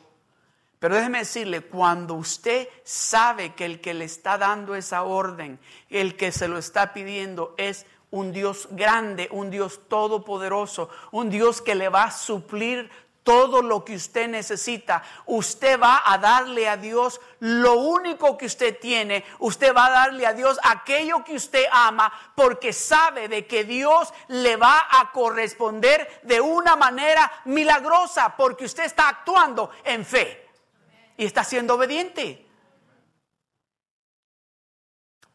pero 0.80 0.96
déjeme 0.96 1.20
decirle, 1.20 1.62
cuando 1.62 2.16
usted 2.16 2.68
sabe 2.84 3.54
que 3.54 3.66
el 3.66 3.80
que 3.80 3.94
le 3.94 4.06
está 4.06 4.38
dando 4.38 4.76
esa 4.76 5.04
orden, 5.04 5.60
el 5.90 6.18
que 6.18 6.32
se 6.32 6.48
lo 6.48 6.58
está 6.58 6.94
pidiendo 6.94 7.56
es 7.58 7.86
un 8.12 8.32
Dios 8.32 8.68
grande, 8.72 9.28
un 9.32 9.50
Dios 9.50 9.82
todopoderoso, 9.88 10.90
un 11.12 11.30
Dios 11.30 11.62
que 11.62 11.76
le 11.76 11.90
va 11.90 12.06
a 12.06 12.12
suplir 12.12 12.90
todo 13.28 13.62
lo 13.62 13.84
que 13.84 13.96
usted 13.96 14.30
necesita. 14.30 15.04
Usted 15.26 15.78
va 15.78 16.02
a 16.06 16.18
darle 16.18 16.70
a 16.70 16.78
Dios 16.78 17.20
lo 17.42 17.74
único 17.74 18.38
que 18.38 18.46
usted 18.46 18.80
tiene. 18.80 19.26
Usted 19.40 19.76
va 19.76 19.88
a 19.88 19.92
darle 19.92 20.26
a 20.26 20.32
Dios 20.32 20.58
aquello 20.64 21.26
que 21.26 21.36
usted 21.36 21.66
ama 21.70 22.10
porque 22.36 22.72
sabe 22.72 23.28
de 23.28 23.46
que 23.46 23.66
Dios 23.66 24.14
le 24.30 24.56
va 24.56 24.88
a 24.90 25.12
corresponder 25.12 26.22
de 26.24 26.40
una 26.40 26.78
manera 26.78 27.30
milagrosa 27.44 28.34
porque 28.38 28.64
usted 28.64 28.86
está 28.86 29.10
actuando 29.10 29.72
en 29.84 30.06
fe 30.06 30.48
y 31.18 31.26
está 31.26 31.44
siendo 31.44 31.76
obediente. 31.76 32.47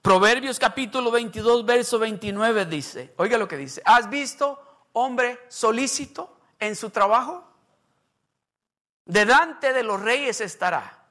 Proverbios 0.03 0.59
capítulo 0.59 1.13
22, 1.13 1.65
verso 1.65 1.97
29 2.01 2.67
dice, 2.67 3.15
oiga 3.19 3.39
lo 3.39 3.47
que 3.47 3.57
dice, 3.57 3.81
¿has 3.85 4.11
visto 4.11 4.61
hombre 4.95 5.39
solícito 5.47 6.37
en 6.59 6.75
su 6.75 6.91
trabajo? 6.91 7.49
Delante 9.05 9.73
de 9.73 9.85
los 9.85 10.01
reyes 10.01 10.41
estará. 10.41 11.07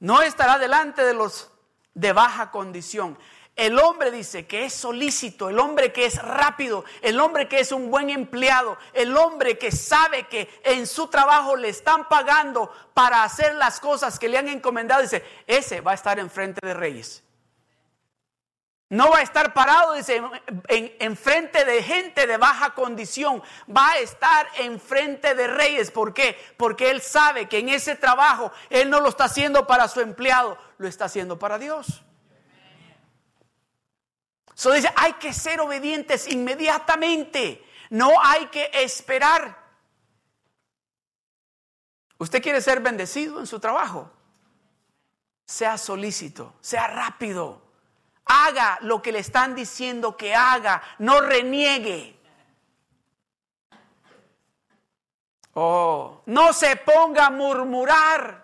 No 0.00 0.22
estará 0.22 0.58
delante 0.58 1.04
de 1.04 1.14
los 1.14 1.52
de 1.94 2.12
baja 2.12 2.50
condición. 2.50 3.16
El 3.54 3.78
hombre 3.78 4.10
dice 4.10 4.44
que 4.44 4.64
es 4.64 4.72
solícito, 4.72 5.48
el 5.48 5.60
hombre 5.60 5.92
que 5.92 6.06
es 6.06 6.20
rápido, 6.20 6.84
el 7.00 7.20
hombre 7.20 7.46
que 7.46 7.60
es 7.60 7.70
un 7.70 7.92
buen 7.92 8.10
empleado, 8.10 8.76
el 8.92 9.16
hombre 9.16 9.56
que 9.56 9.70
sabe 9.70 10.26
que 10.26 10.48
en 10.64 10.88
su 10.88 11.06
trabajo 11.06 11.54
le 11.54 11.68
están 11.68 12.08
pagando 12.08 12.72
para 12.92 13.22
hacer 13.22 13.54
las 13.54 13.78
cosas 13.78 14.18
que 14.18 14.28
le 14.28 14.38
han 14.38 14.48
encomendado, 14.48 15.00
dice, 15.00 15.24
ese 15.46 15.80
va 15.80 15.92
a 15.92 15.94
estar 15.94 16.18
enfrente 16.18 16.66
de 16.66 16.74
reyes. 16.74 17.22
No 18.92 19.08
va 19.08 19.20
a 19.20 19.22
estar 19.22 19.54
parado, 19.54 19.94
dice, 19.94 20.22
en, 20.68 21.16
frente 21.16 21.64
de 21.64 21.82
gente 21.82 22.26
de 22.26 22.36
baja 22.36 22.74
condición. 22.74 23.42
Va 23.74 23.92
a 23.92 23.98
estar 24.00 24.46
en 24.58 24.78
frente 24.78 25.34
de 25.34 25.46
reyes. 25.46 25.90
¿Por 25.90 26.12
qué? 26.12 26.36
Porque 26.58 26.90
él 26.90 27.00
sabe 27.00 27.48
que 27.48 27.60
en 27.60 27.70
ese 27.70 27.96
trabajo 27.96 28.52
él 28.68 28.90
no 28.90 29.00
lo 29.00 29.08
está 29.08 29.24
haciendo 29.24 29.66
para 29.66 29.88
su 29.88 30.02
empleado, 30.02 30.58
lo 30.76 30.86
está 30.86 31.06
haciendo 31.06 31.38
para 31.38 31.58
Dios. 31.58 32.02
Eso 34.54 34.72
dice, 34.72 34.92
hay 34.94 35.14
que 35.14 35.32
ser 35.32 35.62
obedientes 35.62 36.30
inmediatamente. 36.30 37.64
No 37.88 38.10
hay 38.22 38.48
que 38.48 38.68
esperar. 38.74 39.56
¿Usted 42.18 42.42
quiere 42.42 42.60
ser 42.60 42.80
bendecido 42.80 43.40
en 43.40 43.46
su 43.46 43.58
trabajo? 43.58 44.12
Sea 45.46 45.78
solícito, 45.78 46.52
sea 46.60 46.88
rápido 46.88 47.61
Haga 48.24 48.78
lo 48.82 49.02
que 49.02 49.12
le 49.12 49.18
están 49.18 49.54
diciendo 49.54 50.16
que 50.16 50.34
haga, 50.34 50.82
no 50.98 51.20
reniegue. 51.20 52.18
Oh, 55.54 56.22
no 56.26 56.52
se 56.52 56.76
ponga 56.76 57.26
a 57.26 57.30
murmurar. 57.30 58.42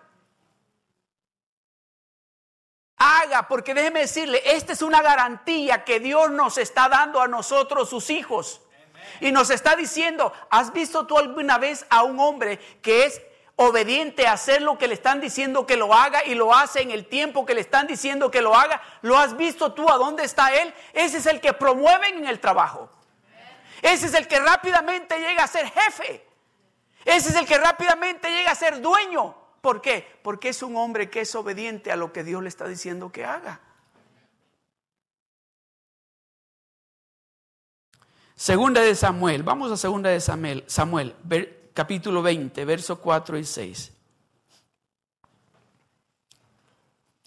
Haga, 2.96 3.46
porque 3.46 3.74
déjeme 3.74 4.00
decirle, 4.00 4.42
esta 4.44 4.72
es 4.72 4.82
una 4.82 5.00
garantía 5.00 5.84
que 5.84 6.00
Dios 6.00 6.30
nos 6.32 6.58
está 6.58 6.88
dando 6.88 7.20
a 7.20 7.28
nosotros, 7.28 7.88
sus 7.88 8.10
hijos. 8.10 8.60
Y 9.20 9.30
nos 9.32 9.50
está 9.50 9.76
diciendo, 9.76 10.32
¿has 10.50 10.72
visto 10.72 11.06
tú 11.06 11.16
alguna 11.16 11.58
vez 11.58 11.86
a 11.90 12.02
un 12.02 12.18
hombre 12.18 12.58
que 12.82 13.04
es 13.04 13.22
obediente 13.60 14.28
a 14.28 14.34
hacer 14.34 14.62
lo 14.62 14.78
que 14.78 14.86
le 14.86 14.94
están 14.94 15.20
diciendo 15.20 15.66
que 15.66 15.76
lo 15.76 15.92
haga 15.92 16.24
y 16.24 16.36
lo 16.36 16.54
hace 16.54 16.80
en 16.80 16.92
el 16.92 17.06
tiempo 17.06 17.44
que 17.44 17.54
le 17.54 17.60
están 17.60 17.88
diciendo 17.88 18.30
que 18.30 18.40
lo 18.40 18.54
haga. 18.54 18.80
¿Lo 19.02 19.18
has 19.18 19.36
visto 19.36 19.72
tú 19.72 19.90
a 19.90 19.96
dónde 19.96 20.22
está 20.22 20.54
él? 20.54 20.72
Ese 20.92 21.18
es 21.18 21.26
el 21.26 21.40
que 21.40 21.52
promueven 21.52 22.18
en 22.18 22.28
el 22.28 22.38
trabajo. 22.38 22.88
Ese 23.82 24.06
es 24.06 24.14
el 24.14 24.28
que 24.28 24.38
rápidamente 24.38 25.18
llega 25.18 25.42
a 25.42 25.48
ser 25.48 25.68
jefe. 25.68 26.24
Ese 27.04 27.30
es 27.30 27.34
el 27.34 27.46
que 27.46 27.58
rápidamente 27.58 28.30
llega 28.30 28.52
a 28.52 28.54
ser 28.54 28.80
dueño. 28.80 29.34
¿Por 29.60 29.80
qué? 29.80 30.06
Porque 30.22 30.50
es 30.50 30.62
un 30.62 30.76
hombre 30.76 31.10
que 31.10 31.22
es 31.22 31.34
obediente 31.34 31.90
a 31.90 31.96
lo 31.96 32.12
que 32.12 32.22
Dios 32.22 32.40
le 32.40 32.48
está 32.48 32.68
diciendo 32.68 33.10
que 33.10 33.24
haga. 33.24 33.60
Segunda 38.36 38.82
de 38.82 38.94
Samuel, 38.94 39.42
vamos 39.42 39.72
a 39.72 39.76
segunda 39.76 40.10
de 40.10 40.20
Samuel, 40.20 40.62
Samuel, 40.68 41.16
capítulo 41.78 42.22
20, 42.22 42.64
versos 42.64 42.98
4 42.98 43.38
y 43.38 43.44
6. 43.44 43.92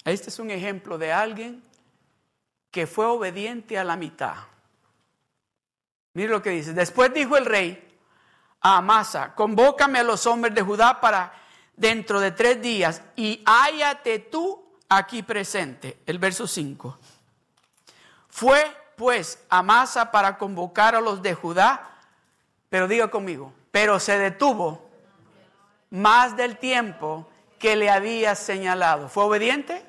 Este 0.04 0.30
es 0.30 0.40
un 0.40 0.52
ejemplo 0.52 0.98
de 0.98 1.14
alguien 1.14 1.64
que 2.70 2.86
fue 2.86 3.06
obediente 3.06 3.80
a 3.80 3.86
la 3.86 3.96
mitad. 3.96 4.36
Mire 6.16 6.28
lo 6.28 6.42
que 6.42 6.50
dice. 6.50 6.74
Después 6.74 7.14
dijo 7.14 7.38
el 7.38 7.46
rey 7.46 7.98
a 8.60 8.80
Amasa, 8.80 9.36
convócame 9.36 10.00
a 10.00 10.04
los 10.04 10.28
hombres 10.28 10.54
de 10.54 10.64
Judá 10.64 11.00
para 11.00 11.32
dentro 11.78 12.20
de 12.20 12.32
tres 12.32 12.62
días 12.62 13.04
y 13.16 13.42
hállate 13.46 14.20
tú 14.20 14.62
aquí 14.90 15.24
presente. 15.24 16.00
El 16.06 16.20
verso 16.20 16.46
5. 16.46 17.00
Fue 18.28 18.78
pues 18.98 19.46
Amasa 19.48 20.12
para 20.12 20.38
convocar 20.38 20.94
a 20.94 21.00
los 21.00 21.22
de 21.22 21.36
Judá, 21.36 22.02
pero 22.68 22.90
diga 22.90 23.10
conmigo, 23.10 23.54
pero 23.72 24.00
se 24.00 24.18
detuvo 24.20 24.90
más 25.90 26.36
del 26.36 26.58
tiempo 26.58 27.28
que 27.58 27.76
le 27.76 27.90
había 27.90 28.36
señalado. 28.36 29.08
¿Fue 29.08 29.24
obediente? 29.24 29.86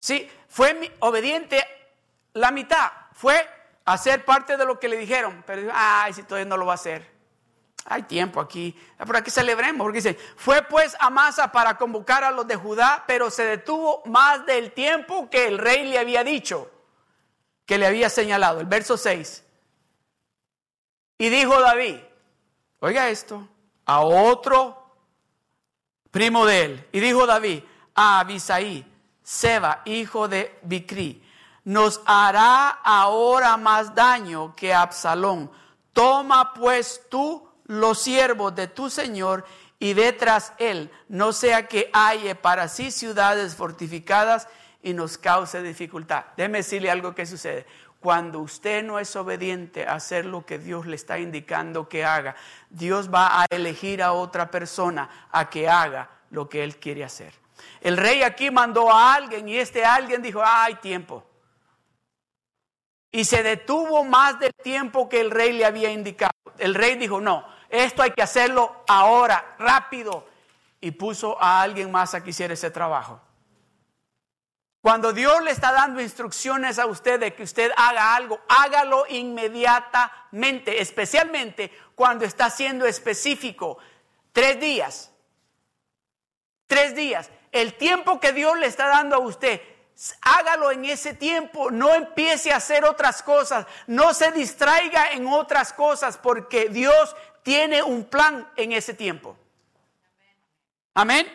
Sí, 0.00 0.28
fue 0.48 0.96
obediente 1.00 1.62
la 2.32 2.50
mitad. 2.50 2.90
Fue 3.12 3.48
hacer 3.84 4.24
parte 4.24 4.56
de 4.56 4.64
lo 4.64 4.78
que 4.78 4.88
le 4.88 4.96
dijeron, 4.96 5.44
pero 5.46 5.70
ay, 5.74 6.12
si 6.12 6.22
todavía 6.22 6.48
no 6.48 6.56
lo 6.56 6.66
va 6.66 6.72
a 6.72 6.76
hacer. 6.76 7.20
Hay 7.86 8.02
tiempo 8.04 8.40
aquí, 8.40 8.78
por 9.06 9.16
aquí 9.16 9.30
celebremos, 9.30 9.84
porque 9.84 9.98
dice, 9.98 10.18
fue 10.36 10.62
pues 10.62 10.96
Amasa 11.00 11.50
para 11.50 11.76
convocar 11.76 12.24
a 12.24 12.30
los 12.30 12.46
de 12.46 12.56
Judá, 12.56 13.04
pero 13.06 13.30
se 13.30 13.44
detuvo 13.44 14.02
más 14.04 14.44
del 14.46 14.72
tiempo 14.72 15.28
que 15.30 15.46
el 15.46 15.58
rey 15.58 15.86
le 15.86 15.98
había 15.98 16.22
dicho, 16.22 16.70
que 17.66 17.78
le 17.78 17.86
había 17.86 18.08
señalado. 18.10 18.60
El 18.60 18.66
verso 18.66 18.96
6. 18.96 19.44
Y 21.20 21.28
dijo 21.28 21.60
David, 21.60 21.96
oiga 22.78 23.10
esto, 23.10 23.46
a 23.84 24.00
otro 24.00 24.82
primo 26.10 26.46
de 26.46 26.64
él. 26.64 26.88
Y 26.92 27.00
dijo 27.00 27.26
David 27.26 27.62
a 27.94 28.20
Abisaí, 28.20 28.90
Seba, 29.22 29.82
hijo 29.84 30.28
de 30.28 30.58
Bicri, 30.62 31.22
nos 31.64 32.00
hará 32.06 32.70
ahora 32.70 33.58
más 33.58 33.94
daño 33.94 34.56
que 34.56 34.72
Absalón. 34.72 35.50
Toma 35.92 36.54
pues 36.54 37.02
tú 37.10 37.46
los 37.66 38.00
siervos 38.00 38.54
de 38.54 38.68
tu 38.68 38.88
Señor 38.88 39.44
y 39.78 39.92
detrás 39.92 40.54
él, 40.56 40.90
no 41.08 41.34
sea 41.34 41.68
que 41.68 41.90
haya 41.92 42.40
para 42.40 42.66
sí 42.66 42.90
ciudades 42.90 43.54
fortificadas 43.54 44.48
y 44.82 44.94
nos 44.94 45.18
cause 45.18 45.62
dificultad. 45.62 46.24
Déjeme 46.38 46.58
decirle 46.58 46.90
algo 46.90 47.14
que 47.14 47.26
sucede. 47.26 47.66
Cuando 48.00 48.40
usted 48.40 48.82
no 48.82 48.98
es 48.98 49.14
obediente 49.14 49.86
a 49.86 49.94
hacer 49.94 50.24
lo 50.24 50.46
que 50.46 50.58
Dios 50.58 50.86
le 50.86 50.96
está 50.96 51.18
indicando 51.18 51.88
que 51.88 52.04
haga, 52.04 52.34
Dios 52.70 53.12
va 53.12 53.42
a 53.42 53.46
elegir 53.50 54.02
a 54.02 54.12
otra 54.12 54.50
persona 54.50 55.28
a 55.30 55.50
que 55.50 55.68
haga 55.68 56.08
lo 56.30 56.48
que 56.48 56.64
él 56.64 56.76
quiere 56.78 57.04
hacer. 57.04 57.34
El 57.82 57.98
rey 57.98 58.22
aquí 58.22 58.50
mandó 58.50 58.90
a 58.90 59.14
alguien 59.14 59.46
y 59.48 59.58
este 59.58 59.84
alguien 59.84 60.22
dijo, 60.22 60.40
ah, 60.42 60.64
hay 60.64 60.76
tiempo. 60.76 61.24
Y 63.12 63.24
se 63.24 63.42
detuvo 63.42 64.04
más 64.04 64.38
del 64.38 64.54
tiempo 64.54 65.08
que 65.08 65.20
el 65.20 65.30
rey 65.30 65.52
le 65.52 65.66
había 65.66 65.90
indicado. 65.90 66.32
El 66.58 66.74
rey 66.74 66.96
dijo, 66.96 67.20
no, 67.20 67.44
esto 67.68 68.02
hay 68.02 68.12
que 68.12 68.22
hacerlo 68.22 68.82
ahora, 68.88 69.56
rápido. 69.58 70.26
Y 70.80 70.92
puso 70.92 71.36
a 71.42 71.60
alguien 71.60 71.90
más 71.90 72.14
a 72.14 72.22
que 72.22 72.30
hiciera 72.30 72.54
ese 72.54 72.70
trabajo. 72.70 73.20
Cuando 74.80 75.12
Dios 75.12 75.42
le 75.42 75.50
está 75.50 75.72
dando 75.72 76.00
instrucciones 76.00 76.78
a 76.78 76.86
usted 76.86 77.20
de 77.20 77.34
que 77.34 77.42
usted 77.42 77.70
haga 77.76 78.14
algo, 78.14 78.40
hágalo 78.48 79.04
inmediatamente, 79.08 80.80
especialmente 80.80 81.70
cuando 81.94 82.24
está 82.24 82.48
siendo 82.48 82.86
específico. 82.86 83.76
Tres 84.32 84.58
días. 84.58 85.10
Tres 86.66 86.94
días. 86.94 87.30
El 87.52 87.74
tiempo 87.76 88.20
que 88.20 88.32
Dios 88.32 88.58
le 88.58 88.66
está 88.66 88.88
dando 88.88 89.16
a 89.16 89.18
usted, 89.18 89.60
hágalo 90.22 90.70
en 90.70 90.86
ese 90.86 91.12
tiempo. 91.12 91.70
No 91.70 91.94
empiece 91.94 92.50
a 92.50 92.56
hacer 92.56 92.86
otras 92.86 93.22
cosas. 93.22 93.66
No 93.86 94.14
se 94.14 94.32
distraiga 94.32 95.12
en 95.12 95.26
otras 95.26 95.74
cosas 95.74 96.16
porque 96.16 96.70
Dios 96.70 97.14
tiene 97.42 97.82
un 97.82 98.04
plan 98.04 98.50
en 98.56 98.72
ese 98.72 98.94
tiempo. 98.94 99.36
Amén. 100.94 101.30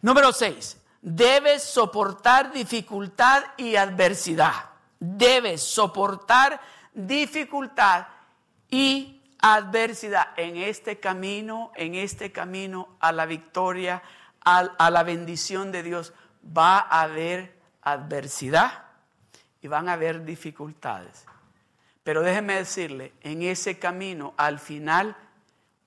Número 0.00 0.32
6. 0.32 0.77
Debes 1.00 1.62
soportar 1.62 2.52
dificultad 2.52 3.42
y 3.56 3.76
adversidad. 3.76 4.70
Debes 4.98 5.62
soportar 5.62 6.60
dificultad 6.92 8.08
y 8.68 9.22
adversidad 9.40 10.28
en 10.36 10.56
este 10.56 10.98
camino, 10.98 11.70
en 11.76 11.94
este 11.94 12.32
camino 12.32 12.96
a 13.00 13.12
la 13.12 13.26
victoria, 13.26 14.02
a, 14.44 14.58
a 14.58 14.90
la 14.90 15.02
bendición 15.04 15.70
de 15.70 15.82
Dios. 15.82 16.12
Va 16.44 16.78
a 16.78 17.02
haber 17.02 17.56
adversidad 17.82 18.84
y 19.62 19.68
van 19.68 19.88
a 19.88 19.94
haber 19.94 20.24
dificultades. 20.24 21.24
Pero 22.02 22.22
déjeme 22.22 22.54
decirle, 22.54 23.12
en 23.20 23.42
ese 23.42 23.78
camino, 23.78 24.34
al 24.36 24.58
final, 24.58 25.16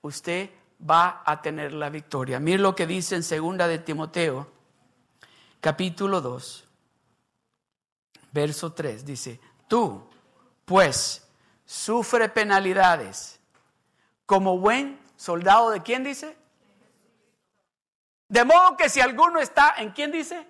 usted 0.01 0.49
va 0.89 1.23
a 1.25 1.41
tener 1.41 1.73
la 1.73 1.89
victoria. 1.89 2.39
Mire 2.39 2.59
lo 2.59 2.75
que 2.75 2.87
dice 2.87 3.15
en 3.15 3.23
segunda 3.23 3.67
de 3.67 3.79
Timoteo, 3.79 4.47
capítulo 5.61 6.19
2, 6.19 6.67
verso 8.31 8.73
3. 8.73 9.05
Dice, 9.05 9.39
tú, 9.67 10.03
pues, 10.65 11.25
sufre 11.65 12.27
penalidades 12.27 13.39
como 14.25 14.57
buen 14.57 14.99
soldado 15.15 15.69
de 15.69 15.81
quién 15.81 16.03
dice? 16.03 16.35
De 18.27 18.43
modo 18.43 18.75
que 18.77 18.89
si 18.89 19.01
alguno 19.01 19.39
está, 19.39 19.75
¿en 19.77 19.91
quién 19.91 20.11
dice? 20.11 20.47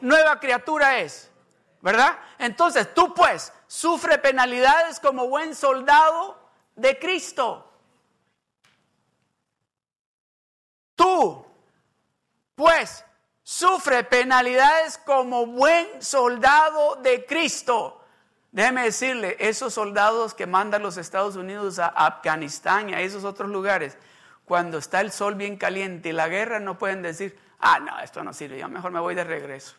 Nueva 0.00 0.38
criatura 0.38 0.98
es, 0.98 1.30
¿verdad? 1.80 2.16
Entonces 2.38 2.94
tú 2.94 3.12
pues 3.12 3.52
sufre 3.66 4.18
penalidades 4.18 5.00
como 5.00 5.28
buen 5.28 5.54
soldado 5.54 6.38
de 6.76 6.96
Cristo. 6.98 7.64
Tú, 10.94 11.44
pues, 12.54 13.04
sufre 13.48 14.04
penalidades 14.04 14.98
como 14.98 15.46
buen 15.46 16.02
soldado 16.02 16.96
de 16.96 17.24
Cristo. 17.24 18.04
Déjeme 18.52 18.82
decirle, 18.82 19.38
esos 19.38 19.72
soldados 19.72 20.34
que 20.34 20.46
mandan 20.46 20.82
los 20.82 20.98
Estados 20.98 21.34
Unidos 21.34 21.78
a 21.78 21.86
Afganistán 21.86 22.90
y 22.90 22.94
a 22.94 23.00
esos 23.00 23.24
otros 23.24 23.48
lugares, 23.48 23.96
cuando 24.44 24.76
está 24.76 25.00
el 25.00 25.10
sol 25.12 25.34
bien 25.34 25.56
caliente 25.56 26.10
y 26.10 26.12
la 26.12 26.28
guerra, 26.28 26.60
no 26.60 26.76
pueden 26.76 27.00
decir, 27.00 27.38
ah, 27.58 27.80
no, 27.80 27.98
esto 28.00 28.22
no 28.22 28.34
sirve, 28.34 28.58
yo 28.58 28.68
mejor 28.68 28.90
me 28.90 29.00
voy 29.00 29.14
de 29.14 29.24
regreso. 29.24 29.76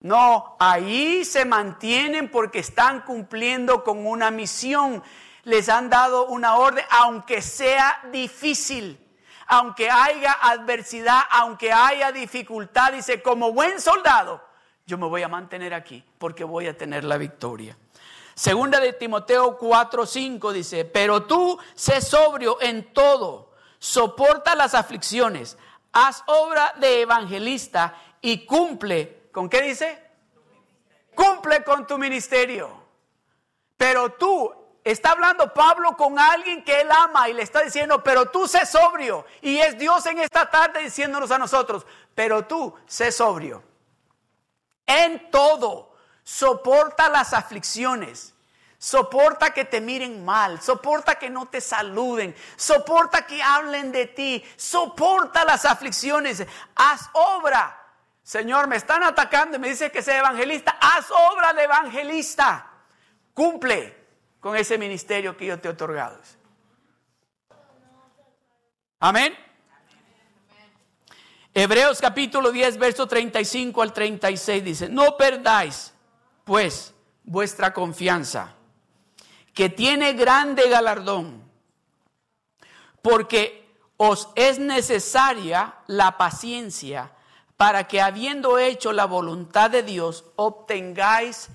No, 0.00 0.56
ahí 0.58 1.24
se 1.24 1.44
mantienen 1.44 2.32
porque 2.32 2.58
están 2.58 3.02
cumpliendo 3.02 3.84
con 3.84 4.08
una 4.08 4.32
misión. 4.32 5.04
Les 5.44 5.68
han 5.68 5.88
dado 5.88 6.26
una 6.26 6.56
orden, 6.56 6.84
aunque 6.90 7.40
sea 7.42 8.00
difícil, 8.10 9.03
aunque 9.46 9.90
haya 9.90 10.32
adversidad, 10.32 11.20
aunque 11.30 11.72
haya 11.72 12.12
dificultad. 12.12 12.92
Dice, 12.92 13.22
como 13.22 13.52
buen 13.52 13.80
soldado, 13.80 14.42
yo 14.86 14.98
me 14.98 15.06
voy 15.06 15.22
a 15.22 15.28
mantener 15.28 15.74
aquí 15.74 16.04
porque 16.18 16.44
voy 16.44 16.66
a 16.66 16.76
tener 16.76 17.04
la 17.04 17.16
victoria. 17.16 17.76
Segunda 18.34 18.80
de 18.80 18.92
Timoteo 18.92 19.58
4:5 19.58 20.52
dice, 20.52 20.84
pero 20.84 21.24
tú 21.24 21.58
sé 21.74 22.00
sobrio 22.00 22.60
en 22.60 22.92
todo, 22.92 23.52
soporta 23.78 24.54
las 24.54 24.74
aflicciones, 24.74 25.56
haz 25.92 26.24
obra 26.26 26.74
de 26.78 27.02
evangelista 27.02 27.94
y 28.20 28.44
cumple 28.46 29.24
¿Con 29.34 29.48
qué 29.48 29.62
dice? 29.62 30.00
Cumple 31.16 31.64
con 31.64 31.88
tu 31.88 31.98
ministerio. 31.98 32.70
Pero 33.76 34.12
tú, 34.12 34.48
está 34.84 35.12
hablando 35.12 35.52
Pablo 35.54 35.96
con 35.96 36.18
alguien 36.18 36.62
que 36.62 36.82
él 36.82 36.90
ama 36.92 37.28
y 37.28 37.32
le 37.32 37.42
está 37.42 37.62
diciendo, 37.62 38.02
pero 38.02 38.26
tú 38.30 38.46
sé 38.46 38.66
sobrio. 38.66 39.24
Y 39.40 39.58
es 39.58 39.78
Dios 39.78 40.04
en 40.06 40.18
esta 40.18 40.50
tarde 40.50 40.82
diciéndonos 40.82 41.30
a 41.30 41.38
nosotros, 41.38 41.86
pero 42.14 42.44
tú 42.44 42.74
sé 42.86 43.10
sobrio. 43.10 43.64
En 44.86 45.30
todo, 45.30 45.96
soporta 46.22 47.08
las 47.08 47.32
aflicciones. 47.32 48.34
Soporta 48.78 49.54
que 49.54 49.64
te 49.64 49.80
miren 49.80 50.26
mal, 50.26 50.60
soporta 50.60 51.14
que 51.14 51.30
no 51.30 51.46
te 51.46 51.62
saluden, 51.62 52.36
soporta 52.54 53.24
que 53.24 53.42
hablen 53.42 53.90
de 53.92 54.04
ti, 54.08 54.44
soporta 54.56 55.42
las 55.46 55.64
aflicciones, 55.64 56.44
haz 56.74 57.08
obra. 57.14 57.80
Señor, 58.22 58.66
me 58.66 58.76
están 58.76 59.02
atacando 59.02 59.56
y 59.56 59.60
me 59.60 59.70
dice 59.70 59.90
que 59.90 60.02
sea 60.02 60.18
evangelista, 60.18 60.76
haz 60.78 61.10
obra 61.10 61.54
de 61.54 61.62
evangelista. 61.62 62.66
Cumple 63.32 64.03
con 64.44 64.54
ese 64.56 64.76
ministerio 64.76 65.38
que 65.38 65.46
yo 65.46 65.58
te 65.58 65.68
he 65.68 65.70
otorgado. 65.70 66.18
Amén. 69.00 69.34
Hebreos 71.54 71.98
capítulo 71.98 72.52
10, 72.52 72.76
verso 72.76 73.06
35 73.06 73.80
al 73.80 73.94
36 73.94 74.62
dice, 74.62 74.88
no 74.90 75.16
perdáis 75.16 75.94
pues 76.44 76.92
vuestra 77.22 77.72
confianza, 77.72 78.52
que 79.54 79.70
tiene 79.70 80.12
grande 80.12 80.68
galardón, 80.68 81.42
porque 83.00 83.66
os 83.96 84.28
es 84.34 84.58
necesaria 84.58 85.76
la 85.86 86.18
paciencia 86.18 87.12
para 87.56 87.88
que 87.88 88.02
habiendo 88.02 88.58
hecho 88.58 88.92
la 88.92 89.06
voluntad 89.06 89.70
de 89.70 89.82
Dios, 89.82 90.26
obtengáis 90.36 91.48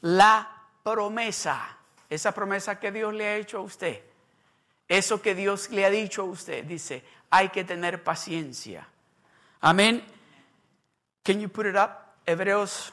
la 0.00 0.64
promesa. 0.82 1.78
Esa 2.12 2.32
promesa 2.32 2.78
que 2.78 2.92
Dios 2.92 3.14
le 3.14 3.26
ha 3.26 3.36
hecho 3.36 3.56
a 3.56 3.62
usted. 3.62 4.02
Eso 4.86 5.22
que 5.22 5.34
Dios 5.34 5.70
le 5.70 5.86
ha 5.86 5.90
dicho 5.90 6.20
a 6.20 6.26
usted. 6.26 6.62
Dice, 6.64 7.02
hay 7.30 7.48
que 7.48 7.64
tener 7.64 8.04
paciencia. 8.04 8.86
Amén. 9.62 10.04
Can 11.22 11.40
you 11.40 11.48
put 11.48 11.64
it 11.64 11.74
up? 11.74 11.90
Hebreos 12.26 12.92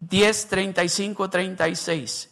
10, 0.00 0.48
35, 0.48 1.30
36. 1.30 2.30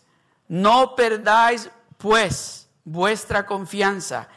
No 0.49 0.95
perdáis 0.95 1.71
pues 1.97 2.69
vuestra 2.85 3.47
confianza, 3.47 4.29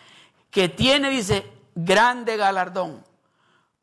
que 0.49 0.69
tiene, 0.69 1.09
dice, 1.09 1.51
grande 1.73 2.37
galardón, 2.37 3.03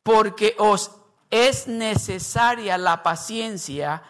porque 0.01 0.55
os 0.57 0.89
es 1.29 1.67
necesaria 1.67 2.79
la 2.79 3.03
paciencia 3.03 4.01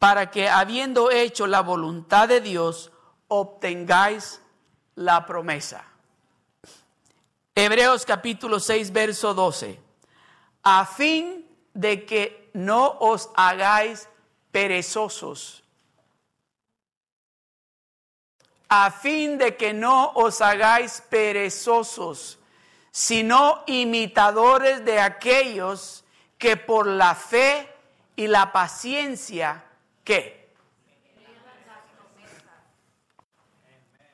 para 0.00 0.30
que 0.30 0.48
habiendo 0.48 1.10
hecho 1.10 1.46
la 1.46 1.60
voluntad 1.60 2.26
de 2.26 2.40
Dios, 2.40 2.90
obtengáis 3.28 4.40
la 4.94 5.26
promesa. 5.26 5.84
Hebreos 7.54 8.06
capítulo 8.06 8.60
6, 8.60 8.92
verso 8.92 9.34
12. 9.34 9.78
A 10.62 10.86
fin 10.86 11.46
de 11.74 12.06
que 12.06 12.50
no 12.54 12.96
os 12.98 13.28
hagáis 13.34 14.08
perezosos. 14.50 15.62
A 18.70 18.90
fin 18.90 19.36
de 19.36 19.54
que 19.54 19.74
no 19.74 20.12
os 20.14 20.40
hagáis 20.40 21.02
perezosos, 21.10 22.38
sino 22.90 23.62
imitadores 23.66 24.82
de 24.82 24.98
aquellos 24.98 26.04
que 26.38 26.56
por 26.56 26.86
la 26.86 27.14
fe 27.14 27.68
y 28.16 28.28
la 28.28 28.50
paciencia 28.50 29.66
¿Qué? 30.10 30.50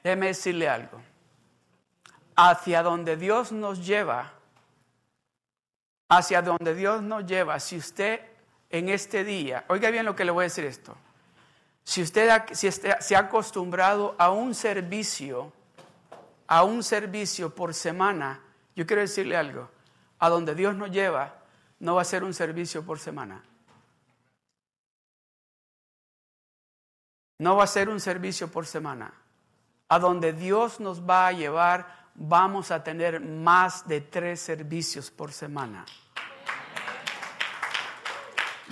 Déjeme 0.05 0.27
decirle 0.27 0.69
algo. 0.69 1.01
Hacia 2.37 2.83
donde 2.83 3.17
Dios 3.17 3.51
nos 3.51 3.87
lleva, 3.87 4.35
hacia 6.11 6.43
donde 6.43 6.75
Dios 6.75 7.01
nos 7.01 7.25
lleva, 7.25 7.59
si 7.61 7.79
usted 7.79 8.21
en 8.69 8.91
este 8.91 9.25
día, 9.25 9.65
oiga 9.69 9.89
bien 9.89 10.05
lo 10.05 10.15
que 10.15 10.27
le 10.27 10.33
voy 10.33 10.43
a 10.43 10.49
decir 10.53 10.67
esto, 10.67 10.95
si 11.83 12.03
usted, 12.03 12.43
si 12.53 12.71
se 12.71 13.17
ha 13.17 13.19
acostumbrado 13.19 14.15
a 14.19 14.31
un 14.31 14.55
servicio, 14.55 15.51
a 16.47 16.63
un 16.63 16.83
servicio 16.83 17.55
por 17.55 17.73
semana, 17.73 18.43
yo 18.75 18.85
quiero 18.85 19.01
decirle 19.01 19.35
algo, 19.35 19.71
a 20.19 20.29
donde 20.29 20.55
Dios 20.55 20.77
nos 20.77 20.91
lleva, 20.91 21.37
no 21.81 21.95
va 21.95 22.03
a 22.03 22.05
ser 22.05 22.23
un 22.23 22.35
servicio 22.35 22.85
por 22.85 22.99
semana. 22.99 23.43
No 27.39 27.57
va 27.57 27.65
a 27.65 27.69
ser 27.69 27.89
un 27.89 28.01
servicio 28.01 28.49
por 28.49 28.67
semana. 28.67 29.13
A 29.89 29.99
donde 29.99 30.33
Dios 30.33 30.81
nos 30.81 31.09
va 31.09 31.29
a 31.29 31.33
llevar, 31.33 32.09
vamos 32.15 32.71
a 32.71 32.83
tener 32.83 33.21
más 33.21 33.87
de 33.87 34.01
tres 34.01 34.41
servicios 34.41 35.11
por 35.11 35.33
semana. 35.33 35.85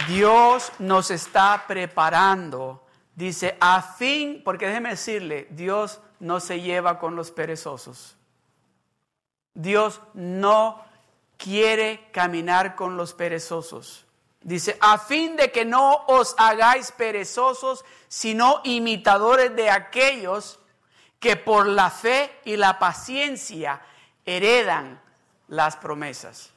Dios 0.09 0.73
nos 0.79 1.11
está 1.11 1.65
preparando, 1.67 2.85
dice, 3.15 3.57
a 3.61 3.81
fin, 3.81 4.43
porque 4.45 4.67
déjeme 4.67 4.91
decirle, 4.91 5.47
Dios 5.51 6.01
no 6.19 6.41
se 6.41 6.61
lleva 6.61 6.99
con 6.99 7.17
los 7.17 7.31
perezosos. 7.31 8.17
Dios 9.55 10.01
no 10.15 10.85
quiere 11.37 12.09
caminar 12.12 12.75
con 12.75 12.97
los 12.97 13.15
perezosos. 13.15 14.05
Dice, 14.45 14.76
a 14.78 14.99
fin 14.99 15.36
de 15.36 15.51
que 15.51 15.64
no 15.64 16.05
os 16.07 16.34
hagáis 16.36 16.92
perezosos, 16.92 17.82
sino 18.09 18.61
imitadores 18.64 19.57
de 19.57 19.70
aquellos 19.70 20.61
que 21.18 21.36
por 21.36 21.66
la 21.66 21.90
fe 21.90 22.30
y 22.45 22.57
la 22.57 22.78
paciencia 22.78 23.80
heredan 24.26 25.01
las 25.49 25.76
promesas. 25.76 26.51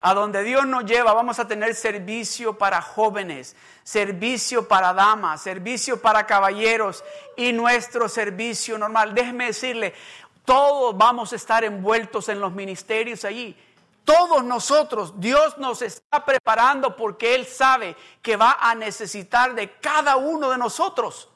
A 0.00 0.14
donde 0.14 0.42
Dios 0.42 0.66
nos 0.66 0.86
lleva 0.86 1.12
vamos 1.12 1.38
a 1.38 1.46
tener 1.46 1.74
servicio 1.74 2.56
para 2.56 2.80
jóvenes, 2.80 3.56
servicio 3.82 4.66
para 4.66 4.94
damas, 4.94 5.42
servicio 5.42 6.00
para 6.00 6.26
caballeros 6.26 7.04
y 7.36 7.52
nuestro 7.52 8.08
servicio 8.08 8.78
normal. 8.78 9.14
Déjeme 9.14 9.46
decirle, 9.46 9.92
todos 10.46 10.96
vamos 10.96 11.32
a 11.34 11.36
estar 11.36 11.64
envueltos 11.64 12.30
en 12.30 12.40
los 12.40 12.52
ministerios 12.52 13.26
allí. 13.26 13.54
Todos 14.04 14.44
nosotros, 14.44 15.20
Dios 15.20 15.58
nos 15.58 15.82
está 15.82 16.24
preparando 16.24 16.96
porque 16.96 17.34
Él 17.34 17.44
sabe 17.44 17.96
que 18.22 18.36
va 18.36 18.56
a 18.60 18.74
necesitar 18.74 19.54
de 19.54 19.72
cada 19.72 20.16
uno 20.16 20.48
de 20.48 20.58
nosotros. 20.58 21.28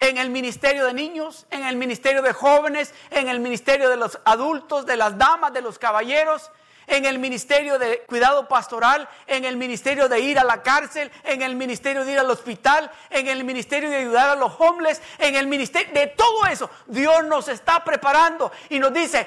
En 0.00 0.18
el 0.18 0.30
ministerio 0.30 0.84
de 0.84 0.92
niños, 0.92 1.46
en 1.50 1.64
el 1.64 1.76
ministerio 1.76 2.20
de 2.20 2.32
jóvenes, 2.32 2.92
en 3.10 3.28
el 3.28 3.38
ministerio 3.38 3.88
de 3.88 3.96
los 3.96 4.18
adultos, 4.24 4.84
de 4.84 4.96
las 4.96 5.16
damas, 5.16 5.52
de 5.52 5.62
los 5.62 5.78
caballeros, 5.78 6.50
en 6.86 7.04
el 7.04 7.18
ministerio 7.18 7.78
de 7.78 8.00
cuidado 8.06 8.48
pastoral, 8.48 9.08
en 9.26 9.44
el 9.44 9.56
ministerio 9.56 10.08
de 10.08 10.20
ir 10.20 10.38
a 10.38 10.44
la 10.44 10.62
cárcel, 10.62 11.10
en 11.24 11.42
el 11.42 11.56
ministerio 11.56 12.04
de 12.04 12.12
ir 12.12 12.18
al 12.18 12.30
hospital, 12.30 12.90
en 13.10 13.28
el 13.28 13.44
ministerio 13.44 13.90
de 13.90 13.96
ayudar 13.96 14.30
a 14.30 14.34
los 14.36 14.52
homeless, 14.58 15.00
en 15.18 15.36
el 15.36 15.46
ministerio 15.46 15.92
de 15.92 16.08
todo 16.08 16.46
eso. 16.46 16.70
Dios 16.86 17.24
nos 17.24 17.48
está 17.48 17.84
preparando 17.84 18.52
y 18.68 18.78
nos 18.78 18.92
dice, 18.92 19.26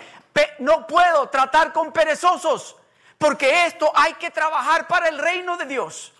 no 0.60 0.86
puedo 0.88 1.30
tratar 1.30 1.72
con 1.72 1.91
perezosos, 1.91 2.76
porque 3.18 3.66
esto 3.66 3.91
hay 3.95 4.14
que 4.14 4.32
trabajar 4.32 4.88
para 4.88 5.08
el 5.08 5.18
reino 5.18 5.58
de 5.58 5.66
Dios. 5.66 6.14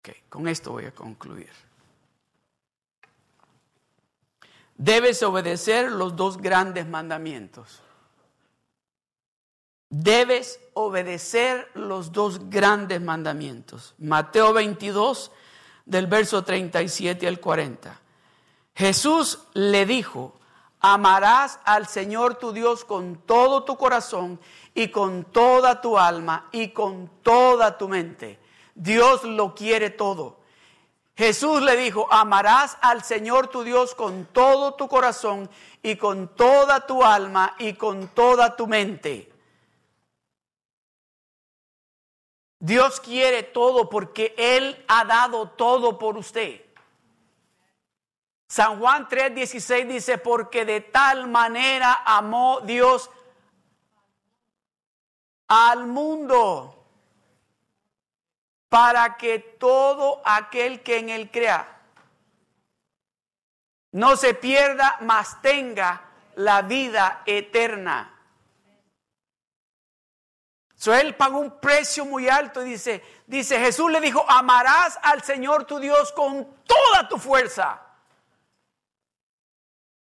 Ok, 0.00 0.16
con 0.28 0.48
esto 0.48 0.72
voy 0.72 0.86
a 0.86 0.92
concluir. 0.92 1.50
Debes 4.74 5.22
obedecer 5.22 5.92
los 5.92 6.16
dos 6.16 6.38
grandes 6.38 6.86
mandamientos. 6.86 7.82
Debes 9.90 10.60
obedecer 10.72 11.68
los 11.74 12.12
dos 12.12 12.48
grandes 12.48 13.00
mandamientos. 13.00 13.94
Mateo 13.98 14.52
22, 14.52 15.30
del 15.84 16.06
verso 16.06 16.42
37 16.44 17.26
al 17.26 17.40
40. 17.40 18.00
Jesús 18.74 19.40
le 19.52 19.84
dijo, 19.84 20.40
Amarás 20.80 21.60
al 21.64 21.86
Señor 21.86 22.36
tu 22.36 22.52
Dios 22.52 22.86
con 22.86 23.16
todo 23.26 23.64
tu 23.64 23.76
corazón 23.76 24.40
y 24.74 24.88
con 24.88 25.24
toda 25.24 25.82
tu 25.82 25.98
alma 25.98 26.48
y 26.52 26.68
con 26.68 27.10
toda 27.22 27.76
tu 27.76 27.86
mente. 27.86 28.38
Dios 28.74 29.24
lo 29.24 29.54
quiere 29.54 29.90
todo. 29.90 30.40
Jesús 31.14 31.60
le 31.60 31.76
dijo, 31.76 32.10
amarás 32.10 32.78
al 32.80 33.04
Señor 33.04 33.48
tu 33.48 33.62
Dios 33.62 33.94
con 33.94 34.24
todo 34.24 34.72
tu 34.72 34.88
corazón 34.88 35.50
y 35.82 35.96
con 35.96 36.28
toda 36.28 36.86
tu 36.86 37.04
alma 37.04 37.56
y 37.58 37.74
con 37.74 38.08
toda 38.08 38.56
tu 38.56 38.66
mente. 38.66 39.29
Dios 42.60 43.00
quiere 43.00 43.42
todo 43.42 43.88
porque 43.88 44.34
Él 44.36 44.84
ha 44.86 45.04
dado 45.04 45.48
todo 45.48 45.98
por 45.98 46.16
usted. 46.16 46.62
San 48.46 48.78
Juan 48.78 49.08
3:16 49.08 49.86
dice, 49.86 50.18
porque 50.18 50.64
de 50.64 50.80
tal 50.80 51.28
manera 51.28 52.02
amó 52.04 52.60
Dios 52.60 53.10
al 55.48 55.86
mundo 55.86 56.76
para 58.68 59.16
que 59.16 59.38
todo 59.38 60.20
aquel 60.24 60.82
que 60.82 60.98
en 60.98 61.08
él 61.08 61.30
crea 61.30 61.80
no 63.92 64.16
se 64.16 64.34
pierda, 64.34 64.98
mas 65.00 65.40
tenga 65.42 66.02
la 66.36 66.62
vida 66.62 67.22
eterna. 67.26 68.19
So, 70.80 70.94
él 70.94 71.14
pagó 71.14 71.40
un 71.40 71.60
precio 71.60 72.06
muy 72.06 72.30
alto 72.30 72.64
y 72.64 72.70
dice, 72.70 73.04
dice, 73.26 73.60
Jesús 73.60 73.92
le 73.92 74.00
dijo, 74.00 74.24
amarás 74.26 74.98
al 75.02 75.22
Señor 75.22 75.66
tu 75.66 75.78
Dios 75.78 76.10
con 76.12 76.48
toda 76.64 77.06
tu 77.06 77.18
fuerza. 77.18 77.82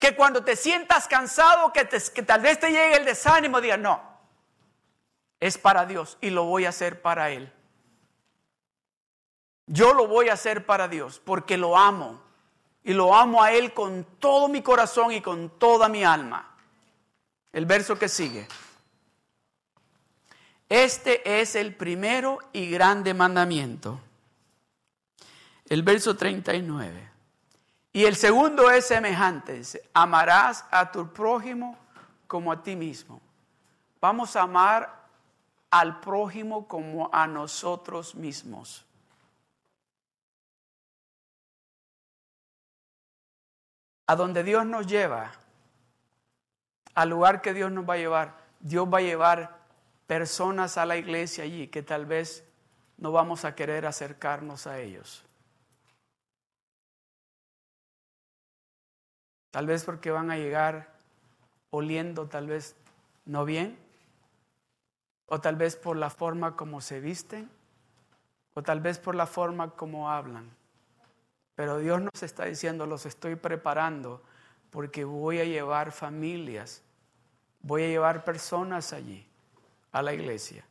Que 0.01 0.16
cuando 0.16 0.43
te 0.43 0.57
sientas 0.57 1.07
cansado, 1.07 1.72
que, 1.72 1.87
que 1.87 2.22
tal 2.25 2.41
vez 2.41 2.59
te 2.59 2.72
llegue 2.72 2.97
el 2.97 3.05
desánimo, 3.05 3.61
diga 3.61 3.77
no, 3.77 4.03
es 5.39 5.59
para 5.59 5.87
Dios 5.87 6.18
y 6.20 6.31
lo 6.31 6.43
voy 6.43 6.64
a 6.64 6.70
hacer 6.70 7.01
para 7.01 7.31
Él. 7.31 7.53
Yo 9.66 9.95
lo 9.95 10.09
voy 10.09 10.29
a 10.29 10.33
hacer 10.33 10.66
para 10.66 10.89
Dios 10.89 11.22
porque 11.25 11.57
lo 11.57 11.79
amo 11.79 12.20
y 12.83 12.95
lo 12.95 13.14
amo 13.14 13.45
a 13.45 13.53
Él 13.53 13.72
con 13.72 14.03
todo 14.18 14.49
mi 14.49 14.61
corazón 14.61 15.12
y 15.12 15.20
con 15.20 15.51
toda 15.51 15.89
mi 15.89 16.03
alma. 16.03 16.53
El 17.53 17.64
verso 17.64 17.97
que 17.97 18.09
sigue. 18.09 18.49
Este 20.69 21.41
es 21.41 21.55
el 21.55 21.75
primero 21.75 22.39
y 22.53 22.71
grande 22.71 23.15
mandamiento. 23.15 24.01
El 25.67 25.83
verso 25.83 26.17
39. 26.17 27.11
Y 27.93 28.05
el 28.05 28.17
segundo 28.17 28.71
es 28.71 28.87
semejante. 28.87 29.62
Amarás 29.93 30.65
a 30.71 30.91
tu 30.91 31.12
prójimo 31.12 31.79
como 32.27 32.51
a 32.51 32.62
ti 32.62 32.75
mismo. 32.77 33.21
Vamos 34.01 34.37
a 34.37 34.43
amar 34.43 35.05
al 35.71 36.01
prójimo 36.01 36.67
como 36.67 37.09
a 37.12 37.27
nosotros 37.27 38.15
mismos. 38.15 38.85
A 44.07 44.17
donde 44.17 44.43
Dios 44.43 44.67
nos 44.67 44.87
lleva, 44.87 45.33
al 46.95 47.09
lugar 47.09 47.41
que 47.41 47.55
Dios 47.55 47.73
nos 47.73 47.89
va 47.89 47.95
a 47.95 47.99
llevar, 47.99 48.37
Dios 48.61 48.87
va 48.93 48.99
a 48.99 49.03
llevar 49.03 49.64
personas 50.07 50.77
a 50.79 50.87
la 50.87 50.97
iglesia 50.97 51.45
allí 51.45 51.69
que 51.69 51.83
tal 51.83 52.07
vez 52.07 52.45
no 52.97 53.13
vamos 53.13 53.45
a 53.45 53.55
querer 53.55 53.87
acercarnos 53.87 54.67
a 54.67 54.81
ellos. 54.81 55.25
Tal 59.51 59.67
vez 59.67 59.85
porque 59.85 60.11
van 60.11 60.31
a 60.31 60.37
llegar 60.37 60.95
oliendo 61.71 62.29
tal 62.29 62.47
vez 62.47 62.77
no 63.25 63.45
bien, 63.45 63.79
o 65.27 65.41
tal 65.41 65.57
vez 65.57 65.77
por 65.77 65.97
la 65.97 66.11
forma 66.11 66.57
como 66.57 66.81
se 66.81 67.01
visten, 67.01 67.51
o 68.55 68.63
tal 68.63 68.81
vez 68.81 68.99
por 68.99 69.15
la 69.15 69.27
forma 69.27 69.71
como 69.71 70.11
hablan. 70.11 70.51
Pero 71.55 71.79
Dios 71.79 72.01
nos 72.01 72.23
está 72.23 72.45
diciendo, 72.45 72.87
los 72.87 73.07
estoy 73.07 73.37
preparando 73.37 74.23
porque 74.71 75.05
voy 75.05 75.39
a 75.39 75.45
llevar 75.45 75.93
familias, 75.93 76.83
voy 77.61 77.85
a 77.85 77.89
llevar 77.89 78.25
personas 78.25 78.93
allí, 78.93 79.27
a 79.95 80.03
la 80.03 80.12
iglesia, 80.12 80.64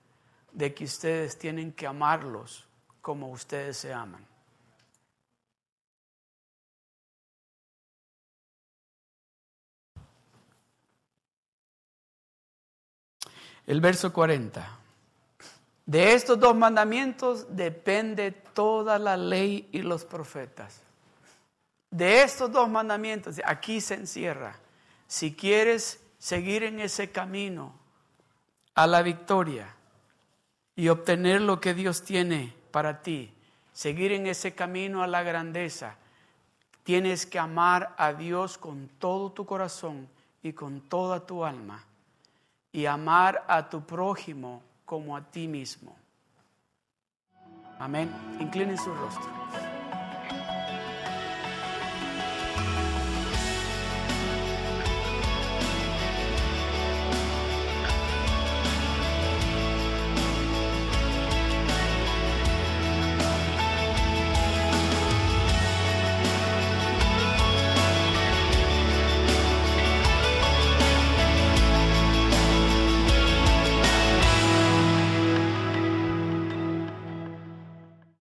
de 0.52 0.74
que 0.74 0.84
ustedes 0.84 1.40
tienen 1.40 1.72
que 1.72 1.88
amarlos 1.88 2.68
como 3.02 3.32
ustedes 3.32 3.78
se 3.78 3.94
aman. 3.94 4.28
El 13.66 13.80
verso 13.80 14.12
40. 14.12 14.80
De 15.86 16.14
estos 16.14 16.38
dos 16.38 16.54
mandamientos 16.54 17.48
depende 17.56 18.32
toda 18.32 19.00
la 19.00 19.16
ley 19.16 19.70
y 19.72 19.84
los 19.84 20.04
profetas. 20.04 20.82
De 21.90 22.24
estos 22.24 22.52
dos 22.52 22.70
mandamientos, 22.70 23.40
aquí 23.46 23.80
se 23.80 23.94
encierra. 23.94 24.58
Si 25.08 25.34
quieres 25.34 26.02
seguir 26.18 26.64
en 26.64 26.82
ese 26.82 27.10
camino 27.10 27.83
a 28.76 28.88
la 28.88 29.02
victoria 29.02 29.76
y 30.76 30.90
obtener 30.90 31.42
lo 31.42 31.60
que 31.60 31.74
Dios 31.74 32.04
tiene 32.04 32.54
para 32.72 33.02
ti, 33.02 33.32
seguir 33.72 34.12
en 34.12 34.28
ese 34.28 34.54
camino 34.54 35.04
a 35.04 35.08
la 35.08 35.24
grandeza, 35.24 35.96
tienes 36.84 37.26
que 37.26 37.40
amar 37.40 37.94
a 37.98 38.14
Dios 38.14 38.58
con 38.58 38.90
todo 39.00 39.32
tu 39.32 39.46
corazón 39.46 40.08
y 40.42 40.54
con 40.54 40.82
toda 40.82 41.26
tu 41.26 41.46
alma 41.46 41.84
y 42.72 42.86
amar 42.86 43.46
a 43.48 43.70
tu 43.70 43.86
prójimo 43.86 44.64
como 44.86 45.16
a 45.16 45.22
ti 45.22 45.48
mismo. 45.48 45.96
Amén. 47.80 48.12
Inclinen 48.40 48.78
su 48.78 48.94
rostro. 48.94 49.32